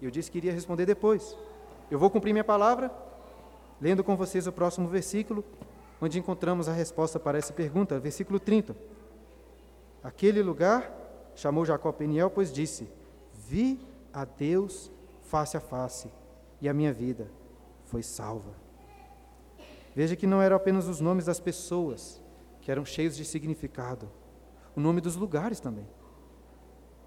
Eu 0.00 0.10
disse 0.10 0.30
que 0.30 0.38
iria 0.38 0.52
responder 0.52 0.86
depois. 0.86 1.36
Eu 1.90 1.98
vou 1.98 2.10
cumprir 2.10 2.32
minha 2.32 2.44
palavra, 2.44 2.90
lendo 3.80 4.04
com 4.04 4.14
vocês 4.14 4.46
o 4.46 4.52
próximo 4.52 4.88
versículo, 4.88 5.42
onde 6.00 6.18
encontramos 6.18 6.68
a 6.68 6.72
resposta 6.72 7.18
para 7.18 7.38
essa 7.38 7.52
pergunta, 7.52 7.98
versículo 7.98 8.38
30. 8.38 8.76
Aquele 10.02 10.42
lugar 10.42 10.92
chamou 11.34 11.64
Jacó 11.64 11.90
Peniel, 11.90 12.30
pois 12.30 12.52
disse: 12.52 12.88
Vi 13.32 13.80
a 14.12 14.26
Deus 14.26 14.90
face 15.22 15.56
a 15.56 15.60
face, 15.60 16.10
e 16.60 16.68
a 16.68 16.74
minha 16.74 16.92
vida 16.92 17.30
foi 17.86 18.02
salva. 18.02 18.52
Veja 19.94 20.14
que 20.14 20.26
não 20.26 20.42
eram 20.42 20.56
apenas 20.56 20.86
os 20.88 21.00
nomes 21.00 21.24
das 21.24 21.40
pessoas 21.40 22.20
que 22.60 22.70
eram 22.70 22.84
cheios 22.84 23.16
de 23.16 23.24
significado, 23.24 24.10
o 24.76 24.80
nome 24.80 25.00
dos 25.00 25.16
lugares 25.16 25.58
também. 25.58 25.88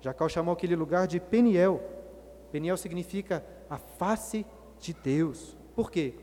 Jacó 0.01 0.27
chamou 0.27 0.53
aquele 0.53 0.75
lugar 0.75 1.05
de 1.05 1.19
Peniel. 1.19 1.79
Peniel 2.51 2.75
significa 2.75 3.45
a 3.69 3.77
face 3.77 4.43
de 4.81 4.93
Deus. 4.93 5.55
Por 5.75 5.89
quê? 5.89 6.15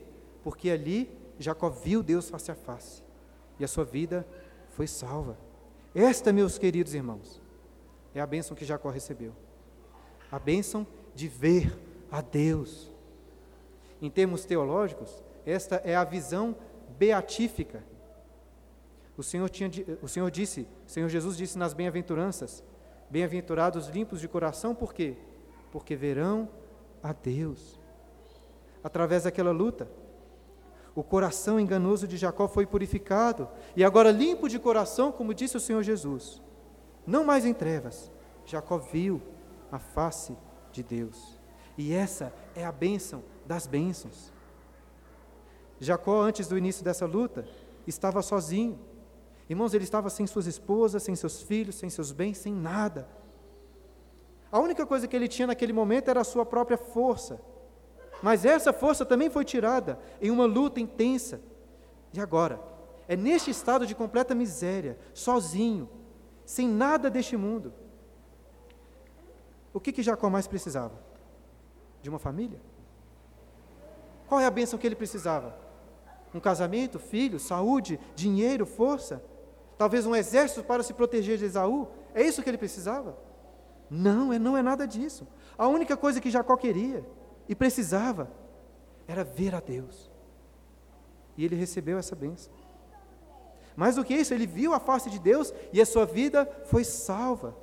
Porque 0.43 0.69
ali 0.69 1.09
Jacó 1.39 1.69
viu 1.69 2.03
Deus 2.03 2.29
face 2.29 2.51
a 2.51 2.55
face 2.55 3.03
e 3.57 3.63
a 3.63 3.67
sua 3.67 3.83
vida 3.83 4.27
foi 4.69 4.85
salva. 4.85 5.37
Esta, 5.95 6.31
meus 6.31 6.57
queridos 6.57 6.93
irmãos, 6.93 7.41
é 8.13 8.21
a 8.21 8.27
bênção 8.27 8.55
que 8.55 8.65
Jacó 8.65 8.89
recebeu. 8.89 9.33
A 10.31 10.37
bênção 10.37 10.85
de 11.15 11.27
ver 11.27 11.75
a 12.11 12.21
Deus. 12.21 12.91
Em 14.01 14.09
termos 14.09 14.45
teológicos, 14.45 15.23
esta 15.45 15.77
é 15.77 15.95
a 15.95 16.03
visão 16.03 16.55
beatífica. 16.97 17.83
O 19.17 19.23
Senhor, 19.23 19.49
tinha, 19.49 19.69
o 20.01 20.07
Senhor 20.07 20.29
disse, 20.29 20.67
o 20.87 20.89
Senhor 20.89 21.09
Jesus 21.09 21.35
disse 21.35 21.57
nas 21.57 21.73
bem-aventuranças: 21.73 22.63
Bem-aventurados 23.09 23.87
limpos 23.87 24.21
de 24.21 24.27
coração, 24.27 24.73
por 24.75 24.93
quê? 24.93 25.17
Porque 25.71 25.95
verão 25.95 26.47
a 27.01 27.11
Deus. 27.11 27.78
Através 28.83 29.23
daquela 29.23 29.51
luta, 29.51 29.89
o 30.95 31.03
coração 31.03 31.59
enganoso 31.59 32.07
de 32.07 32.17
Jacó 32.17 32.47
foi 32.47 32.65
purificado, 32.65 33.47
e 33.75 33.83
agora 33.83 34.11
limpo 34.11 34.49
de 34.49 34.59
coração, 34.59 35.11
como 35.11 35.33
disse 35.33 35.57
o 35.57 35.59
Senhor 35.59 35.83
Jesus, 35.83 36.41
não 37.05 37.23
mais 37.23 37.45
em 37.45 37.53
trevas, 37.53 38.11
Jacó 38.45 38.77
viu 38.77 39.21
a 39.71 39.79
face 39.79 40.35
de 40.71 40.83
Deus. 40.83 41.39
E 41.77 41.93
essa 41.93 42.33
é 42.55 42.65
a 42.65 42.71
bênção 42.71 43.23
das 43.45 43.65
bênçãos. 43.65 44.33
Jacó, 45.79 46.21
antes 46.21 46.47
do 46.47 46.57
início 46.57 46.83
dessa 46.83 47.05
luta, 47.05 47.47
estava 47.87 48.21
sozinho. 48.21 48.77
Irmãos, 49.49 49.73
ele 49.73 49.85
estava 49.85 50.09
sem 50.09 50.27
suas 50.27 50.45
esposas, 50.45 51.03
sem 51.03 51.15
seus 51.15 51.41
filhos, 51.41 51.75
sem 51.75 51.89
seus 51.89 52.11
bens, 52.11 52.37
sem 52.37 52.53
nada. 52.53 53.07
A 54.51 54.59
única 54.59 54.85
coisa 54.85 55.07
que 55.07 55.15
ele 55.15 55.27
tinha 55.27 55.47
naquele 55.47 55.71
momento 55.71 56.09
era 56.09 56.21
a 56.21 56.25
sua 56.25 56.45
própria 56.45 56.77
força. 56.77 57.39
Mas 58.21 58.45
essa 58.45 58.73
força 58.73 59.05
também 59.05 59.29
foi 59.29 59.45
tirada 59.45 59.99
em 60.21 60.29
uma 60.29 60.45
luta 60.45 60.79
intensa. 60.79 61.41
E 62.13 62.19
agora? 62.19 62.59
É 63.07 63.15
neste 63.15 63.49
estado 63.49 63.87
de 63.87 63.95
completa 63.95 64.35
miséria, 64.35 64.97
sozinho, 65.13 65.89
sem 66.45 66.67
nada 66.67 67.09
deste 67.09 67.37
mundo. 67.37 67.73
O 69.73 69.79
que, 69.79 69.91
que 69.91 70.03
Jacó 70.03 70.29
mais 70.29 70.47
precisava? 70.47 70.93
De 72.01 72.09
uma 72.09 72.19
família? 72.19 72.59
Qual 74.27 74.39
é 74.39 74.45
a 74.45 74.51
bênção 74.51 74.77
que 74.77 74.85
ele 74.85 74.95
precisava? 74.95 75.57
Um 76.33 76.39
casamento, 76.39 76.99
filhos, 76.99 77.43
saúde, 77.43 77.99
dinheiro, 78.15 78.65
força? 78.65 79.23
Talvez 79.77 80.05
um 80.05 80.15
exército 80.15 80.63
para 80.63 80.83
se 80.83 80.93
proteger 80.93 81.37
de 81.37 81.45
Esaú? 81.45 81.87
É 82.13 82.21
isso 82.21 82.43
que 82.43 82.49
ele 82.49 82.57
precisava? 82.57 83.17
Não, 83.89 84.31
é, 84.31 84.37
não 84.37 84.55
é 84.55 84.61
nada 84.61 84.85
disso. 84.85 85.27
A 85.57 85.67
única 85.67 85.97
coisa 85.97 86.21
que 86.21 86.29
Jacó 86.29 86.55
queria 86.57 87.03
e 87.49 87.55
precisava 87.55 88.31
era 89.07 89.23
ver 89.23 89.55
a 89.55 89.59
Deus. 89.59 90.09
E 91.35 91.43
ele 91.43 91.55
recebeu 91.55 91.97
essa 91.97 92.15
bênção. 92.15 92.53
Mais 93.75 93.95
do 93.95 94.03
que 94.05 94.13
isso, 94.13 94.33
ele 94.33 94.45
viu 94.45 94.73
a 94.73 94.79
face 94.79 95.09
de 95.09 95.17
Deus 95.17 95.51
e 95.73 95.81
a 95.81 95.85
sua 95.85 96.05
vida 96.05 96.45
foi 96.65 96.83
salva. 96.83 97.55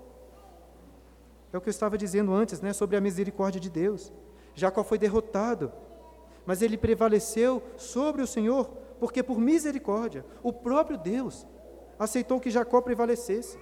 É 1.53 1.57
o 1.57 1.61
que 1.61 1.69
eu 1.69 1.73
estava 1.73 1.97
dizendo 1.97 2.35
antes, 2.35 2.61
né, 2.61 2.73
sobre 2.73 2.97
a 2.97 3.01
misericórdia 3.01 3.61
de 3.61 3.71
Deus. 3.71 4.13
Jacó 4.55 4.83
foi 4.83 4.99
derrotado, 4.99 5.73
mas 6.45 6.63
ele 6.63 6.77
prevaleceu 6.77 7.63
sobre 7.77 8.23
o 8.23 8.27
Senhor, 8.27 8.67
porque 8.99 9.23
por 9.23 9.39
misericórdia, 9.39 10.25
o 10.43 10.53
próprio 10.53 10.99
Deus 10.99 11.47
aceitou 11.99 12.41
que 12.41 12.51
Jacó 12.51 12.81
prevalecesse 12.81 13.59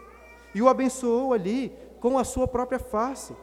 e 0.55 0.63
o 0.63 0.69
abençoou 0.69 1.33
ali 1.33 1.77
com 2.01 2.17
a 2.17 2.25
sua 2.25 2.47
própria 2.47 2.79
face. 2.79 3.37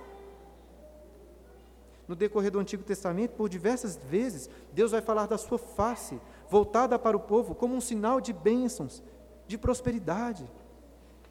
No 2.11 2.15
decorrer 2.17 2.51
do 2.51 2.59
Antigo 2.59 2.83
Testamento, 2.83 3.37
por 3.37 3.47
diversas 3.47 3.95
vezes, 3.95 4.49
Deus 4.73 4.91
vai 4.91 4.99
falar 4.99 5.27
da 5.27 5.37
sua 5.37 5.57
face, 5.57 6.19
voltada 6.49 6.99
para 6.99 7.15
o 7.15 7.21
povo, 7.21 7.55
como 7.55 7.73
um 7.73 7.79
sinal 7.79 8.19
de 8.19 8.33
bênçãos, 8.33 9.01
de 9.47 9.57
prosperidade. 9.57 10.45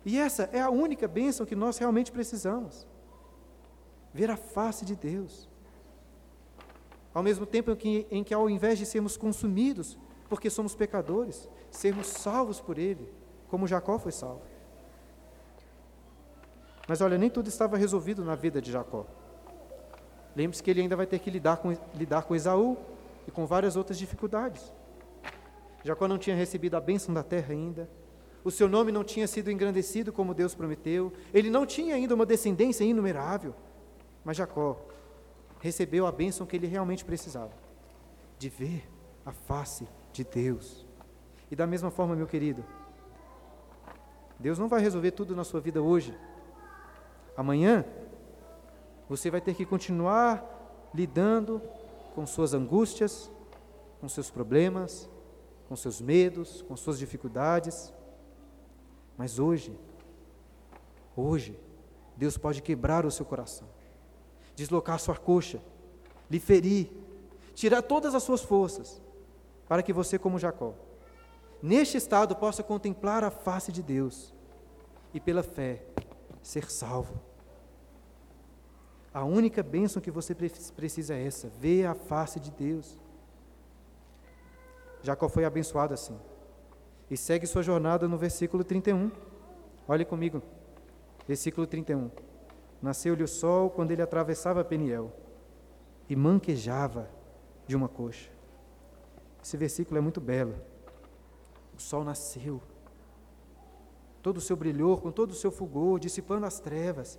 E 0.07 0.19
essa 0.19 0.49
é 0.55 0.63
a 0.63 0.71
única 0.71 1.07
bênção 1.07 1.45
que 1.45 1.55
nós 1.55 1.77
realmente 1.77 2.11
precisamos 2.11 2.87
ver 4.15 4.31
a 4.31 4.39
face 4.39 4.87
de 4.87 4.97
Deus. 4.97 5.51
Ao 7.13 7.23
mesmo 7.23 7.45
tempo 7.45 7.73
em 7.73 7.77
que, 7.77 8.07
em 8.11 8.25
que, 8.25 8.33
ao 8.33 8.49
invés 8.49 8.79
de 8.79 8.87
sermos 8.87 9.19
consumidos, 9.19 9.99
porque 10.31 10.49
somos 10.49 10.75
pecadores, 10.75 11.47
sermos 11.71 12.07
salvos 12.07 12.59
por 12.59 12.79
Ele, 12.79 13.07
como 13.49 13.69
Jacó 13.69 13.99
foi 13.99 14.13
salvo. 14.13 14.41
Mas 16.89 17.03
olha, 17.03 17.19
nem 17.19 17.29
tudo 17.29 17.49
estava 17.49 17.77
resolvido 17.77 18.25
na 18.25 18.35
vida 18.35 18.63
de 18.63 18.73
Jacó. 18.73 19.05
Lembre-se 20.35 20.63
que 20.63 20.71
ele 20.71 20.81
ainda 20.81 20.97
vai 20.97 21.07
ter 21.07 21.19
que 21.19 21.31
lidar 21.31 21.57
com, 21.59 21.77
lidar 21.95 22.23
com 22.23 22.35
Esaú 22.35 22.77
e 23.27 23.31
com 23.31 23.47
várias 23.47 23.77
outras 23.77 23.99
dificuldades. 23.99 24.73
Jacó 25.85 26.07
não 26.07 26.19
tinha 26.19 26.37
recebido 26.37 26.77
a 26.77 26.81
bênção 26.81 27.15
da 27.15 27.23
terra 27.23 27.53
ainda, 27.53 27.89
o 28.43 28.51
seu 28.51 28.69
nome 28.69 28.91
não 28.91 29.05
tinha 29.05 29.27
sido 29.27 29.51
engrandecido 29.51 30.13
como 30.13 30.33
Deus 30.35 30.55
prometeu, 30.55 31.13
ele 31.33 31.51
não 31.51 31.67
tinha 31.67 31.95
ainda 31.95 32.15
uma 32.15 32.25
descendência 32.25 32.85
inumerável. 32.85 33.55
Mas 34.25 34.37
Jacó 34.37 34.81
recebeu 35.61 36.07
a 36.07 36.13
bênção 36.13 36.47
que 36.47 36.57
ele 36.57 36.67
realmente 36.67 37.05
precisava, 37.05 37.53
de 38.39 38.49
ver 38.49 38.89
a 39.25 39.33
face 39.33 39.87
de 40.13 40.25
Deus. 40.25 40.87
E 41.51 41.57
da 41.57 41.67
mesma 41.67 41.91
forma, 41.91 42.17
meu 42.17 42.27
querido, 42.27 42.65
Deus 44.39 44.59
não 44.59 44.69
vai 44.69 44.81
resolver 44.81 45.11
tudo 45.11 45.37
na 45.37 45.45
sua 45.45 45.61
vida 45.61 45.83
hoje. 45.83 46.17
Amanhã, 47.37 47.85
você 49.11 49.29
vai 49.29 49.41
ter 49.41 49.55
que 49.55 49.67
continuar 49.67 50.89
lidando 50.95 51.61
com 52.15 52.25
suas 52.25 52.55
angústias, 52.55 53.29
com 54.01 54.09
seus 54.09 54.31
problemas, 54.31 55.11
com 55.69 55.75
seus 55.75 56.01
medos, 56.01 56.63
com 56.63 56.77
suas 56.77 56.97
dificuldades. 56.97 57.93
Mas 59.19 59.41
hoje, 59.41 59.77
hoje, 61.17 61.59
Deus 62.17 62.39
pode 62.39 62.63
quebrar 62.63 63.05
o 63.05 63.11
seu 63.11 63.27
coração 63.27 63.69
deslocar 64.55 64.99
sua 64.99 65.17
coxa, 65.17 65.61
lhe 66.29 66.39
ferir, 66.39 66.91
tirar 67.55 67.81
todas 67.81 68.15
as 68.15 68.23
suas 68.23 68.43
forças, 68.43 69.01
para 69.67 69.83
que 69.83 69.93
você, 69.93 70.19
como 70.19 70.39
Jacó, 70.39 70.75
neste 71.63 71.97
estado 71.97 72.37
possa 72.37 72.63
contemplar 72.63 73.25
a 73.25 73.31
face 73.31 73.73
de 73.73 73.83
Deus 73.83 74.35
e, 75.15 75.19
pela 75.19 75.43
fé, 75.43 75.83
ser 76.43 76.71
salvo. 76.71 77.30
A 79.13 79.25
única 79.25 79.63
bênção 79.63 80.01
que 80.01 80.11
você 80.11 80.35
precisa 80.35 81.15
é 81.15 81.27
essa: 81.27 81.49
ver 81.49 81.87
a 81.87 81.95
face 81.95 82.39
de 82.39 82.51
Deus. 82.51 83.01
Jacó 85.03 85.29
foi 85.29 85.45
abençoado 85.45 85.95
assim. 85.95 86.17
E 87.11 87.17
segue 87.17 87.47
sua 87.47 87.63
jornada 87.63 88.07
no 88.07 88.17
versículo 88.17 88.63
31. 88.63 89.11
Olhe 89.89 90.05
comigo, 90.05 90.41
versículo 91.27 91.67
31. 91.67 92.11
Nasceu-lhe 92.81 93.23
o 93.23 93.29
sol 93.29 93.71
quando 93.71 93.91
ele 93.91 94.01
atravessava 94.01 94.65
Peniel 94.65 95.13
e 96.09 96.15
manquejava 96.15 97.11
de 97.67 97.75
uma 97.75 97.89
coxa. 97.89 98.31
Esse 99.43 99.57
versículo 99.57 99.99
é 99.99 100.01
muito 100.01 100.21
belo. 100.21 100.55
O 101.77 101.81
sol 101.81 102.05
nasceu, 102.05 102.61
todo 104.23 104.37
o 104.37 104.41
seu 104.41 104.55
brilhor, 104.57 105.01
com 105.01 105.11
todo 105.11 105.31
o 105.31 105.35
seu 105.35 105.51
fulgor, 105.51 105.99
dissipando 105.99 106.47
as 106.47 106.61
trevas. 106.61 107.19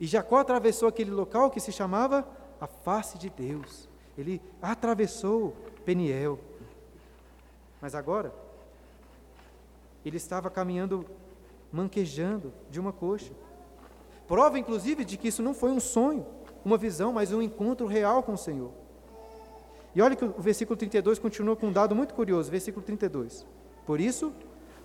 E 0.00 0.06
Jacó 0.06 0.38
atravessou 0.38 0.88
aquele 0.88 1.10
local 1.10 1.50
que 1.50 1.60
se 1.60 1.72
chamava 1.72 2.26
a 2.60 2.66
face 2.66 3.18
de 3.18 3.30
Deus. 3.30 3.88
Ele 4.16 4.40
atravessou 4.60 5.56
Peniel. 5.84 6.38
Mas 7.80 7.94
agora, 7.94 8.32
ele 10.04 10.16
estava 10.16 10.50
caminhando, 10.50 11.04
manquejando 11.72 12.52
de 12.70 12.78
uma 12.78 12.92
coxa. 12.92 13.32
Prova, 14.26 14.58
inclusive, 14.58 15.04
de 15.04 15.16
que 15.16 15.28
isso 15.28 15.42
não 15.42 15.54
foi 15.54 15.70
um 15.70 15.80
sonho, 15.80 16.26
uma 16.64 16.76
visão, 16.76 17.12
mas 17.12 17.32
um 17.32 17.42
encontro 17.42 17.86
real 17.86 18.22
com 18.22 18.34
o 18.34 18.38
Senhor. 18.38 18.72
E 19.94 20.00
olha 20.00 20.16
que 20.16 20.24
o 20.24 20.34
versículo 20.38 20.76
32 20.76 21.18
continua 21.18 21.54
com 21.54 21.66
um 21.66 21.72
dado 21.72 21.94
muito 21.94 22.14
curioso, 22.14 22.50
versículo 22.50 22.84
32. 22.84 23.46
Por 23.84 24.00
isso, 24.00 24.32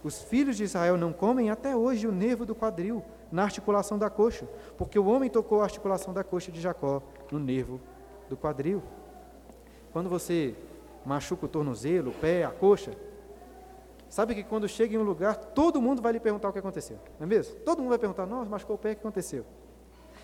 os 0.04 0.22
filhos 0.22 0.58
de 0.58 0.64
Israel 0.64 0.98
não 0.98 1.14
comem 1.14 1.50
até 1.50 1.76
hoje 1.76 2.08
o 2.08 2.12
nervo 2.12 2.46
do 2.46 2.56
quadril, 2.56 3.04
na 3.32 3.44
articulação 3.44 3.98
da 3.98 4.10
coxa, 4.10 4.48
porque 4.78 4.98
o 4.98 5.06
homem 5.06 5.30
tocou 5.30 5.62
a 5.62 5.64
articulação 5.64 6.14
da 6.14 6.24
coxa 6.24 6.52
de 6.52 6.62
Jacó 6.62 7.02
no 7.32 7.40
nervo 7.40 7.80
do 8.30 8.38
quadril. 8.38 8.82
Quando 9.92 10.10
você 10.10 10.56
machuca 11.06 11.46
o 11.46 11.50
tornozelo, 11.50 12.12
o 12.12 12.14
pé, 12.14 12.44
a 12.44 12.52
coxa, 12.52 12.92
sabe 14.10 14.36
que 14.36 14.44
quando 14.44 14.68
chega 14.68 14.96
em 14.96 14.98
um 14.98 15.04
lugar, 15.04 15.36
todo 15.36 15.82
mundo 15.82 16.02
vai 16.02 16.14
lhe 16.14 16.20
perguntar 16.20 16.50
o 16.50 16.54
que 16.54 16.60
aconteceu, 16.60 16.98
não 17.20 17.26
é 17.26 17.28
mesmo? 17.28 17.56
Todo 17.62 17.80
mundo 17.80 17.90
vai 17.90 18.00
perguntar, 18.00 18.26
nossa, 18.26 18.50
machucou 18.50 18.76
o 18.76 18.80
pé, 18.80 18.92
o 18.92 18.96
que 18.96 19.02
aconteceu? 19.02 19.46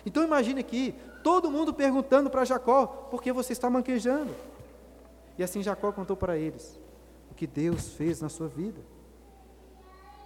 Então 0.06 0.22
imagine 0.22 0.60
aqui, 0.60 0.94
todo 1.22 1.50
mundo 1.50 1.72
perguntando 1.72 2.28
para 2.28 2.44
Jacó, 2.44 2.86
por 2.86 3.22
que 3.22 3.32
você 3.32 3.52
está 3.52 3.70
manquejando? 3.70 4.34
E 5.38 5.42
assim 5.42 5.62
Jacó 5.62 5.90
contou 5.92 6.16
para 6.16 6.36
eles 6.36 6.78
o 7.30 7.34
que 7.34 7.46
Deus 7.46 7.92
fez 7.94 8.20
na 8.20 8.28
sua 8.28 8.46
vida. 8.46 8.80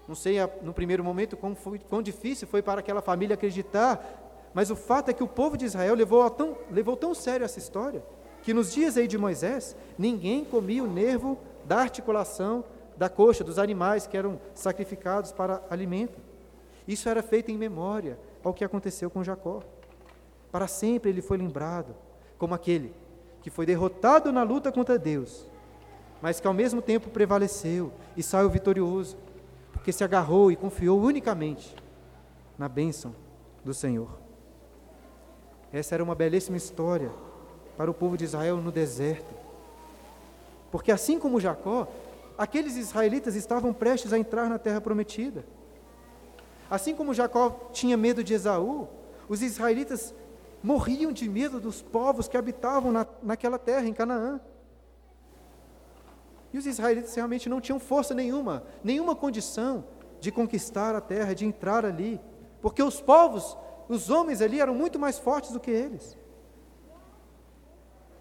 Não 0.09 0.15
sei 0.15 0.39
no 0.63 0.73
primeiro 0.73 1.05
momento 1.05 1.37
quão, 1.37 1.55
foi, 1.55 1.79
quão 1.79 2.01
difícil 2.01 2.49
foi 2.49 2.63
para 2.63 2.81
aquela 2.81 3.03
família 3.03 3.35
acreditar, 3.35 4.51
mas 4.55 4.71
o 4.71 4.77
fato 4.77 5.11
é 5.11 5.13
que 5.13 5.23
o 5.23 5.29
povo 5.29 5.55
de 5.55 5.67
Israel 5.67 5.95
levou 5.95 6.29
tão, 6.31 6.57
levou 6.71 6.97
tão 6.97 7.15
sério 7.15 7.45
essa 7.45 7.59
história, 7.59 8.03
que 8.43 8.55
nos 8.55 8.73
dias 8.73 8.97
aí 8.97 9.07
de 9.07 9.19
Moisés, 9.19 9.77
ninguém 9.99 10.47
comia 10.47 10.83
o 10.83 10.91
nervo 10.91 11.39
da 11.67 11.77
articulação 11.77 12.65
da 12.97 13.11
coxa 13.11 13.45
dos 13.45 13.59
animais 13.59 14.07
que 14.07 14.17
eram 14.17 14.41
sacrificados 14.55 15.31
para 15.31 15.63
alimento. 15.69 16.19
Isso 16.87 17.09
era 17.09 17.23
feito 17.23 17.51
em 17.51 17.59
memória 17.59 18.19
ao 18.43 18.55
que 18.55 18.65
aconteceu 18.65 19.11
com 19.11 19.23
Jacó. 19.23 19.63
Para 20.51 20.67
sempre 20.67 21.11
ele 21.11 21.21
foi 21.21 21.37
lembrado 21.37 21.95
como 22.39 22.55
aquele 22.55 22.95
que 23.43 23.51
foi 23.51 23.67
derrotado 23.67 24.33
na 24.33 24.43
luta 24.43 24.73
contra 24.73 24.99
Deus, 24.99 25.47
mas 26.23 26.41
que 26.41 26.47
ao 26.47 26.55
mesmo 26.55 26.81
tempo 26.81 27.11
prevaleceu 27.11 27.93
e 28.17 28.23
saiu 28.23 28.49
vitorioso, 28.49 29.17
porque 29.89 29.97
se 29.97 30.05
agarrou 30.05 30.53
e 30.53 30.57
confiou 30.57 31.01
unicamente 31.01 31.75
na 32.59 32.69
bênção 32.69 33.15
do 33.65 33.73
Senhor. 33.73 34.19
Essa 35.73 35.95
era 35.95 36.05
uma 36.05 36.15
belíssima 36.15 36.59
história 36.59 37.11
para 37.75 37.91
o 37.91 37.95
povo 37.95 38.15
de 38.15 38.25
Israel 38.25 38.59
no 38.59 38.71
deserto. 38.71 39.35
Porque 40.71 40.93
assim 40.93 41.19
como 41.19 41.41
Jacó, 41.41 41.89
aqueles 42.37 42.77
israelitas 42.77 43.35
estavam 43.35 43.73
prestes 43.73 44.13
a 44.13 44.19
entrar 44.19 44.51
na 44.51 44.59
terra 44.59 44.79
prometida. 44.79 45.43
Assim 46.69 46.95
como 46.95 47.15
Jacó 47.15 47.71
tinha 47.73 47.97
medo 47.97 48.23
de 48.23 48.35
Esaú, 48.35 48.89
os 49.27 49.41
israelitas 49.41 50.15
morriam 50.63 51.11
de 51.11 51.27
medo 51.31 51.59
dos 51.59 51.81
povos 51.81 52.29
que 52.29 52.37
habitavam 52.37 52.93
na, 52.93 53.07
naquela 53.23 53.59
terra, 53.59 53.89
em 53.89 53.95
Canaã. 53.95 54.39
E 56.53 56.59
os 56.59 56.67
israelitas 56.67 57.15
realmente 57.15 57.49
não 57.49 57.61
tinham 57.61 57.79
força 57.79 58.15
nenhuma, 58.15 58.65
nenhuma 58.83 59.15
condição 59.15 59.85
de 60.21 60.33
conquistar 60.33 60.95
a 60.95 61.01
terra, 61.01 61.35
de 61.35 61.45
entrar 61.45 61.85
ali, 61.85 62.21
porque 62.61 62.83
os 62.83 63.01
povos, 63.01 63.57
os 63.89 64.11
homens 64.11 64.41
ali 64.41 64.61
eram 64.61 64.75
muito 64.75 64.99
mais 64.99 65.19
fortes 65.19 65.53
do 65.53 65.61
que 65.61 65.71
eles. 65.71 66.17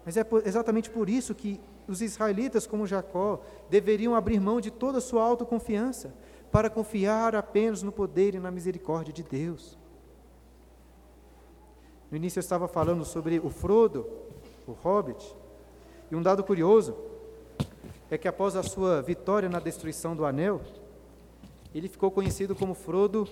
Mas 0.04 0.16
é 0.16 0.26
exatamente 0.44 0.90
por 0.90 1.08
isso 1.08 1.34
que 1.34 1.60
os 1.86 2.02
israelitas, 2.02 2.66
como 2.66 2.86
Jacó, 2.86 3.40
deveriam 3.68 4.14
abrir 4.14 4.40
mão 4.40 4.60
de 4.60 4.70
toda 4.70 4.98
a 4.98 5.00
sua 5.00 5.22
autoconfiança 5.22 6.14
para 6.50 6.70
confiar 6.70 7.34
apenas 7.34 7.82
no 7.82 7.92
poder 7.92 8.34
e 8.34 8.38
na 8.38 8.50
misericórdia 8.50 9.12
de 9.12 9.22
Deus. 9.22 9.78
No 12.10 12.16
início 12.16 12.38
eu 12.38 12.42
estava 12.42 12.66
falando 12.68 13.04
sobre 13.04 13.38
o 13.38 13.50
Frodo, 13.50 14.06
o 14.66 14.72
Hobbit, 14.72 15.36
e 16.10 16.16
um 16.16 16.22
dado 16.22 16.42
curioso 16.42 16.96
é 18.10 18.16
que 18.16 18.28
após 18.28 18.56
a 18.56 18.62
sua 18.62 19.02
vitória 19.02 19.48
na 19.48 19.60
destruição 19.60 20.16
do 20.16 20.24
anel, 20.24 20.60
ele 21.74 21.88
ficou 21.88 22.10
conhecido 22.10 22.54
como 22.54 22.74
Frodo 22.74 23.28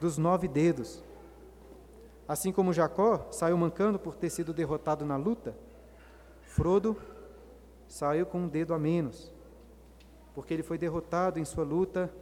dos 0.00 0.16
Nove 0.16 0.48
Dedos. 0.48 1.02
Assim 2.26 2.50
como 2.50 2.72
Jacó 2.72 3.26
saiu 3.30 3.56
mancando 3.56 3.98
por 3.98 4.16
ter 4.16 4.30
sido 4.30 4.52
derrotado 4.52 5.04
na 5.04 5.16
luta, 5.16 5.54
Frodo 6.42 6.96
saiu 7.86 8.26
com 8.26 8.38
um 8.38 8.48
dedo 8.48 8.74
a 8.74 8.78
menos, 8.78 9.32
porque 10.34 10.54
ele 10.54 10.62
foi 10.62 10.78
derrotado 10.78 11.38
em 11.38 11.44
sua 11.44 11.64
luta 11.64 12.12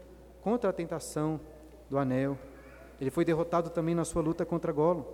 contra 0.42 0.70
a 0.70 0.72
tentação 0.72 1.40
do 1.88 1.97
anel. 1.97 2.36
Ele 3.01 3.11
foi 3.11 3.24
derrotado 3.24 3.70
também 3.70 3.95
na 3.95 4.05
sua 4.05 4.22
luta 4.22 4.45
contra 4.45 4.72
Golo 4.72 5.07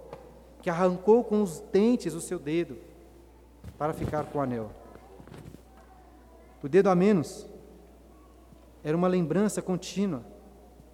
que 0.62 0.70
arrancou 0.70 1.24
com 1.24 1.42
os 1.42 1.60
dentes 1.72 2.14
o 2.14 2.20
seu 2.20 2.38
dedo 2.38 2.76
para 3.78 3.92
ficar 3.92 4.24
com 4.24 4.38
o 4.38 4.42
anel. 4.42 4.70
O 6.62 6.68
dedo 6.68 6.88
a 6.88 6.94
menos 6.94 7.48
era 8.82 8.96
uma 8.96 9.08
lembrança 9.08 9.62
contínua 9.62 10.24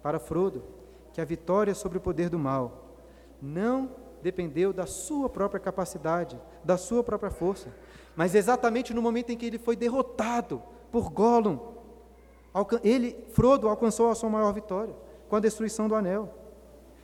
para 0.01 0.19
Frodo 0.19 0.63
que 1.13 1.21
a 1.21 1.25
vitória 1.25 1.73
sobre 1.73 1.97
o 1.97 2.01
poder 2.01 2.29
do 2.29 2.39
mal 2.39 2.85
não 3.41 3.91
dependeu 4.21 4.73
da 4.73 4.85
sua 4.85 5.29
própria 5.29 5.59
capacidade, 5.59 6.39
da 6.63 6.77
sua 6.77 7.03
própria 7.03 7.29
força, 7.31 7.73
mas 8.15 8.35
exatamente 8.35 8.93
no 8.93 9.01
momento 9.01 9.31
em 9.31 9.37
que 9.37 9.45
ele 9.45 9.59
foi 9.59 9.75
derrotado 9.75 10.61
por 10.91 11.09
Gollum, 11.09 11.59
ele, 12.83 13.25
Frodo, 13.29 13.67
alcançou 13.67 14.09
a 14.09 14.15
sua 14.15 14.29
maior 14.29 14.51
vitória 14.53 14.95
com 15.29 15.35
a 15.35 15.39
destruição 15.39 15.87
do 15.87 15.95
anel. 15.95 16.33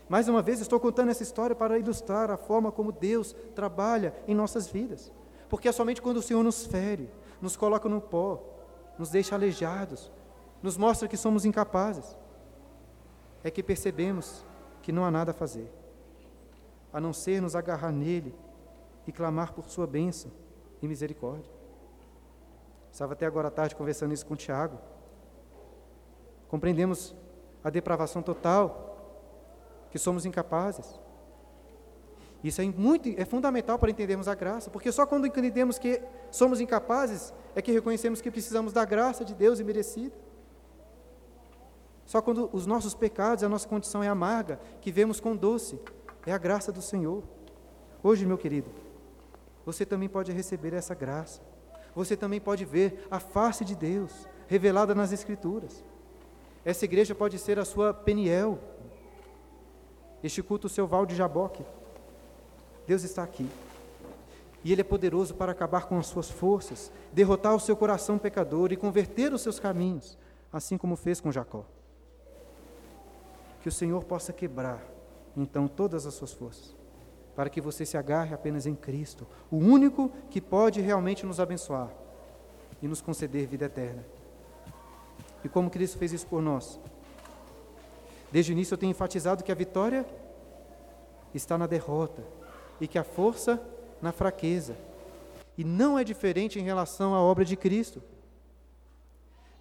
Mais 0.09 0.28
uma 0.28 0.41
vez, 0.41 0.59
estou 0.59 0.80
contando 0.80 1.09
essa 1.09 1.24
história 1.24 1.55
para 1.55 1.78
ilustrar 1.78 2.30
a 2.32 2.38
forma 2.38 2.72
como 2.72 2.91
Deus 2.91 3.36
trabalha 3.55 4.14
em 4.28 4.36
nossas 4.36 4.68
vidas. 4.68 5.11
Porque 5.49 5.68
é 5.68 5.72
somente 5.72 6.01
quando 6.01 6.18
o 6.18 6.22
Senhor 6.22 6.43
nos 6.43 6.66
fere, 6.66 7.09
nos 7.41 7.55
coloca 7.55 7.88
no 7.88 8.01
pó, 8.01 8.53
nos 8.97 9.09
deixa 9.09 9.35
aleijados, 9.35 10.11
nos 10.61 10.77
mostra 10.77 11.07
que 11.07 11.17
somos 11.17 11.45
incapazes, 11.45 12.17
é 13.43 13.51
que 13.51 13.61
percebemos 13.61 14.45
que 14.81 14.91
não 14.91 15.03
há 15.03 15.11
nada 15.11 15.31
a 15.31 15.33
fazer, 15.33 15.69
a 16.91 16.99
não 16.99 17.11
ser 17.13 17.41
nos 17.41 17.55
agarrar 17.55 17.91
nele 17.91 18.33
e 19.05 19.11
clamar 19.11 19.53
por 19.53 19.69
sua 19.69 19.85
bênção 19.85 20.31
e 20.81 20.87
misericórdia. 20.87 21.51
Estava 22.91 23.13
até 23.13 23.25
agora 23.25 23.47
à 23.47 23.51
tarde 23.51 23.75
conversando 23.75 24.13
isso 24.13 24.25
com 24.25 24.35
o 24.35 24.37
Tiago. 24.37 24.77
Compreendemos 26.47 27.15
a 27.63 27.69
depravação 27.69 28.21
total 28.21 28.93
que 29.89 29.97
somos 29.97 30.25
incapazes. 30.25 30.99
Isso 32.43 32.61
é 32.61 32.65
muito 32.65 33.09
é 33.17 33.23
fundamental 33.23 33.79
para 33.79 33.89
entendermos 33.89 34.27
a 34.27 34.35
graça, 34.35 34.69
porque 34.69 34.91
só 34.91 35.05
quando 35.05 35.25
entendemos 35.25 35.79
que 35.79 36.01
somos 36.29 36.59
incapazes 36.59 37.33
é 37.55 37.61
que 37.61 37.71
reconhecemos 37.71 38.21
que 38.21 38.29
precisamos 38.29 38.73
da 38.73 38.83
graça 38.83 39.23
de 39.23 39.33
Deus 39.33 39.59
imerecida. 39.59 40.13
Só 42.05 42.21
quando 42.21 42.49
os 42.51 42.65
nossos 42.65 42.93
pecados, 42.93 43.43
a 43.43 43.49
nossa 43.49 43.67
condição 43.67 44.03
é 44.03 44.09
amarga, 44.09 44.59
que 44.81 44.91
vemos 44.91 45.21
com 45.21 45.35
doce, 45.35 45.79
é 46.25 46.33
a 46.33 46.37
graça 46.37 46.71
do 46.71 46.81
Senhor. 46.81 47.23
Hoje, 48.03 48.25
meu 48.25 48.37
querido, 48.37 48.69
você 49.65 49.85
também 49.85 50.09
pode 50.09 50.31
receber 50.33 50.73
essa 50.73 50.93
graça. 50.93 51.41
Você 51.95 52.17
também 52.17 52.41
pode 52.41 52.65
ver 52.65 53.07
a 53.09 53.19
face 53.19 53.63
de 53.63 53.75
Deus 53.75 54.27
revelada 54.47 54.93
nas 54.93 55.13
Escrituras. 55.13 55.83
Essa 56.65 56.83
igreja 56.85 57.15
pode 57.15 57.39
ser 57.39 57.57
a 57.57 57.65
sua 57.65 57.93
Peniel, 57.93 58.59
este 60.23 60.41
culto 60.41 60.67
o 60.67 60.69
seu 60.69 60.87
Val 60.87 61.05
de 61.05 61.15
Jaboque. 61.15 61.63
Deus 62.88 63.03
está 63.03 63.23
aqui. 63.23 63.49
E 64.63 64.71
Ele 64.71 64.81
é 64.81 64.84
poderoso 64.84 65.34
para 65.36 65.51
acabar 65.51 65.86
com 65.86 65.97
as 65.97 66.07
suas 66.07 66.29
forças, 66.29 66.91
derrotar 67.11 67.55
o 67.55 67.59
seu 67.59 67.75
coração 67.75 68.17
pecador 68.17 68.71
e 68.71 68.77
converter 68.77 69.34
os 69.34 69.41
seus 69.41 69.59
caminhos, 69.59 70.17
assim 70.51 70.77
como 70.77 70.95
fez 70.95 71.19
com 71.19 71.31
Jacó. 71.31 71.65
Que 73.61 73.69
o 73.69 73.71
Senhor 73.71 74.03
possa 74.03 74.31
quebrar, 74.31 74.81
então, 75.36 75.67
todas 75.67 76.05
as 76.05 76.13
suas 76.13 76.31
forças, 76.31 76.75
para 77.36 77.49
que 77.49 77.59
você 77.59 77.86
se 77.86 77.97
agarre 77.97 78.34
apenas 78.34 78.65
em 78.65 78.75
Cristo, 78.75 79.27
o 79.49 79.57
único 79.57 80.11
que 80.29 80.39
pode 80.39 80.79
realmente 80.79 81.25
nos 81.25 81.39
abençoar 81.39 81.89
e 82.81 82.88
nos 82.88 83.01
conceder 83.01 83.47
vida 83.47 83.65
eterna. 83.65 84.05
E 85.43 85.49
como 85.49 85.69
Cristo 85.69 85.97
fez 85.97 86.13
isso 86.13 86.27
por 86.27 86.41
nós, 86.41 86.79
Desde 88.34 88.51
o 88.51 88.53
início 88.53 88.73
eu 88.73 88.79
tenho 88.79 88.89
enfatizado 88.89 89.43
que 89.43 89.51
a 89.51 89.55
vitória 89.55 90.03
está 91.36 91.55
na 91.55 91.67
derrota 91.67 92.23
e 92.84 92.88
que 92.88 92.99
a 92.99 93.03
força 93.03 93.61
na 94.01 94.11
fraqueza. 94.11 94.75
E 95.57 95.63
não 95.63 95.97
é 95.97 96.03
diferente 96.03 96.59
em 96.59 96.63
relação 96.63 97.15
à 97.15 97.21
obra 97.21 97.45
de 97.45 97.55
Cristo. 97.55 98.03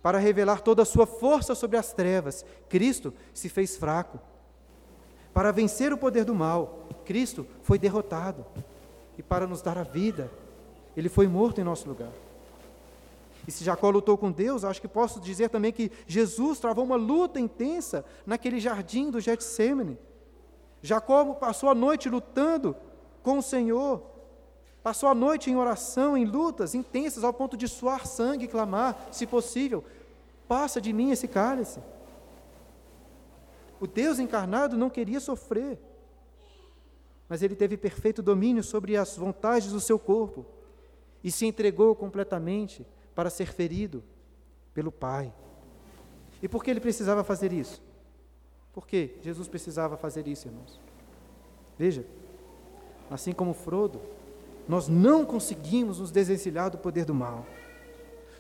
Para 0.03 0.19
revelar 0.19 0.61
toda 0.61 0.83
a 0.83 0.85
sua 0.85 1.07
força 1.07 1.55
sobre 1.55 1.77
as 1.77 1.93
trevas, 1.93 2.45
Cristo 2.69 3.15
se 3.33 3.49
fez 3.49 3.77
fraco. 3.77 4.19
Para 5.33 5.53
vencer 5.53 5.93
o 5.93 5.97
poder 5.97 6.25
do 6.25 6.35
mal, 6.35 6.89
Cristo 7.05 7.47
foi 7.63 7.79
derrotado. 7.79 8.45
E 9.17 9.23
para 9.23 9.47
nos 9.47 9.63
dar 9.63 9.79
a 9.79 9.85
vida, 9.85 10.29
ele 10.97 11.09
foi 11.09 11.29
morto 11.29 11.61
em 11.61 11.65
nosso 11.65 11.89
lugar. 11.89 12.11
E 13.47 13.53
se 13.53 13.63
Jacó 13.63 13.89
lutou 13.89 14.19
com 14.19 14.33
Deus, 14.33 14.65
acho 14.65 14.81
que 14.81 14.89
posso 14.89 15.21
dizer 15.21 15.49
também 15.49 15.73
que 15.73 15.93
Jesus 16.09 16.59
travou 16.59 16.85
uma 16.85 16.97
luta 16.97 17.39
intensa 17.39 18.05
naquele 18.27 18.59
jardim 18.59 19.13
do 19.13 19.21
Getsemane. 19.21 19.97
Jacó 20.83 21.35
passou 21.35 21.69
a 21.69 21.75
noite 21.75 22.09
lutando 22.09 22.75
com 23.23 23.39
o 23.39 23.43
Senhor, 23.43 24.03
passou 24.83 25.09
a 25.09 25.15
noite 25.15 25.51
em 25.51 25.57
oração, 25.57 26.17
em 26.17 26.25
lutas 26.25 26.75
intensas, 26.75 27.25
ao 27.25 27.33
ponto 27.33 27.57
de 27.57 27.69
suar 27.69 28.07
sangue 28.07 28.45
e 28.45 28.49
clamar, 28.49 29.09
se 29.13 29.27
possível, 29.27 29.85
passa 30.49 30.81
de 30.81 30.93
mim 30.93 31.11
esse 31.11 31.29
cálice. 31.29 31.81
O 33.81 33.87
Deus 33.87 34.19
encarnado 34.19 34.77
não 34.77 34.91
queria 34.91 35.21
sofrer, 35.21 35.79
mas 37.29 37.43
ele 37.43 37.57
teve 37.57 37.77
perfeito 37.77 38.23
domínio 38.23 38.63
sobre 38.63 38.97
as 38.97 39.17
vontades 39.17 39.73
do 39.73 39.81
seu 39.81 39.99
corpo 39.99 40.45
e 41.25 41.31
se 41.31 41.47
entregou 41.47 41.95
completamente 41.95 42.87
para 43.15 43.31
ser 43.31 43.47
ferido 43.47 44.03
pelo 44.75 44.93
Pai. 44.93 45.33
E 46.43 46.49
por 46.49 46.63
que 46.63 46.71
ele 46.71 46.81
precisava 46.81 47.23
fazer 47.23 47.53
isso? 47.53 47.83
Por 48.73 48.87
que 48.87 49.17
Jesus 49.21 49.49
precisava 49.49 49.97
fazer 49.97 50.27
isso, 50.27 50.49
irmãos? 50.49 50.81
Veja, 51.79 52.05
assim 53.13 53.33
como 53.33 53.53
Frodo, 53.53 54.01
nós 54.69 54.89
não 54.89 55.25
conseguimos 55.25 55.99
nos 55.99 56.11
desencilhar 56.11 56.71
do 56.71 56.79
poder 56.79 57.05
do 57.05 57.15
mal. 57.15 57.45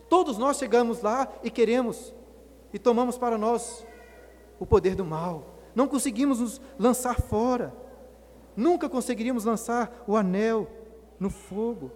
Todos 0.09 0.39
nós 0.39 0.59
chegamos 0.59 1.03
lá 1.03 1.29
e 1.43 1.51
queremos 1.51 2.14
e 2.73 2.79
tomamos 2.79 3.18
para 3.18 3.37
nós 3.37 3.87
o 4.59 4.66
poder 4.66 4.95
do 4.95 5.05
mal. 5.05 5.45
Não 5.75 5.89
conseguimos 5.89 6.41
nos 6.41 6.61
lançar 6.79 7.20
fora. 7.20 7.75
Nunca 8.57 8.89
conseguiríamos 8.89 9.45
lançar 9.45 10.05
o 10.07 10.16
anel 10.16 10.68
no 11.18 11.31
fogo 11.31 11.91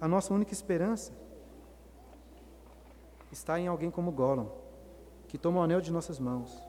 a 0.00 0.06
nossa 0.06 0.32
única 0.32 0.52
esperança 0.52 1.12
está 3.32 3.58
em 3.58 3.66
alguém 3.66 3.90
como 3.90 4.12
Gollum, 4.12 4.46
que 5.28 5.38
toma 5.38 5.60
o 5.60 5.62
anel 5.62 5.80
de 5.80 5.92
nossas 5.92 6.18
mãos 6.18 6.62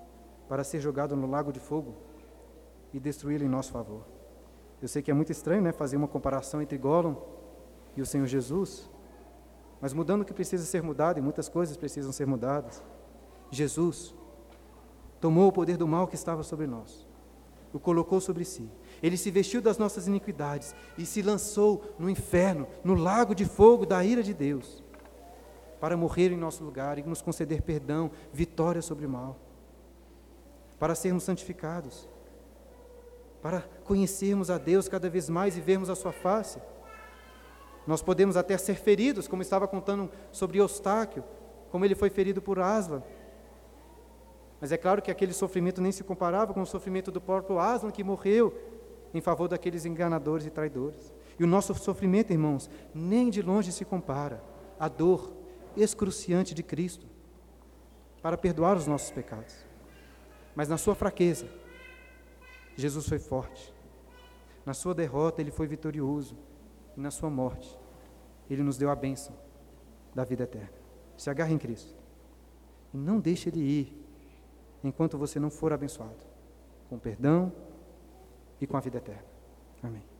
para 0.47 0.63
ser 0.63 0.79
jogado 0.79 1.15
no 1.15 1.29
lago 1.29 1.51
de 1.51 1.59
fogo 1.59 1.95
e 2.93 2.99
destruí-lo 2.99 3.43
em 3.43 3.49
nosso 3.49 3.71
favor. 3.71 4.03
Eu 4.81 4.87
sei 4.87 5.01
que 5.01 5.09
é 5.09 5.13
muito 5.13 5.31
estranho 5.31 5.61
né, 5.61 5.71
fazer 5.71 5.97
uma 5.97 6.07
comparação 6.07 6.61
entre 6.61 6.77
Gollum 6.77 7.15
e 7.95 8.01
o 8.01 8.05
Senhor 8.05 8.27
Jesus, 8.27 8.89
mas 9.81 9.93
mudando 9.93 10.21
o 10.21 10.25
que 10.25 10.33
precisa 10.33 10.65
ser 10.65 10.81
mudado, 10.83 11.17
e 11.17 11.21
muitas 11.21 11.49
coisas 11.49 11.75
precisam 11.77 12.11
ser 12.11 12.27
mudadas, 12.27 12.83
Jesus 13.49 14.13
tomou 15.19 15.47
o 15.47 15.51
poder 15.51 15.77
do 15.77 15.87
mal 15.87 16.07
que 16.07 16.15
estava 16.15 16.43
sobre 16.43 16.67
nós, 16.67 17.07
o 17.73 17.79
colocou 17.79 18.21
sobre 18.21 18.45
si, 18.45 18.69
ele 19.01 19.17
se 19.17 19.31
vestiu 19.31 19.61
das 19.61 19.77
nossas 19.77 20.07
iniquidades 20.07 20.75
e 20.97 21.05
se 21.05 21.21
lançou 21.21 21.95
no 21.97 22.09
inferno, 22.09 22.67
no 22.83 22.93
lago 22.93 23.33
de 23.33 23.45
fogo 23.45 23.85
da 23.85 24.03
ira 24.03 24.21
de 24.21 24.33
Deus, 24.33 24.83
para 25.79 25.97
morrer 25.97 26.31
em 26.31 26.37
nosso 26.37 26.63
lugar 26.63 26.97
e 26.97 27.03
nos 27.03 27.21
conceder 27.21 27.61
perdão, 27.61 28.11
vitória 28.31 28.81
sobre 28.81 29.05
o 29.05 29.09
mal, 29.09 29.39
para 30.79 30.95
sermos 30.95 31.23
santificados, 31.23 32.07
para 33.41 33.61
conhecermos 33.83 34.49
a 34.49 34.57
Deus 34.57 34.87
cada 34.87 35.09
vez 35.09 35.29
mais 35.29 35.57
e 35.57 35.61
vermos 35.61 35.89
a 35.89 35.95
Sua 35.95 36.11
face. 36.11 36.59
Nós 37.85 38.01
podemos 38.01 38.35
até 38.35 38.57
ser 38.57 38.75
feridos, 38.75 39.27
como 39.27 39.41
estava 39.41 39.67
contando 39.67 40.09
sobre 40.31 40.59
Eustáquio, 40.59 41.23
como 41.71 41.85
ele 41.85 41.95
foi 41.95 42.09
ferido 42.09 42.41
por 42.41 42.59
Aslan, 42.59 43.01
mas 44.59 44.71
é 44.71 44.77
claro 44.77 45.01
que 45.01 45.11
aquele 45.11 45.33
sofrimento 45.33 45.81
nem 45.81 45.91
se 45.91 46.03
comparava 46.03 46.53
com 46.53 46.61
o 46.61 46.65
sofrimento 46.65 47.11
do 47.11 47.21
próprio 47.21 47.59
Aslan, 47.59 47.91
que 47.91 48.03
morreu 48.03 48.53
em 49.13 49.21
favor 49.21 49.47
daqueles 49.47 49.85
enganadores 49.85 50.45
e 50.45 50.49
traidores. 50.49 51.13
E 51.39 51.43
o 51.43 51.47
nosso 51.47 51.73
sofrimento, 51.75 52.31
irmãos, 52.31 52.69
nem 52.93 53.29
de 53.29 53.41
longe 53.41 53.71
se 53.71 53.85
compara 53.85 54.43
à 54.79 54.87
dor 54.87 55.31
excruciante 55.75 56.55
de 56.55 56.63
Cristo 56.63 57.05
para 58.21 58.37
perdoar 58.37 58.75
os 58.75 58.87
nossos 58.87 59.11
pecados. 59.11 59.55
Mas 60.55 60.67
na 60.67 60.77
sua 60.77 60.95
fraqueza, 60.95 61.47
Jesus 62.77 63.07
foi 63.09 63.19
forte. 63.19 63.73
Na 64.65 64.73
sua 64.73 64.93
derrota, 64.93 65.41
ele 65.41 65.51
foi 65.51 65.67
vitorioso. 65.67 66.37
E 66.95 66.99
na 66.99 67.11
sua 67.11 67.29
morte, 67.29 67.77
ele 68.49 68.63
nos 68.63 68.77
deu 68.77 68.89
a 68.89 68.95
bênção 68.95 69.35
da 70.13 70.23
vida 70.23 70.43
eterna. 70.43 70.73
Se 71.17 71.29
agarre 71.29 71.53
em 71.53 71.57
Cristo. 71.57 71.95
E 72.93 72.97
não 72.97 73.19
deixe 73.19 73.49
ele 73.49 73.59
ir 73.59 74.05
enquanto 74.83 75.17
você 75.17 75.39
não 75.39 75.49
for 75.49 75.73
abençoado 75.73 76.25
com 76.89 76.97
perdão 76.97 77.51
e 78.61 78.67
com 78.67 78.77
a 78.77 78.79
vida 78.79 78.97
eterna. 78.97 79.25
Amém. 79.83 80.16